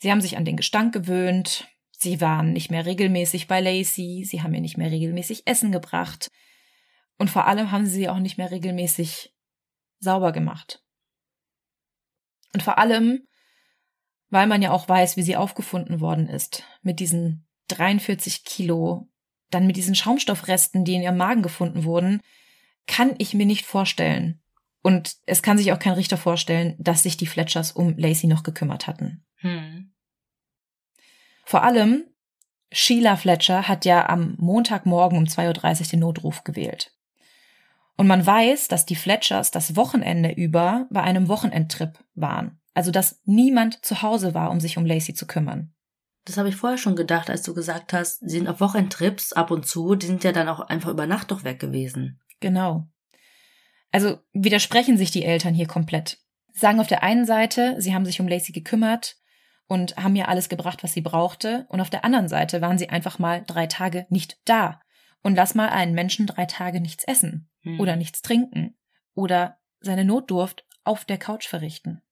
Sie 0.00 0.10
haben 0.10 0.20
sich 0.20 0.36
an 0.36 0.44
den 0.44 0.56
Gestank 0.56 0.92
gewöhnt, 0.94 1.68
sie 1.92 2.20
waren 2.20 2.52
nicht 2.52 2.70
mehr 2.70 2.86
regelmäßig 2.86 3.46
bei 3.46 3.60
Lacey, 3.60 4.24
sie 4.24 4.42
haben 4.42 4.54
ihr 4.54 4.60
nicht 4.60 4.78
mehr 4.78 4.90
regelmäßig 4.90 5.46
Essen 5.46 5.72
gebracht 5.72 6.30
und 7.18 7.28
vor 7.28 7.46
allem 7.46 7.70
haben 7.70 7.84
sie 7.84 7.92
sie 7.92 8.08
auch 8.08 8.18
nicht 8.18 8.38
mehr 8.38 8.50
regelmäßig 8.50 9.34
sauber 9.98 10.32
gemacht. 10.32 10.82
Und 12.54 12.62
vor 12.62 12.78
allem, 12.78 13.28
weil 14.30 14.46
man 14.46 14.62
ja 14.62 14.70
auch 14.70 14.88
weiß, 14.88 15.18
wie 15.18 15.22
sie 15.22 15.36
aufgefunden 15.36 16.00
worden 16.00 16.28
ist, 16.28 16.64
mit 16.82 16.98
diesen 16.98 17.46
43 17.68 18.44
Kilo, 18.44 19.08
dann 19.50 19.66
mit 19.66 19.76
diesen 19.76 19.94
Schaumstoffresten, 19.94 20.84
die 20.84 20.94
in 20.94 21.02
ihrem 21.02 21.16
Magen 21.16 21.42
gefunden 21.42 21.84
wurden, 21.84 22.22
kann 22.86 23.14
ich 23.18 23.34
mir 23.34 23.46
nicht 23.46 23.66
vorstellen. 23.66 24.40
Und 24.82 25.16
es 25.26 25.42
kann 25.42 25.58
sich 25.58 25.72
auch 25.72 25.78
kein 25.78 25.92
Richter 25.92 26.16
vorstellen, 26.16 26.74
dass 26.78 27.02
sich 27.02 27.16
die 27.16 27.26
Fletchers 27.26 27.72
um 27.72 27.96
Lacey 27.98 28.26
noch 28.26 28.42
gekümmert 28.42 28.86
hatten. 28.86 29.24
Hm. 29.36 29.79
Vor 31.50 31.64
allem, 31.64 32.04
Sheila 32.70 33.16
Fletcher 33.16 33.66
hat 33.66 33.84
ja 33.84 34.08
am 34.08 34.36
Montagmorgen 34.38 35.18
um 35.18 35.24
2.30 35.24 35.80
Uhr 35.80 35.86
den 35.88 35.98
Notruf 35.98 36.44
gewählt. 36.44 36.94
Und 37.96 38.06
man 38.06 38.24
weiß, 38.24 38.68
dass 38.68 38.86
die 38.86 38.94
Fletchers 38.94 39.50
das 39.50 39.74
Wochenende 39.74 40.30
über 40.30 40.86
bei 40.90 41.02
einem 41.02 41.26
Wochenendtrip 41.26 41.98
waren. 42.14 42.60
Also 42.72 42.92
dass 42.92 43.20
niemand 43.24 43.84
zu 43.84 44.00
Hause 44.00 44.32
war, 44.32 44.52
um 44.52 44.60
sich 44.60 44.78
um 44.78 44.86
Lacey 44.86 45.12
zu 45.12 45.26
kümmern. 45.26 45.74
Das 46.24 46.36
habe 46.36 46.48
ich 46.50 46.54
vorher 46.54 46.78
schon 46.78 46.94
gedacht, 46.94 47.28
als 47.28 47.42
du 47.42 47.52
gesagt 47.52 47.92
hast, 47.92 48.20
sie 48.20 48.38
sind 48.38 48.46
auf 48.46 48.60
Wochenendtrips 48.60 49.32
ab 49.32 49.50
und 49.50 49.66
zu, 49.66 49.96
die 49.96 50.06
sind 50.06 50.22
ja 50.22 50.30
dann 50.30 50.48
auch 50.48 50.60
einfach 50.60 50.90
über 50.90 51.08
Nacht 51.08 51.32
doch 51.32 51.42
weg 51.42 51.58
gewesen. 51.58 52.20
Genau. 52.38 52.86
Also 53.90 54.18
widersprechen 54.32 54.96
sich 54.96 55.10
die 55.10 55.24
Eltern 55.24 55.54
hier 55.54 55.66
komplett. 55.66 56.18
Sagen 56.52 56.78
auf 56.78 56.86
der 56.86 57.02
einen 57.02 57.26
Seite, 57.26 57.74
sie 57.80 57.92
haben 57.92 58.06
sich 58.06 58.20
um 58.20 58.28
Lacey 58.28 58.52
gekümmert 58.52 59.16
und 59.70 59.96
haben 59.96 60.16
ihr 60.16 60.28
alles 60.28 60.48
gebracht, 60.48 60.82
was 60.82 60.94
sie 60.94 61.00
brauchte, 61.00 61.64
und 61.68 61.80
auf 61.80 61.90
der 61.90 62.04
anderen 62.04 62.26
Seite 62.26 62.60
waren 62.60 62.76
sie 62.76 62.90
einfach 62.90 63.20
mal 63.20 63.44
drei 63.46 63.68
Tage 63.68 64.04
nicht 64.10 64.36
da. 64.44 64.80
Und 65.22 65.36
lass 65.36 65.54
mal 65.54 65.68
einen 65.68 65.94
Menschen 65.94 66.26
drei 66.26 66.44
Tage 66.46 66.80
nichts 66.80 67.04
essen 67.04 67.48
hm. 67.62 67.78
oder 67.78 67.94
nichts 67.94 68.20
trinken 68.20 68.76
oder 69.14 69.58
seine 69.78 70.04
Notdurft 70.04 70.66
auf 70.82 71.04
der 71.04 71.18
Couch 71.18 71.46
verrichten. 71.46 72.02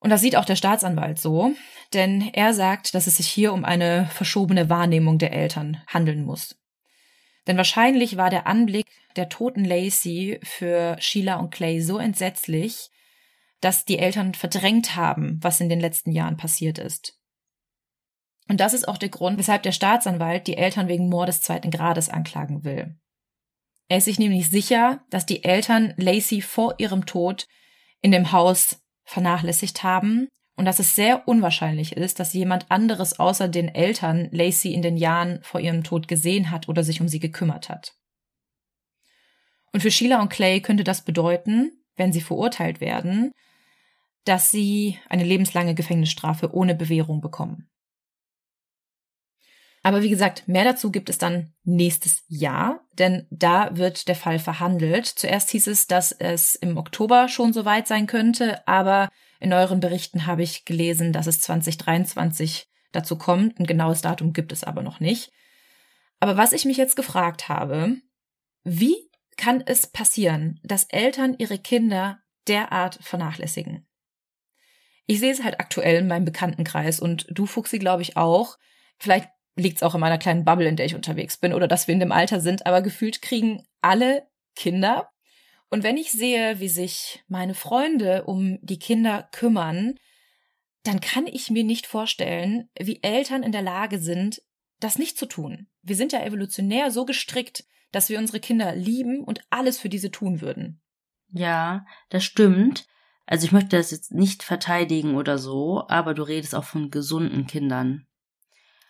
Und 0.00 0.10
das 0.10 0.20
sieht 0.20 0.36
auch 0.36 0.44
der 0.44 0.56
Staatsanwalt 0.56 1.18
so, 1.18 1.54
denn 1.94 2.28
er 2.34 2.52
sagt, 2.52 2.94
dass 2.94 3.06
es 3.06 3.16
sich 3.16 3.28
hier 3.28 3.54
um 3.54 3.64
eine 3.64 4.04
verschobene 4.12 4.68
Wahrnehmung 4.68 5.16
der 5.16 5.32
Eltern 5.32 5.82
handeln 5.86 6.26
muss. 6.26 6.60
Denn 7.46 7.56
wahrscheinlich 7.56 8.18
war 8.18 8.28
der 8.28 8.46
Anblick 8.46 8.86
der 9.16 9.30
toten 9.30 9.64
Lacey 9.64 10.40
für 10.42 10.96
Sheila 11.00 11.36
und 11.36 11.50
Clay 11.50 11.80
so 11.80 11.96
entsetzlich, 11.96 12.90
dass 13.60 13.84
die 13.84 13.98
Eltern 13.98 14.34
verdrängt 14.34 14.96
haben, 14.96 15.38
was 15.42 15.60
in 15.60 15.68
den 15.68 15.80
letzten 15.80 16.12
Jahren 16.12 16.36
passiert 16.36 16.78
ist. 16.78 17.18
Und 18.48 18.60
das 18.60 18.72
ist 18.72 18.88
auch 18.88 18.96
der 18.96 19.10
Grund, 19.10 19.38
weshalb 19.38 19.62
der 19.62 19.72
Staatsanwalt 19.72 20.46
die 20.46 20.56
Eltern 20.56 20.88
wegen 20.88 21.08
Mordes 21.08 21.42
zweiten 21.42 21.70
Grades 21.70 22.08
anklagen 22.08 22.64
will. 22.64 22.96
Er 23.88 23.98
ist 23.98 24.04
sich 24.04 24.18
nämlich 24.18 24.50
sicher, 24.50 25.02
dass 25.10 25.26
die 25.26 25.44
Eltern 25.44 25.94
Lacey 25.96 26.40
vor 26.40 26.74
ihrem 26.78 27.06
Tod 27.06 27.46
in 28.00 28.12
dem 28.12 28.32
Haus 28.32 28.82
vernachlässigt 29.04 29.82
haben 29.82 30.28
und 30.56 30.64
dass 30.64 30.78
es 30.78 30.94
sehr 30.94 31.26
unwahrscheinlich 31.26 31.96
ist, 31.96 32.20
dass 32.20 32.32
jemand 32.32 32.70
anderes 32.70 33.18
außer 33.18 33.48
den 33.48 33.68
Eltern 33.68 34.28
Lacey 34.32 34.72
in 34.72 34.82
den 34.82 34.96
Jahren 34.96 35.40
vor 35.42 35.60
ihrem 35.60 35.84
Tod 35.84 36.08
gesehen 36.08 36.50
hat 36.50 36.68
oder 36.68 36.84
sich 36.84 37.00
um 37.00 37.08
sie 37.08 37.20
gekümmert 37.20 37.68
hat. 37.68 37.94
Und 39.72 39.80
für 39.80 39.90
Sheila 39.90 40.20
und 40.20 40.30
Clay 40.30 40.60
könnte 40.60 40.84
das 40.84 41.04
bedeuten, 41.04 41.72
wenn 41.96 42.12
sie 42.12 42.20
verurteilt 42.20 42.80
werden, 42.80 43.32
dass 44.28 44.50
sie 44.50 44.98
eine 45.08 45.24
lebenslange 45.24 45.74
Gefängnisstrafe 45.74 46.52
ohne 46.52 46.74
Bewährung 46.74 47.20
bekommen. 47.20 47.70
Aber 49.82 50.02
wie 50.02 50.10
gesagt, 50.10 50.46
mehr 50.46 50.64
dazu 50.64 50.90
gibt 50.90 51.08
es 51.08 51.16
dann 51.16 51.54
nächstes 51.64 52.24
Jahr, 52.28 52.84
denn 52.92 53.26
da 53.30 53.76
wird 53.76 54.06
der 54.06 54.16
Fall 54.16 54.38
verhandelt. 54.38 55.06
Zuerst 55.06 55.50
hieß 55.50 55.68
es, 55.68 55.86
dass 55.86 56.12
es 56.12 56.56
im 56.56 56.76
Oktober 56.76 57.28
schon 57.28 57.54
soweit 57.54 57.88
sein 57.88 58.06
könnte, 58.06 58.66
aber 58.68 59.08
in 59.40 59.52
euren 59.52 59.80
Berichten 59.80 60.26
habe 60.26 60.42
ich 60.42 60.66
gelesen, 60.66 61.12
dass 61.14 61.26
es 61.26 61.40
2023 61.40 62.68
dazu 62.92 63.16
kommt. 63.16 63.58
Ein 63.58 63.66
genaues 63.66 64.02
Datum 64.02 64.34
gibt 64.34 64.52
es 64.52 64.62
aber 64.62 64.82
noch 64.82 65.00
nicht. 65.00 65.30
Aber 66.20 66.36
was 66.36 66.52
ich 66.52 66.66
mich 66.66 66.76
jetzt 66.76 66.96
gefragt 66.96 67.48
habe, 67.48 67.96
wie 68.62 68.96
kann 69.38 69.62
es 69.64 69.86
passieren, 69.86 70.60
dass 70.64 70.84
Eltern 70.84 71.36
ihre 71.38 71.58
Kinder 71.58 72.18
derart 72.46 72.98
vernachlässigen? 73.00 73.87
Ich 75.10 75.20
sehe 75.20 75.32
es 75.32 75.42
halt 75.42 75.58
aktuell 75.58 75.96
in 75.96 76.06
meinem 76.06 76.26
Bekanntenkreis 76.26 77.00
und 77.00 77.26
du, 77.30 77.46
Fuchsi, 77.46 77.78
glaube 77.78 78.02
ich 78.02 78.18
auch. 78.18 78.58
Vielleicht 78.98 79.30
liegt 79.56 79.78
es 79.78 79.82
auch 79.82 79.94
in 79.94 80.00
meiner 80.00 80.18
kleinen 80.18 80.44
Bubble, 80.44 80.68
in 80.68 80.76
der 80.76 80.84
ich 80.84 80.94
unterwegs 80.94 81.38
bin 81.38 81.54
oder 81.54 81.66
dass 81.66 81.88
wir 81.88 81.94
in 81.94 82.00
dem 82.00 82.12
Alter 82.12 82.40
sind, 82.40 82.66
aber 82.66 82.82
gefühlt 82.82 83.22
kriegen 83.22 83.66
alle 83.80 84.28
Kinder. 84.54 85.08
Und 85.70 85.82
wenn 85.82 85.96
ich 85.96 86.12
sehe, 86.12 86.60
wie 86.60 86.68
sich 86.68 87.24
meine 87.26 87.54
Freunde 87.54 88.24
um 88.24 88.58
die 88.60 88.78
Kinder 88.78 89.30
kümmern, 89.32 89.94
dann 90.82 91.00
kann 91.00 91.26
ich 91.26 91.50
mir 91.50 91.64
nicht 91.64 91.86
vorstellen, 91.86 92.68
wie 92.78 93.02
Eltern 93.02 93.42
in 93.42 93.52
der 93.52 93.62
Lage 93.62 93.98
sind, 93.98 94.42
das 94.78 94.98
nicht 94.98 95.16
zu 95.16 95.24
tun. 95.24 95.68
Wir 95.80 95.96
sind 95.96 96.12
ja 96.12 96.22
evolutionär 96.22 96.90
so 96.90 97.06
gestrickt, 97.06 97.64
dass 97.92 98.10
wir 98.10 98.18
unsere 98.18 98.40
Kinder 98.40 98.76
lieben 98.76 99.24
und 99.24 99.40
alles 99.48 99.78
für 99.78 99.88
diese 99.88 100.10
tun 100.10 100.42
würden. 100.42 100.82
Ja, 101.30 101.86
das 102.10 102.24
stimmt. 102.24 102.86
Also 103.30 103.44
ich 103.44 103.52
möchte 103.52 103.76
das 103.76 103.90
jetzt 103.90 104.10
nicht 104.10 104.42
verteidigen 104.42 105.14
oder 105.14 105.36
so, 105.36 105.84
aber 105.88 106.14
du 106.14 106.22
redest 106.22 106.54
auch 106.54 106.64
von 106.64 106.90
gesunden 106.90 107.46
Kindern. 107.46 108.06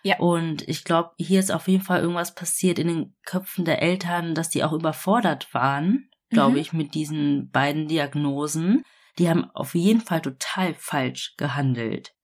Ja. 0.04 0.20
Und 0.20 0.66
ich 0.68 0.84
glaube, 0.84 1.10
hier 1.18 1.40
ist 1.40 1.50
auf 1.50 1.66
jeden 1.66 1.82
Fall 1.82 2.02
irgendwas 2.02 2.36
passiert 2.36 2.78
in 2.78 2.86
den 2.86 3.16
Köpfen 3.26 3.64
der 3.64 3.82
Eltern, 3.82 4.36
dass 4.36 4.48
die 4.48 4.62
auch 4.62 4.72
überfordert 4.72 5.52
waren, 5.54 6.08
glaube 6.30 6.52
mhm. 6.52 6.58
ich, 6.58 6.72
mit 6.72 6.94
diesen 6.94 7.50
beiden 7.50 7.88
Diagnosen. 7.88 8.84
Die 9.18 9.28
haben 9.28 9.50
auf 9.54 9.74
jeden 9.74 10.02
Fall 10.02 10.22
total 10.22 10.72
falsch 10.74 11.34
gehandelt. 11.36 12.14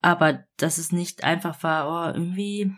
Aber 0.00 0.44
dass 0.56 0.78
es 0.78 0.92
nicht 0.92 1.24
einfach 1.24 1.62
war, 1.62 1.88
oh, 1.88 2.14
irgendwie, 2.14 2.74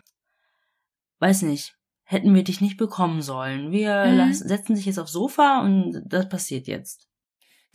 weiß 1.19 1.43
nicht, 1.43 1.77
hätten 2.03 2.35
wir 2.35 2.43
dich 2.43 2.59
nicht 2.59 2.75
bekommen 2.75 3.21
sollen. 3.21 3.71
Wir 3.71 4.07
mhm. 4.07 4.17
lassen, 4.17 4.45
setzen 4.45 4.75
sich 4.75 4.87
jetzt 4.87 4.99
aufs 4.99 5.13
Sofa 5.13 5.61
und 5.61 6.03
das 6.05 6.27
passiert 6.27 6.67
jetzt. 6.67 7.07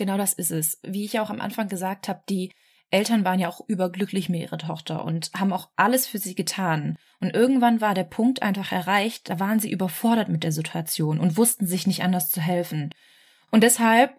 Genau 0.01 0.17
das 0.17 0.33
ist 0.33 0.51
es. 0.51 0.79
Wie 0.83 1.05
ich 1.05 1.21
auch 1.21 1.29
am 1.29 1.43
Anfang 1.43 1.69
gesagt 1.69 2.09
habe, 2.09 2.23
die 2.27 2.55
Eltern 2.89 3.23
waren 3.23 3.39
ja 3.39 3.51
auch 3.51 3.61
überglücklich 3.69 4.31
mit 4.31 4.41
ihrer 4.41 4.57
Tochter 4.57 5.05
und 5.05 5.31
haben 5.39 5.53
auch 5.53 5.69
alles 5.77 6.07
für 6.07 6.17
sie 6.17 6.35
getan. 6.35 6.97
Und 7.21 7.35
irgendwann 7.35 7.83
war 7.83 7.93
der 7.93 8.05
Punkt 8.05 8.41
einfach 8.41 8.73
erreicht, 8.73 9.29
da 9.29 9.39
waren 9.39 9.61
sie 9.61 9.71
überfordert 9.71 10.31
mit 10.31 10.43
der 10.43 10.53
Situation 10.53 11.21
und 11.21 11.37
wussten 11.37 11.67
sich 11.67 11.87
nicht 11.87 12.03
anders 12.03 12.31
zu 12.31 12.41
helfen. 12.41 12.95
Und 13.51 13.63
deshalb 13.63 14.19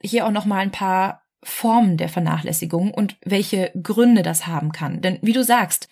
hier 0.00 0.26
auch 0.26 0.30
nochmal 0.30 0.60
ein 0.60 0.72
paar 0.72 1.20
Formen 1.42 1.98
der 1.98 2.08
Vernachlässigung 2.08 2.90
und 2.94 3.18
welche 3.22 3.72
Gründe 3.82 4.22
das 4.22 4.46
haben 4.46 4.72
kann. 4.72 5.02
Denn 5.02 5.18
wie 5.20 5.34
du 5.34 5.44
sagst, 5.44 5.90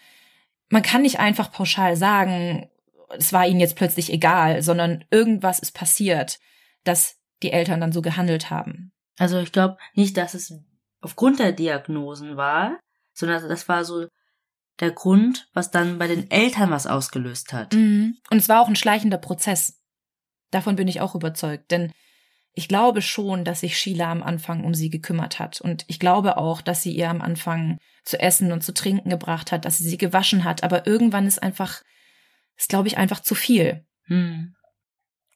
man 0.70 0.82
kann 0.82 1.02
nicht 1.02 1.20
einfach 1.20 1.52
pauschal 1.52 1.96
sagen, 1.96 2.70
es 3.10 3.34
war 3.34 3.46
ihnen 3.46 3.60
jetzt 3.60 3.76
plötzlich 3.76 4.10
egal, 4.10 4.62
sondern 4.62 5.04
irgendwas 5.10 5.58
ist 5.58 5.72
passiert, 5.72 6.38
dass 6.84 7.18
die 7.42 7.52
Eltern 7.52 7.82
dann 7.82 7.92
so 7.92 8.00
gehandelt 8.00 8.48
haben. 8.48 8.90
Also 9.18 9.38
ich 9.38 9.52
glaube 9.52 9.76
nicht, 9.94 10.16
dass 10.16 10.34
es 10.34 10.54
aufgrund 11.00 11.38
der 11.38 11.52
Diagnosen 11.52 12.36
war, 12.36 12.78
sondern 13.12 13.48
das 13.48 13.68
war 13.68 13.84
so 13.84 14.06
der 14.80 14.92
Grund, 14.92 15.48
was 15.52 15.70
dann 15.70 15.98
bei 15.98 16.06
den 16.06 16.30
Eltern 16.30 16.70
was 16.70 16.86
ausgelöst 16.86 17.52
hat. 17.52 17.74
Mhm. 17.74 18.16
Und 18.30 18.38
es 18.38 18.48
war 18.48 18.60
auch 18.60 18.68
ein 18.68 18.76
schleichender 18.76 19.18
Prozess. 19.18 19.80
Davon 20.50 20.76
bin 20.76 20.88
ich 20.88 21.00
auch 21.00 21.14
überzeugt, 21.14 21.70
denn 21.70 21.92
ich 22.54 22.68
glaube 22.68 23.02
schon, 23.02 23.44
dass 23.44 23.60
sich 23.60 23.78
Sheila 23.78 24.10
am 24.10 24.22
Anfang 24.22 24.64
um 24.64 24.74
sie 24.74 24.90
gekümmert 24.90 25.38
hat. 25.38 25.60
Und 25.60 25.84
ich 25.88 26.00
glaube 26.00 26.38
auch, 26.38 26.60
dass 26.60 26.82
sie 26.82 26.92
ihr 26.92 27.10
am 27.10 27.20
Anfang 27.20 27.78
zu 28.04 28.18
essen 28.20 28.52
und 28.52 28.62
zu 28.62 28.72
trinken 28.72 29.10
gebracht 29.10 29.52
hat, 29.52 29.64
dass 29.64 29.78
sie 29.78 29.88
sie 29.88 29.98
gewaschen 29.98 30.44
hat. 30.44 30.62
Aber 30.62 30.86
irgendwann 30.86 31.26
ist 31.26 31.42
einfach, 31.42 31.82
ist 32.56 32.68
glaube 32.68 32.88
ich 32.88 32.98
einfach 32.98 33.20
zu 33.20 33.34
viel. 33.34 33.84
Hm. 34.04 34.56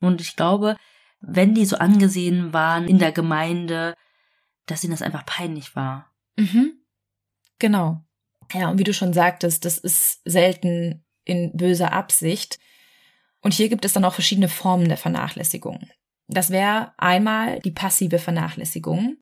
Und 0.01 0.21
ich 0.21 0.35
glaube, 0.35 0.77
wenn 1.23 1.55
die 1.55 1.65
so 1.65 1.77
angesehen 1.77 2.53
waren 2.53 2.89
in 2.89 2.99
der 2.99 3.13
Gemeinde, 3.13 3.95
dass 4.67 4.85
ihnen 4.85 4.91
das 4.91 5.03
einfach 5.03 5.25
peinlich 5.25 5.75
war. 5.77 6.13
Mhm. 6.37 6.73
Genau. 7.59 8.05
Ja, 8.53 8.69
und 8.69 8.79
wie 8.79 8.85
du 8.85 8.93
schon 8.93 9.13
sagtest, 9.13 9.65
das 9.65 9.79
ist 9.79 10.21
selten 10.25 11.05
in 11.25 11.57
böser 11.57 11.93
Absicht. 11.93 12.59
Und 13.41 13.55
hier 13.55 13.69
gibt 13.69 13.85
es 13.85 13.93
dann 13.93 14.05
auch 14.05 14.15
verschiedene 14.15 14.49
Formen 14.49 14.89
der 14.89 14.97
Vernachlässigung. 14.97 15.89
Das 16.29 16.51
wäre 16.51 16.93
einmal 16.99 17.61
die 17.61 17.71
passive 17.71 18.19
Vernachlässigung. 18.19 19.17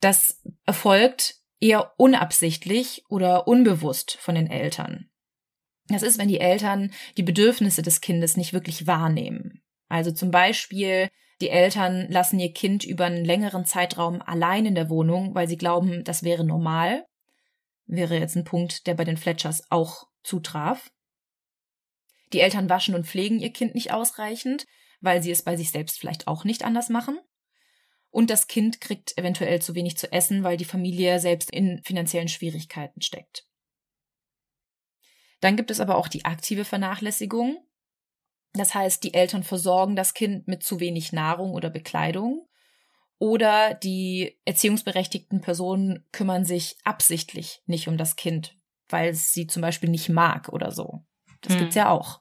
Das 0.00 0.42
erfolgt 0.64 1.36
eher 1.60 1.92
unabsichtlich 1.98 3.04
oder 3.08 3.48
unbewusst 3.48 4.16
von 4.20 4.34
den 4.34 4.48
Eltern. 4.48 5.10
Das 5.88 6.02
ist, 6.02 6.18
wenn 6.18 6.28
die 6.28 6.40
Eltern 6.40 6.92
die 7.16 7.22
Bedürfnisse 7.22 7.82
des 7.82 8.00
Kindes 8.00 8.36
nicht 8.36 8.52
wirklich 8.52 8.86
wahrnehmen. 8.86 9.57
Also 9.88 10.12
zum 10.12 10.30
Beispiel, 10.30 11.08
die 11.40 11.50
Eltern 11.50 12.10
lassen 12.10 12.40
ihr 12.40 12.52
Kind 12.52 12.84
über 12.84 13.06
einen 13.06 13.24
längeren 13.24 13.64
Zeitraum 13.64 14.20
allein 14.22 14.66
in 14.66 14.74
der 14.74 14.90
Wohnung, 14.90 15.34
weil 15.34 15.48
sie 15.48 15.56
glauben, 15.56 16.04
das 16.04 16.22
wäre 16.22 16.44
normal. 16.44 17.06
Wäre 17.86 18.18
jetzt 18.18 18.36
ein 18.36 18.44
Punkt, 18.44 18.86
der 18.86 18.94
bei 18.94 19.04
den 19.04 19.16
Fletchers 19.16 19.62
auch 19.70 20.08
zutraf. 20.22 20.90
Die 22.32 22.40
Eltern 22.40 22.68
waschen 22.68 22.94
und 22.94 23.06
pflegen 23.06 23.38
ihr 23.38 23.52
Kind 23.52 23.74
nicht 23.74 23.92
ausreichend, 23.92 24.66
weil 25.00 25.22
sie 25.22 25.30
es 25.30 25.42
bei 25.42 25.56
sich 25.56 25.70
selbst 25.70 25.98
vielleicht 25.98 26.26
auch 26.26 26.44
nicht 26.44 26.64
anders 26.64 26.88
machen. 26.88 27.18
Und 28.10 28.30
das 28.30 28.46
Kind 28.46 28.80
kriegt 28.80 29.16
eventuell 29.16 29.60
zu 29.62 29.74
wenig 29.74 29.96
zu 29.96 30.10
essen, 30.12 30.42
weil 30.42 30.56
die 30.56 30.64
Familie 30.64 31.20
selbst 31.20 31.50
in 31.50 31.82
finanziellen 31.84 32.28
Schwierigkeiten 32.28 33.00
steckt. 33.00 33.46
Dann 35.40 35.56
gibt 35.56 35.70
es 35.70 35.80
aber 35.80 35.96
auch 35.96 36.08
die 36.08 36.24
aktive 36.24 36.64
Vernachlässigung. 36.64 37.64
Das 38.54 38.74
heißt, 38.74 39.04
die 39.04 39.14
Eltern 39.14 39.42
versorgen 39.42 39.96
das 39.96 40.14
Kind 40.14 40.48
mit 40.48 40.62
zu 40.62 40.80
wenig 40.80 41.12
Nahrung 41.12 41.52
oder 41.52 41.70
Bekleidung. 41.70 42.48
Oder 43.18 43.74
die 43.74 44.38
erziehungsberechtigten 44.44 45.40
Personen 45.40 46.04
kümmern 46.12 46.44
sich 46.44 46.76
absichtlich 46.84 47.62
nicht 47.66 47.88
um 47.88 47.96
das 47.96 48.14
Kind, 48.14 48.56
weil 48.88 49.10
es 49.10 49.32
sie 49.32 49.48
zum 49.48 49.60
Beispiel 49.60 49.90
nicht 49.90 50.08
mag 50.08 50.48
oder 50.50 50.70
so. 50.70 51.04
Das 51.40 51.54
hm. 51.54 51.60
gibt's 51.60 51.74
ja 51.74 51.90
auch. 51.90 52.20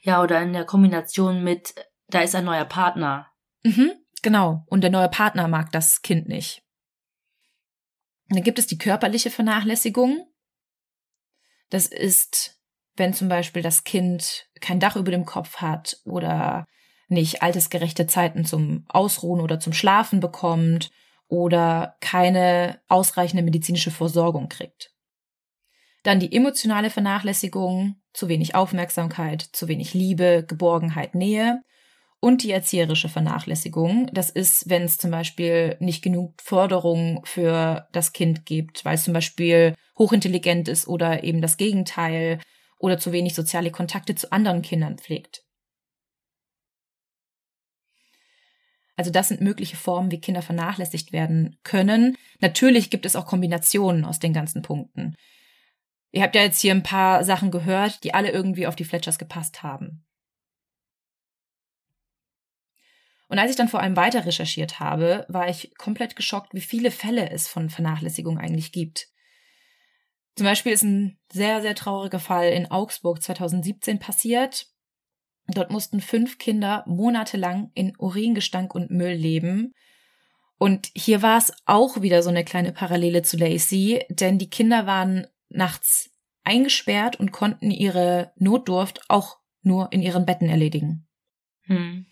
Ja, 0.00 0.22
oder 0.22 0.42
in 0.42 0.52
der 0.52 0.66
Kombination 0.66 1.42
mit, 1.42 1.74
da 2.08 2.20
ist 2.20 2.34
ein 2.34 2.44
neuer 2.44 2.64
Partner. 2.64 3.30
Mhm, 3.62 3.92
genau. 4.20 4.64
Und 4.66 4.82
der 4.82 4.90
neue 4.90 5.08
Partner 5.08 5.48
mag 5.48 5.72
das 5.72 6.02
Kind 6.02 6.28
nicht. 6.28 6.62
Und 8.28 8.36
dann 8.36 8.44
gibt 8.44 8.58
es 8.58 8.66
die 8.66 8.78
körperliche 8.78 9.30
Vernachlässigung. 9.30 10.26
Das 11.70 11.86
ist, 11.86 12.60
wenn 12.96 13.12
zum 13.12 13.28
Beispiel 13.28 13.62
das 13.62 13.84
Kind 13.84 14.48
kein 14.60 14.80
Dach 14.80 14.96
über 14.96 15.10
dem 15.10 15.24
Kopf 15.24 15.56
hat 15.56 15.98
oder 16.04 16.64
nicht 17.08 17.42
altersgerechte 17.42 18.06
Zeiten 18.06 18.44
zum 18.44 18.84
Ausruhen 18.88 19.40
oder 19.40 19.60
zum 19.60 19.72
Schlafen 19.72 20.20
bekommt 20.20 20.90
oder 21.28 21.96
keine 22.00 22.80
ausreichende 22.88 23.42
medizinische 23.42 23.90
Versorgung 23.90 24.48
kriegt. 24.48 24.92
Dann 26.02 26.20
die 26.20 26.34
emotionale 26.34 26.90
Vernachlässigung, 26.90 27.96
zu 28.12 28.28
wenig 28.28 28.54
Aufmerksamkeit, 28.54 29.42
zu 29.42 29.68
wenig 29.68 29.94
Liebe, 29.94 30.44
Geborgenheit, 30.46 31.14
Nähe. 31.14 31.62
Und 32.20 32.42
die 32.42 32.52
erzieherische 32.52 33.08
Vernachlässigung, 33.10 34.08
das 34.12 34.30
ist, 34.30 34.70
wenn 34.70 34.82
es 34.82 34.96
zum 34.96 35.10
Beispiel 35.10 35.76
nicht 35.80 36.02
genug 36.02 36.40
Förderung 36.40 37.22
für 37.24 37.86
das 37.92 38.12
Kind 38.14 38.46
gibt, 38.46 38.84
weil 38.84 38.94
es 38.94 39.04
zum 39.04 39.12
Beispiel 39.12 39.74
hochintelligent 39.98 40.68
ist 40.68 40.88
oder 40.88 41.22
eben 41.22 41.42
das 41.42 41.58
Gegenteil 41.58 42.38
oder 42.78 42.98
zu 42.98 43.12
wenig 43.12 43.34
soziale 43.34 43.70
Kontakte 43.70 44.14
zu 44.14 44.30
anderen 44.32 44.62
Kindern 44.62 44.98
pflegt. 44.98 45.44
Also 48.96 49.10
das 49.10 49.28
sind 49.28 49.40
mögliche 49.40 49.76
Formen, 49.76 50.10
wie 50.10 50.20
Kinder 50.20 50.42
vernachlässigt 50.42 51.12
werden 51.12 51.58
können. 51.64 52.16
Natürlich 52.40 52.90
gibt 52.90 53.06
es 53.06 53.16
auch 53.16 53.26
Kombinationen 53.26 54.04
aus 54.04 54.20
den 54.20 54.32
ganzen 54.32 54.62
Punkten. 54.62 55.16
Ihr 56.12 56.22
habt 56.22 56.36
ja 56.36 56.42
jetzt 56.42 56.60
hier 56.60 56.72
ein 56.72 56.84
paar 56.84 57.24
Sachen 57.24 57.50
gehört, 57.50 58.04
die 58.04 58.14
alle 58.14 58.30
irgendwie 58.30 58.68
auf 58.68 58.76
die 58.76 58.84
Fletchers 58.84 59.18
gepasst 59.18 59.64
haben. 59.64 60.04
Und 63.26 63.40
als 63.40 63.50
ich 63.50 63.56
dann 63.56 63.68
vor 63.68 63.80
allem 63.80 63.96
weiter 63.96 64.24
recherchiert 64.24 64.78
habe, 64.78 65.26
war 65.28 65.48
ich 65.48 65.74
komplett 65.76 66.14
geschockt, 66.14 66.54
wie 66.54 66.60
viele 66.60 66.92
Fälle 66.92 67.30
es 67.30 67.48
von 67.48 67.68
Vernachlässigung 67.68 68.38
eigentlich 68.38 68.70
gibt. 68.70 69.08
Zum 70.36 70.46
Beispiel 70.46 70.72
ist 70.72 70.82
ein 70.82 71.18
sehr, 71.32 71.62
sehr 71.62 71.74
trauriger 71.74 72.18
Fall 72.18 72.50
in 72.50 72.70
Augsburg 72.70 73.22
2017 73.22 73.98
passiert. 73.98 74.66
Dort 75.46 75.70
mussten 75.70 76.00
fünf 76.00 76.38
Kinder 76.38 76.84
monatelang 76.86 77.70
in 77.74 77.94
Uringestank 77.98 78.74
und 78.74 78.90
Müll 78.90 79.12
leben. 79.12 79.74
Und 80.58 80.88
hier 80.94 81.22
war 81.22 81.38
es 81.38 81.52
auch 81.66 82.00
wieder 82.00 82.22
so 82.22 82.30
eine 82.30 82.44
kleine 82.44 82.72
Parallele 82.72 83.22
zu 83.22 83.36
Lacey, 83.36 84.04
denn 84.08 84.38
die 84.38 84.50
Kinder 84.50 84.86
waren 84.86 85.26
nachts 85.48 86.10
eingesperrt 86.42 87.18
und 87.20 87.32
konnten 87.32 87.70
ihre 87.70 88.32
Notdurft 88.36 89.02
auch 89.08 89.38
nur 89.62 89.92
in 89.92 90.02
ihren 90.02 90.26
Betten 90.26 90.48
erledigen. 90.48 91.06
Hm. 91.62 92.06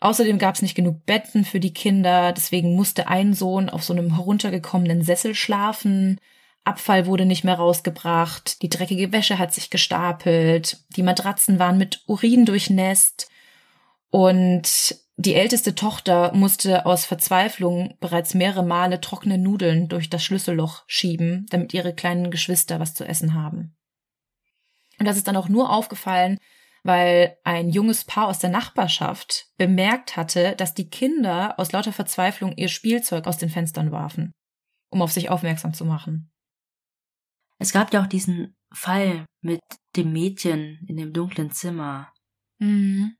Außerdem 0.00 0.38
gab 0.38 0.54
es 0.54 0.62
nicht 0.62 0.74
genug 0.74 1.04
Betten 1.06 1.44
für 1.44 1.60
die 1.60 1.72
Kinder, 1.72 2.32
deswegen 2.32 2.74
musste 2.76 3.08
ein 3.08 3.34
Sohn 3.34 3.68
auf 3.68 3.82
so 3.82 3.92
einem 3.92 4.14
heruntergekommenen 4.14 5.02
Sessel 5.02 5.34
schlafen. 5.34 6.20
Abfall 6.64 7.06
wurde 7.06 7.24
nicht 7.24 7.44
mehr 7.44 7.56
rausgebracht, 7.56 8.62
die 8.62 8.68
dreckige 8.68 9.10
Wäsche 9.10 9.38
hat 9.38 9.52
sich 9.52 9.70
gestapelt, 9.70 10.84
die 10.96 11.02
Matratzen 11.02 11.58
waren 11.58 11.78
mit 11.78 12.02
Urin 12.06 12.44
durchnässt 12.44 13.28
und 14.10 14.96
die 15.16 15.34
älteste 15.34 15.74
Tochter 15.74 16.32
musste 16.32 16.86
aus 16.86 17.04
Verzweiflung 17.04 17.96
bereits 17.98 18.34
mehrere 18.34 18.62
Male 18.62 19.00
trockene 19.00 19.36
Nudeln 19.36 19.88
durch 19.88 20.08
das 20.08 20.22
Schlüsselloch 20.22 20.84
schieben, 20.86 21.46
damit 21.50 21.74
ihre 21.74 21.92
kleinen 21.92 22.30
Geschwister 22.30 22.78
was 22.78 22.94
zu 22.94 23.04
essen 23.04 23.34
haben. 23.34 23.74
Und 25.00 25.06
das 25.06 25.16
ist 25.16 25.26
dann 25.26 25.36
auch 25.36 25.48
nur 25.48 25.72
aufgefallen, 25.72 26.38
weil 26.88 27.36
ein 27.44 27.68
junges 27.68 28.06
Paar 28.06 28.28
aus 28.28 28.38
der 28.38 28.48
Nachbarschaft 28.48 29.48
bemerkt 29.58 30.16
hatte, 30.16 30.56
dass 30.56 30.72
die 30.72 30.88
Kinder 30.88 31.58
aus 31.58 31.70
lauter 31.70 31.92
Verzweiflung 31.92 32.56
ihr 32.56 32.68
Spielzeug 32.68 33.26
aus 33.26 33.36
den 33.36 33.50
Fenstern 33.50 33.92
warfen, 33.92 34.32
um 34.88 35.02
auf 35.02 35.12
sich 35.12 35.28
aufmerksam 35.28 35.74
zu 35.74 35.84
machen. 35.84 36.32
Es 37.58 37.72
gab 37.72 37.92
ja 37.92 38.02
auch 38.02 38.06
diesen 38.06 38.56
Fall 38.72 39.26
mit 39.42 39.60
dem 39.96 40.14
Mädchen 40.14 40.82
in 40.88 40.96
dem 40.96 41.12
dunklen 41.12 41.50
Zimmer. 41.50 42.10
Mhm. 42.58 43.18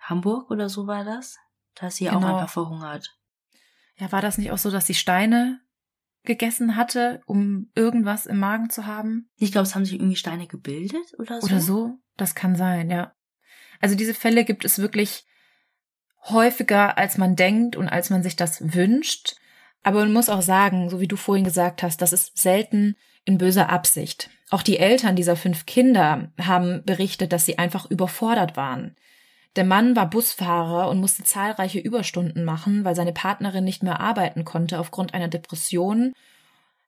Hamburg 0.00 0.50
oder 0.50 0.68
so 0.68 0.88
war 0.88 1.04
das. 1.04 1.38
Da 1.76 1.86
ist 1.86 1.98
sie 1.98 2.06
genau. 2.06 2.18
auch 2.18 2.24
einfach 2.24 2.48
verhungert. 2.48 3.16
Ja, 3.96 4.10
war 4.10 4.22
das 4.22 4.38
nicht 4.38 4.50
auch 4.50 4.58
so, 4.58 4.72
dass 4.72 4.88
sie 4.88 4.94
Steine 4.94 5.60
gegessen 6.24 6.76
hatte, 6.76 7.20
um 7.26 7.70
irgendwas 7.74 8.26
im 8.26 8.38
Magen 8.38 8.70
zu 8.70 8.86
haben? 8.86 9.28
Ich 9.36 9.52
glaube, 9.52 9.66
es 9.66 9.74
haben 9.74 9.84
sich 9.84 9.94
irgendwie 9.94 10.16
Steine 10.16 10.46
gebildet 10.46 11.14
oder 11.18 11.40
so. 11.40 11.46
Oder 11.46 11.60
so? 11.60 11.98
Das 12.16 12.34
kann 12.34 12.56
sein, 12.56 12.90
ja. 12.90 13.14
Also 13.80 13.96
diese 13.96 14.14
Fälle 14.14 14.44
gibt 14.44 14.64
es 14.64 14.78
wirklich 14.78 15.26
häufiger, 16.28 16.96
als 16.98 17.18
man 17.18 17.34
denkt 17.34 17.76
und 17.76 17.88
als 17.88 18.10
man 18.10 18.22
sich 18.22 18.36
das 18.36 18.74
wünscht. 18.74 19.34
Aber 19.82 20.00
man 20.00 20.12
muss 20.12 20.28
auch 20.28 20.42
sagen, 20.42 20.88
so 20.88 21.00
wie 21.00 21.08
du 21.08 21.16
vorhin 21.16 21.44
gesagt 21.44 21.82
hast, 21.82 22.00
das 22.00 22.12
ist 22.12 22.38
selten 22.38 22.96
in 23.24 23.38
böser 23.38 23.68
Absicht. 23.68 24.30
Auch 24.50 24.62
die 24.62 24.78
Eltern 24.78 25.16
dieser 25.16 25.34
fünf 25.34 25.66
Kinder 25.66 26.32
haben 26.40 26.84
berichtet, 26.84 27.32
dass 27.32 27.46
sie 27.46 27.58
einfach 27.58 27.90
überfordert 27.90 28.56
waren. 28.56 28.96
Der 29.56 29.64
Mann 29.64 29.94
war 29.96 30.08
Busfahrer 30.08 30.88
und 30.88 31.00
musste 31.00 31.24
zahlreiche 31.24 31.78
Überstunden 31.78 32.44
machen, 32.44 32.84
weil 32.84 32.94
seine 32.94 33.12
Partnerin 33.12 33.64
nicht 33.64 33.82
mehr 33.82 34.00
arbeiten 34.00 34.44
konnte 34.44 34.78
aufgrund 34.78 35.12
einer 35.12 35.28
Depression 35.28 36.14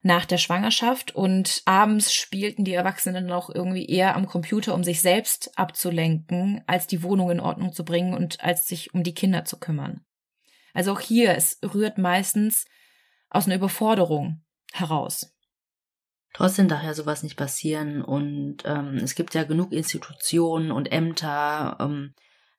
nach 0.04 0.26
der 0.26 0.36
Schwangerschaft 0.38 1.14
und 1.14 1.62
abends 1.64 2.12
spielten 2.12 2.64
die 2.64 2.74
Erwachsenen 2.74 3.32
auch 3.32 3.48
irgendwie 3.48 3.86
eher 3.86 4.16
am 4.16 4.26
Computer, 4.26 4.74
um 4.74 4.84
sich 4.84 5.00
selbst 5.00 5.58
abzulenken, 5.58 6.62
als 6.66 6.86
die 6.86 7.02
Wohnung 7.02 7.30
in 7.30 7.40
Ordnung 7.40 7.72
zu 7.72 7.84
bringen 7.84 8.12
und 8.12 8.44
als 8.44 8.66
sich 8.66 8.92
um 8.92 9.02
die 9.02 9.14
Kinder 9.14 9.46
zu 9.46 9.58
kümmern. 9.58 10.04
Also 10.74 10.92
auch 10.92 11.00
hier, 11.00 11.34
es 11.36 11.58
rührt 11.62 11.96
meistens 11.96 12.66
aus 13.30 13.46
einer 13.46 13.54
Überforderung 13.54 14.42
heraus. 14.72 15.32
Trotzdem 16.34 16.68
darf 16.68 16.82
ja 16.82 16.92
sowas 16.92 17.22
nicht 17.22 17.36
passieren 17.36 18.02
und 18.02 18.58
ähm, 18.66 18.96
es 18.96 19.14
gibt 19.14 19.34
ja 19.34 19.44
genug 19.44 19.72
Institutionen 19.72 20.70
und 20.70 20.92
Ämter, 20.92 21.78
ähm, 21.80 22.12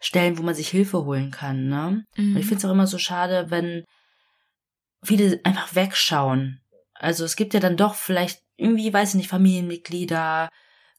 Stellen, 0.05 0.37
wo 0.37 0.43
man 0.43 0.53
sich 0.53 0.69
Hilfe 0.69 1.03
holen 1.03 1.31
kann. 1.31 1.67
Ne? 1.67 2.05
Mhm. 2.15 2.35
Und 2.35 2.37
ich 2.37 2.45
finde 2.45 2.59
es 2.59 2.65
auch 2.65 2.71
immer 2.71 2.87
so 2.87 2.97
schade, 2.99 3.49
wenn 3.49 3.85
viele 5.03 5.39
einfach 5.43 5.73
wegschauen. 5.73 6.61
Also 6.93 7.25
es 7.25 7.35
gibt 7.35 7.53
ja 7.53 7.59
dann 7.59 7.75
doch 7.75 7.95
vielleicht 7.95 8.41
irgendwie, 8.55 8.93
weiß 8.93 9.09
ich 9.09 9.15
nicht, 9.15 9.29
Familienmitglieder, 9.29 10.49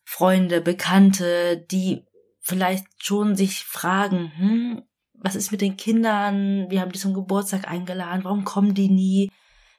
Freunde, 0.04 0.61
Bekannte, 0.61 1.64
die 1.70 2.04
vielleicht 2.40 2.86
schon 2.98 3.36
sich 3.36 3.64
fragen, 3.64 4.32
hm, 4.36 4.82
was 5.14 5.36
ist 5.36 5.52
mit 5.52 5.61
den 5.61 5.76
Kindern? 5.76 6.68
Wir 6.68 6.80
haben 6.80 6.92
die 6.92 6.98
zum 6.98 7.14
Geburtstag 7.14 7.68
eingeladen, 7.68 8.24
warum 8.24 8.44
kommen 8.44 8.74
die 8.74 8.88
nie? 8.88 9.30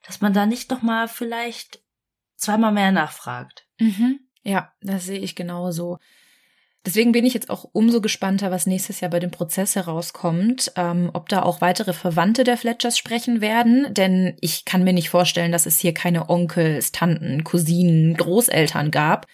Dass 0.05 0.21
man 0.21 0.34
da 0.34 0.45
nicht 0.45 0.71
doch 0.71 0.82
mal 0.82 1.07
vielleicht 1.07 1.82
zweimal 2.38 2.71
mehr 2.71 2.91
nachfragt. 2.91 3.67
Mhm. 3.80 4.19
Ja, 4.43 4.71
das 4.82 5.05
sehe 5.05 5.19
ich 5.19 5.36
genauso. 5.36 5.97
Deswegen 6.88 7.12
bin 7.12 7.26
ich 7.26 7.34
jetzt 7.34 7.50
auch 7.50 7.68
umso 7.74 8.00
gespannter, 8.00 8.50
was 8.50 8.66
nächstes 8.66 9.02
Jahr 9.02 9.12
bei 9.12 9.20
dem 9.20 9.30
Prozess 9.30 9.76
herauskommt, 9.76 10.72
ähm, 10.78 11.10
ob 11.12 11.28
da 11.28 11.44
auch 11.44 11.60
weitere 11.60 11.92
Verwandte 11.92 12.46
der 12.46 12.56
Fletchers 12.56 12.98
sprechen 12.98 13.42
werden, 13.42 13.94
denn 13.94 14.38
ich 14.40 14.64
kann 14.64 14.86
mir 14.86 14.94
nicht 14.94 15.10
vorstellen, 15.10 15.52
dass 15.52 15.66
es 15.66 15.82
hier 15.82 15.94
keine 15.94 16.30
Onkels, 16.30 16.94
Tanten, 16.94 17.44
Cousinen, 17.44 18.16
Großeltern 18.16 18.90
gab, 18.90 19.28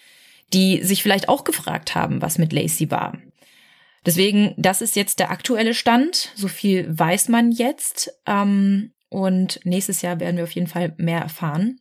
die 0.52 0.82
sich 0.82 1.00
vielleicht 1.00 1.28
auch 1.28 1.44
gefragt 1.44 1.94
haben, 1.94 2.20
was 2.20 2.38
mit 2.38 2.52
Lacey 2.52 2.90
war. 2.90 3.16
Deswegen, 4.04 4.54
das 4.56 4.82
ist 4.82 4.96
jetzt 4.96 5.20
der 5.20 5.30
aktuelle 5.30 5.74
Stand. 5.74 6.32
So 6.34 6.48
viel 6.48 6.86
weiß 6.98 7.28
man 7.28 7.52
jetzt. 7.52 8.18
Ähm, 8.26 8.90
und 9.10 9.60
nächstes 9.62 10.02
Jahr 10.02 10.18
werden 10.18 10.38
wir 10.38 10.44
auf 10.44 10.56
jeden 10.56 10.66
Fall 10.66 10.92
mehr 10.96 11.20
erfahren. 11.20 11.78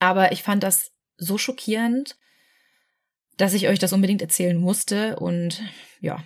Aber 0.00 0.32
ich 0.32 0.42
fand 0.42 0.62
das 0.62 0.92
so 1.16 1.38
schockierend, 1.38 2.18
dass 3.38 3.54
ich 3.54 3.68
euch 3.68 3.78
das 3.78 3.92
unbedingt 3.94 4.20
erzählen 4.20 4.58
musste 4.58 5.16
und 5.16 5.62
ja, 6.00 6.22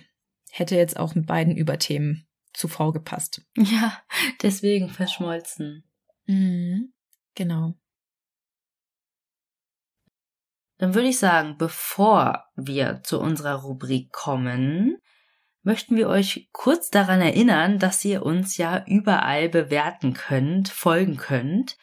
hätte 0.51 0.75
jetzt 0.75 0.97
auch 0.97 1.15
mit 1.15 1.25
beiden 1.25 1.55
Überthemen 1.55 2.27
zuvor 2.53 2.91
gepasst. 2.91 3.41
Ja, 3.55 3.97
deswegen 4.41 4.89
verschmolzen. 4.89 5.83
Mhm, 6.25 6.93
genau. 7.35 7.75
Dann 10.77 10.95
würde 10.95 11.07
ich 11.07 11.19
sagen, 11.19 11.57
bevor 11.57 12.45
wir 12.55 13.01
zu 13.03 13.19
unserer 13.19 13.55
Rubrik 13.61 14.11
kommen, 14.11 14.97
möchten 15.61 15.95
wir 15.95 16.09
euch 16.09 16.49
kurz 16.51 16.89
daran 16.89 17.21
erinnern, 17.21 17.79
dass 17.79 18.03
ihr 18.03 18.23
uns 18.23 18.57
ja 18.57 18.83
überall 18.85 19.49
bewerten 19.49 20.13
könnt, 20.13 20.69
folgen 20.69 21.17
könnt. 21.17 21.77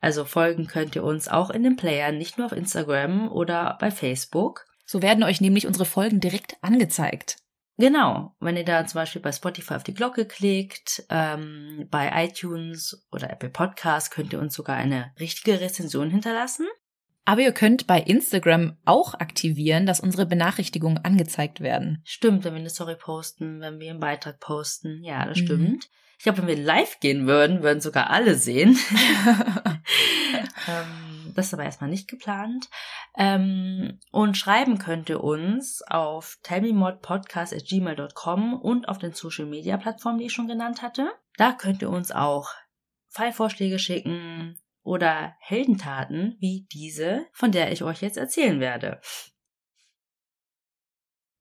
Also 0.00 0.24
folgen 0.24 0.66
könnt 0.66 0.94
ihr 0.96 1.04
uns 1.04 1.28
auch 1.28 1.50
in 1.50 1.62
den 1.62 1.76
Playern, 1.76 2.18
nicht 2.18 2.38
nur 2.38 2.46
auf 2.46 2.52
Instagram 2.52 3.30
oder 3.30 3.76
bei 3.80 3.90
Facebook. 3.90 4.66
So 4.84 5.02
werden 5.02 5.24
euch 5.24 5.40
nämlich 5.40 5.66
unsere 5.66 5.84
Folgen 5.84 6.20
direkt 6.20 6.56
angezeigt. 6.62 7.38
Genau, 7.78 8.34
wenn 8.40 8.56
ihr 8.56 8.64
da 8.64 8.86
zum 8.86 9.00
Beispiel 9.00 9.20
bei 9.20 9.32
Spotify 9.32 9.74
auf 9.74 9.82
die 9.82 9.92
Glocke 9.92 10.24
klickt, 10.24 11.04
ähm, 11.10 11.86
bei 11.90 12.10
iTunes 12.24 13.06
oder 13.12 13.30
Apple 13.30 13.50
Podcast 13.50 14.10
könnt 14.10 14.32
ihr 14.32 14.40
uns 14.40 14.54
sogar 14.54 14.76
eine 14.76 15.12
richtige 15.20 15.60
Rezension 15.60 16.08
hinterlassen. 16.08 16.66
Aber 17.26 17.40
ihr 17.40 17.52
könnt 17.52 17.88
bei 17.88 18.00
Instagram 18.00 18.76
auch 18.84 19.14
aktivieren, 19.14 19.84
dass 19.84 19.98
unsere 19.98 20.26
Benachrichtigungen 20.26 21.04
angezeigt 21.04 21.60
werden. 21.60 22.00
Stimmt, 22.04 22.44
wenn 22.44 22.54
wir 22.54 22.60
eine 22.60 22.70
Story 22.70 22.94
posten, 22.94 23.60
wenn 23.60 23.80
wir 23.80 23.90
einen 23.90 24.00
Beitrag 24.00 24.38
posten. 24.38 25.02
Ja, 25.02 25.26
das 25.26 25.40
mhm. 25.40 25.44
stimmt. 25.44 25.90
Ich 26.18 26.22
glaube, 26.22 26.38
wenn 26.38 26.46
wir 26.46 26.56
live 26.56 27.00
gehen 27.00 27.26
würden, 27.26 27.64
würden 27.64 27.80
sogar 27.80 28.10
alle 28.10 28.36
sehen. 28.36 28.78
ähm, 30.68 31.32
das 31.34 31.46
ist 31.46 31.54
aber 31.54 31.64
erstmal 31.64 31.90
nicht 31.90 32.06
geplant. 32.08 32.68
Ähm, 33.18 33.98
und 34.12 34.36
schreiben 34.36 34.78
könnt 34.78 35.10
ihr 35.10 35.22
uns 35.22 35.82
auf 35.82 36.38
tellmemodpodcast.gmail.com 36.44 38.54
und 38.54 38.88
auf 38.88 38.98
den 38.98 39.12
Social 39.12 39.46
Media 39.46 39.76
Plattformen, 39.76 40.18
die 40.18 40.26
ich 40.26 40.32
schon 40.32 40.48
genannt 40.48 40.80
hatte. 40.80 41.10
Da 41.36 41.52
könnt 41.52 41.82
ihr 41.82 41.90
uns 41.90 42.12
auch 42.12 42.50
Fallvorschläge 43.08 43.80
schicken, 43.80 44.56
oder 44.86 45.34
Heldentaten 45.40 46.36
wie 46.38 46.66
diese, 46.72 47.26
von 47.32 47.52
der 47.52 47.72
ich 47.72 47.82
euch 47.82 48.00
jetzt 48.00 48.16
erzählen 48.16 48.60
werde. 48.60 49.00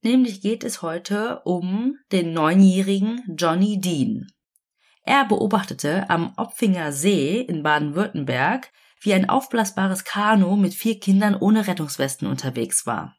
Nämlich 0.01 0.41
geht 0.41 0.63
es 0.63 0.81
heute 0.81 1.41
um 1.45 1.97
den 2.11 2.33
neunjährigen 2.33 3.23
Johnny 3.37 3.79
Dean. 3.79 4.27
Er 5.03 5.25
beobachtete 5.25 6.09
am 6.09 6.33
Opfinger 6.37 6.91
See 6.91 7.39
in 7.39 7.63
Baden-Württemberg, 7.63 8.71
wie 9.01 9.13
ein 9.13 9.29
aufblasbares 9.29 10.03
Kanu 10.03 10.55
mit 10.55 10.73
vier 10.73 10.99
Kindern 10.99 11.35
ohne 11.35 11.67
Rettungswesten 11.67 12.27
unterwegs 12.27 12.85
war. 12.85 13.15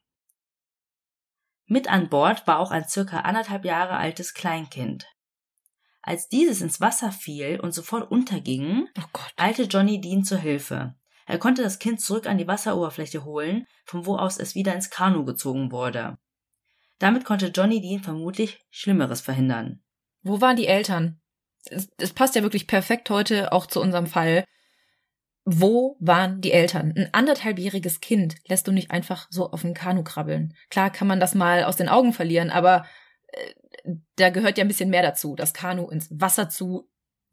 Mit 1.66 1.89
an 1.89 2.09
Bord 2.09 2.47
war 2.47 2.59
auch 2.59 2.70
ein 2.70 2.89
circa 2.89 3.20
anderthalb 3.20 3.64
Jahre 3.64 3.97
altes 3.97 4.35
Kleinkind. 4.35 5.07
Als 6.07 6.28
dieses 6.28 6.62
ins 6.62 6.80
Wasser 6.80 7.11
fiel 7.11 7.59
und 7.59 7.72
sofort 7.72 8.12
unterging, 8.12 8.86
oh 8.96 9.20
eilte 9.36 9.64
Johnny 9.64 10.00
Dean 10.00 10.22
zur 10.22 10.38
Hilfe. 10.38 10.94
Er 11.26 11.38
konnte 11.38 11.64
das 11.64 11.80
Kind 11.80 12.00
zurück 12.00 12.28
an 12.28 12.38
die 12.38 12.46
Wasseroberfläche 12.46 13.24
holen, 13.24 13.66
von 13.84 14.07
wo 14.07 14.16
aus 14.16 14.38
es 14.38 14.54
wieder 14.54 14.72
ins 14.72 14.88
Kanu 14.88 15.24
gezogen 15.24 15.72
wurde. 15.72 16.16
Damit 17.00 17.24
konnte 17.24 17.48
Johnny 17.48 17.80
Dean 17.80 18.04
vermutlich 18.04 18.61
Schlimmeres 18.70 19.20
verhindern. 19.20 19.82
Wo 20.22 20.40
waren 20.40 20.54
die 20.54 20.68
Eltern? 20.68 21.20
Es, 21.64 22.12
passt 22.14 22.36
ja 22.36 22.42
wirklich 22.42 22.68
perfekt 22.68 23.11
heute 23.11 23.52
auch 23.52 23.66
zu 23.66 23.80
unserem 23.80 24.07
Fall. 24.07 24.44
Wo 25.44 25.96
waren 25.98 26.40
die 26.40 26.52
Eltern? 26.52 26.94
Ein 26.96 27.12
anderthalbjähriges 27.12 28.00
Kind 28.00 28.36
lässt 28.46 28.68
du 28.68 28.72
nicht 28.72 28.92
einfach 28.92 29.26
so 29.28 29.50
auf 29.50 29.64
ein 29.64 29.74
Kanu 29.74 30.04
krabbeln. 30.04 30.54
Klar 30.70 30.90
kann 30.90 31.09
man 31.09 31.18
das 31.18 31.34
mal 31.34 31.64
aus 31.64 31.76
den 31.76 31.88
Augen 31.88 32.12
verlieren, 32.12 32.50
aber 32.50 32.86
da 34.16 34.30
gehört 34.30 34.59
ja 34.59 34.64
ein 34.64 34.68
bisschen 34.68 34.91
mehr 34.91 35.03
dazu, 35.03 35.34
das 35.34 35.55
Kanu 35.55 35.89
ins 35.89 36.09
Wasser 36.11 36.49
zu 36.49 36.89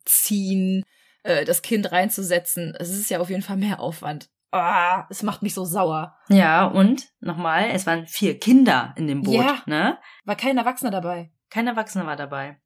ziehen, 0.05 0.83
äh, 1.23 1.45
das 1.45 1.61
Kind 1.61 1.91
reinzusetzen. 1.91 2.75
Es 2.79 2.89
ist 2.89 3.09
ja 3.09 3.19
auf 3.19 3.29
jeden 3.29 3.41
Fall 3.41 3.57
mehr 3.57 3.79
Aufwand. 3.79 4.29
Ah, 4.51 5.07
es 5.09 5.23
macht 5.23 5.41
mich 5.41 5.55
so 5.55 5.65
sauer. 5.65 6.15
Ja, 6.29 6.65
und 6.65 7.11
nochmal, 7.19 7.71
es 7.71 7.87
waren 7.87 8.05
vier 8.05 8.37
Kinder 8.37 8.93
in 8.97 9.07
dem 9.07 9.23
Boot, 9.23 9.33
ja, 9.33 9.63
ne? 9.65 9.97
War 10.25 10.35
kein 10.35 10.57
Erwachsener 10.57 10.91
dabei. 10.91 11.31
Kein 11.49 11.65
Erwachsener 11.65 12.05
war 12.05 12.15
dabei. 12.15 12.59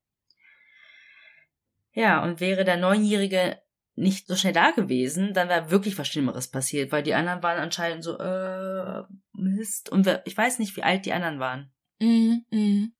Ja, 1.94 2.22
und 2.22 2.42
wäre 2.42 2.66
der 2.66 2.78
Neunjährige 2.78 3.62
nicht 3.96 4.28
so 4.28 4.36
schnell 4.36 4.54
da 4.54 4.72
gewesen, 4.72 5.34
dann 5.34 5.50
wäre 5.50 5.72
wirklich 5.72 5.98
was 5.98 6.08
Schlimmeres 6.08 6.50
passiert, 6.50 6.92
weil 6.92 7.04
die 7.04 7.16
anderen 7.16 7.42
waren 7.42 7.58
anscheinend 7.58 8.04
so, 8.04 8.18
äh, 8.20 9.04
Mist. 9.34 9.90
Und 9.90 10.22
ich 10.26 10.38
weiß 10.38 10.60
nicht, 10.60 10.76
wie 10.76 10.84
alt 10.84 11.06
die 11.06 11.14
anderen 11.14 11.40
waren. 11.40 11.72
Mhm, 12.00 12.46
mhm. 12.52 12.94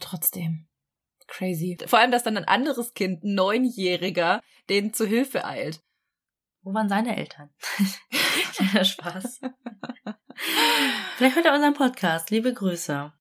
Trotzdem. 0.00 0.66
Crazy. 1.26 1.76
Vor 1.86 1.98
allem, 1.98 2.12
dass 2.12 2.22
dann 2.22 2.36
ein 2.36 2.44
anderes 2.44 2.94
Kind, 2.94 3.24
ein 3.24 3.34
Neunjähriger, 3.34 4.42
denen 4.68 4.92
zu 4.92 5.06
Hilfe 5.06 5.44
eilt. 5.44 5.80
Wo 6.62 6.74
waren 6.74 6.88
seine 6.88 7.16
Eltern? 7.16 7.50
Kleiner 8.54 8.84
Spaß. 8.84 9.40
Vielleicht 11.16 11.36
hört 11.36 11.46
er 11.46 11.54
unseren 11.54 11.74
Podcast. 11.74 12.30
Liebe 12.30 12.52
Grüße. 12.52 13.12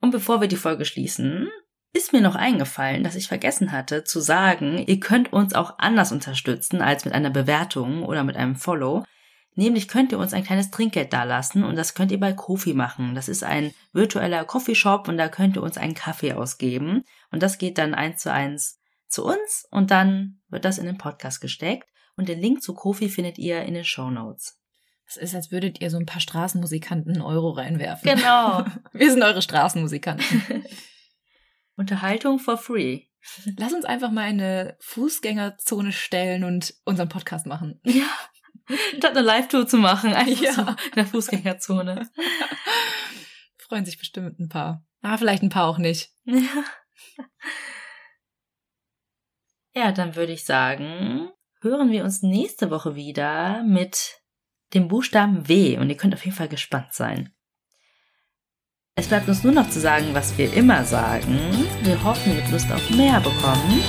Und 0.00 0.10
bevor 0.10 0.40
wir 0.40 0.48
die 0.48 0.56
Folge 0.56 0.84
schließen, 0.84 1.50
ist 1.94 2.12
mir 2.12 2.20
noch 2.20 2.34
eingefallen, 2.34 3.04
dass 3.04 3.14
ich 3.14 3.28
vergessen 3.28 3.72
hatte 3.72 4.04
zu 4.04 4.20
sagen, 4.20 4.78
ihr 4.78 4.98
könnt 4.98 5.32
uns 5.32 5.54
auch 5.54 5.78
anders 5.78 6.10
unterstützen 6.12 6.82
als 6.82 7.04
mit 7.04 7.14
einer 7.14 7.30
Bewertung 7.30 8.02
oder 8.02 8.24
mit 8.24 8.36
einem 8.36 8.56
Follow. 8.56 9.04
Nämlich 9.56 9.86
könnt 9.86 10.10
ihr 10.10 10.18
uns 10.18 10.32
ein 10.32 10.44
kleines 10.44 10.70
Trinkgeld 10.70 11.12
dalassen 11.12 11.62
und 11.64 11.76
das 11.76 11.94
könnt 11.94 12.10
ihr 12.10 12.18
bei 12.18 12.32
Kofi 12.32 12.74
machen. 12.74 13.14
Das 13.14 13.28
ist 13.28 13.44
ein 13.44 13.72
virtueller 13.92 14.44
Coffeeshop 14.44 15.06
und 15.06 15.16
da 15.16 15.28
könnt 15.28 15.56
ihr 15.56 15.62
uns 15.62 15.78
einen 15.78 15.94
Kaffee 15.94 16.32
ausgeben 16.32 17.04
und 17.30 17.42
das 17.42 17.58
geht 17.58 17.78
dann 17.78 17.94
eins 17.94 18.22
zu 18.22 18.32
eins 18.32 18.80
zu 19.06 19.24
uns 19.24 19.66
und 19.70 19.90
dann 19.90 20.40
wird 20.48 20.64
das 20.64 20.78
in 20.78 20.86
den 20.86 20.98
Podcast 20.98 21.40
gesteckt 21.40 21.88
und 22.16 22.28
den 22.28 22.40
Link 22.40 22.62
zu 22.62 22.74
Kofi 22.74 23.08
findet 23.08 23.38
ihr 23.38 23.62
in 23.62 23.74
den 23.74 23.84
Show 23.84 24.10
Notes. 24.10 24.58
Es 25.06 25.16
ist, 25.16 25.34
als 25.34 25.50
würdet 25.50 25.80
ihr 25.80 25.90
so 25.90 25.98
ein 25.98 26.06
paar 26.06 26.20
Straßenmusikanten 26.20 27.20
Euro 27.20 27.50
reinwerfen. 27.50 28.16
Genau. 28.16 28.64
Wir 28.92 29.10
sind 29.10 29.22
eure 29.22 29.42
Straßenmusikanten. 29.42 30.42
Unterhaltung 31.76 32.38
for 32.38 32.56
free. 32.56 33.02
Lass 33.56 33.72
uns 33.72 33.84
einfach 33.84 34.10
mal 34.10 34.22
eine 34.22 34.76
Fußgängerzone 34.80 35.92
stellen 35.92 36.44
und 36.44 36.74
unseren 36.84 37.08
Podcast 37.08 37.46
machen. 37.46 37.80
Ja, 37.84 38.08
Statt 38.96 39.10
eine 39.10 39.20
Live-Tour 39.20 39.66
zu 39.66 39.76
machen, 39.76 40.12
einfach 40.14 40.42
ja. 40.42 40.52
so 40.52 40.62
in 40.62 40.94
der 40.96 41.06
Fußgängerzone. 41.06 42.10
Freuen 43.58 43.84
sich 43.84 43.98
bestimmt 43.98 44.38
ein 44.38 44.48
paar. 44.48 44.84
Ah, 45.02 45.16
vielleicht 45.16 45.42
ein 45.42 45.50
paar 45.50 45.68
auch 45.68 45.78
nicht. 45.78 46.10
Ja. 46.24 46.64
Ja, 49.76 49.90
dann 49.90 50.14
würde 50.14 50.32
ich 50.32 50.44
sagen, 50.44 51.30
hören 51.60 51.90
wir 51.90 52.04
uns 52.04 52.22
nächste 52.22 52.70
Woche 52.70 52.94
wieder 52.94 53.64
mit 53.64 54.20
dem 54.72 54.86
Buchstaben 54.86 55.48
W 55.48 55.78
und 55.78 55.90
ihr 55.90 55.96
könnt 55.96 56.14
auf 56.14 56.24
jeden 56.24 56.36
Fall 56.36 56.48
gespannt 56.48 56.92
sein. 56.92 57.34
Es 58.96 59.08
bleibt 59.08 59.28
uns 59.28 59.42
nur 59.42 59.52
noch 59.52 59.68
zu 59.68 59.80
sagen, 59.80 60.10
was 60.12 60.38
wir 60.38 60.52
immer 60.52 60.84
sagen. 60.84 61.36
Wir 61.82 62.02
hoffen, 62.04 62.32
ihr 62.32 62.42
habt 62.42 62.52
Lust 62.52 62.70
auf 62.70 62.90
mehr 62.90 63.18
bekommen. 63.20 63.82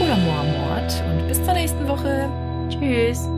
Oder 0.00 0.16
Moormord 0.16 1.02
und 1.10 1.28
bis 1.28 1.42
zur 1.44 1.52
nächsten 1.52 1.86
Woche. 1.86 2.30
Tschüss. 2.70 3.28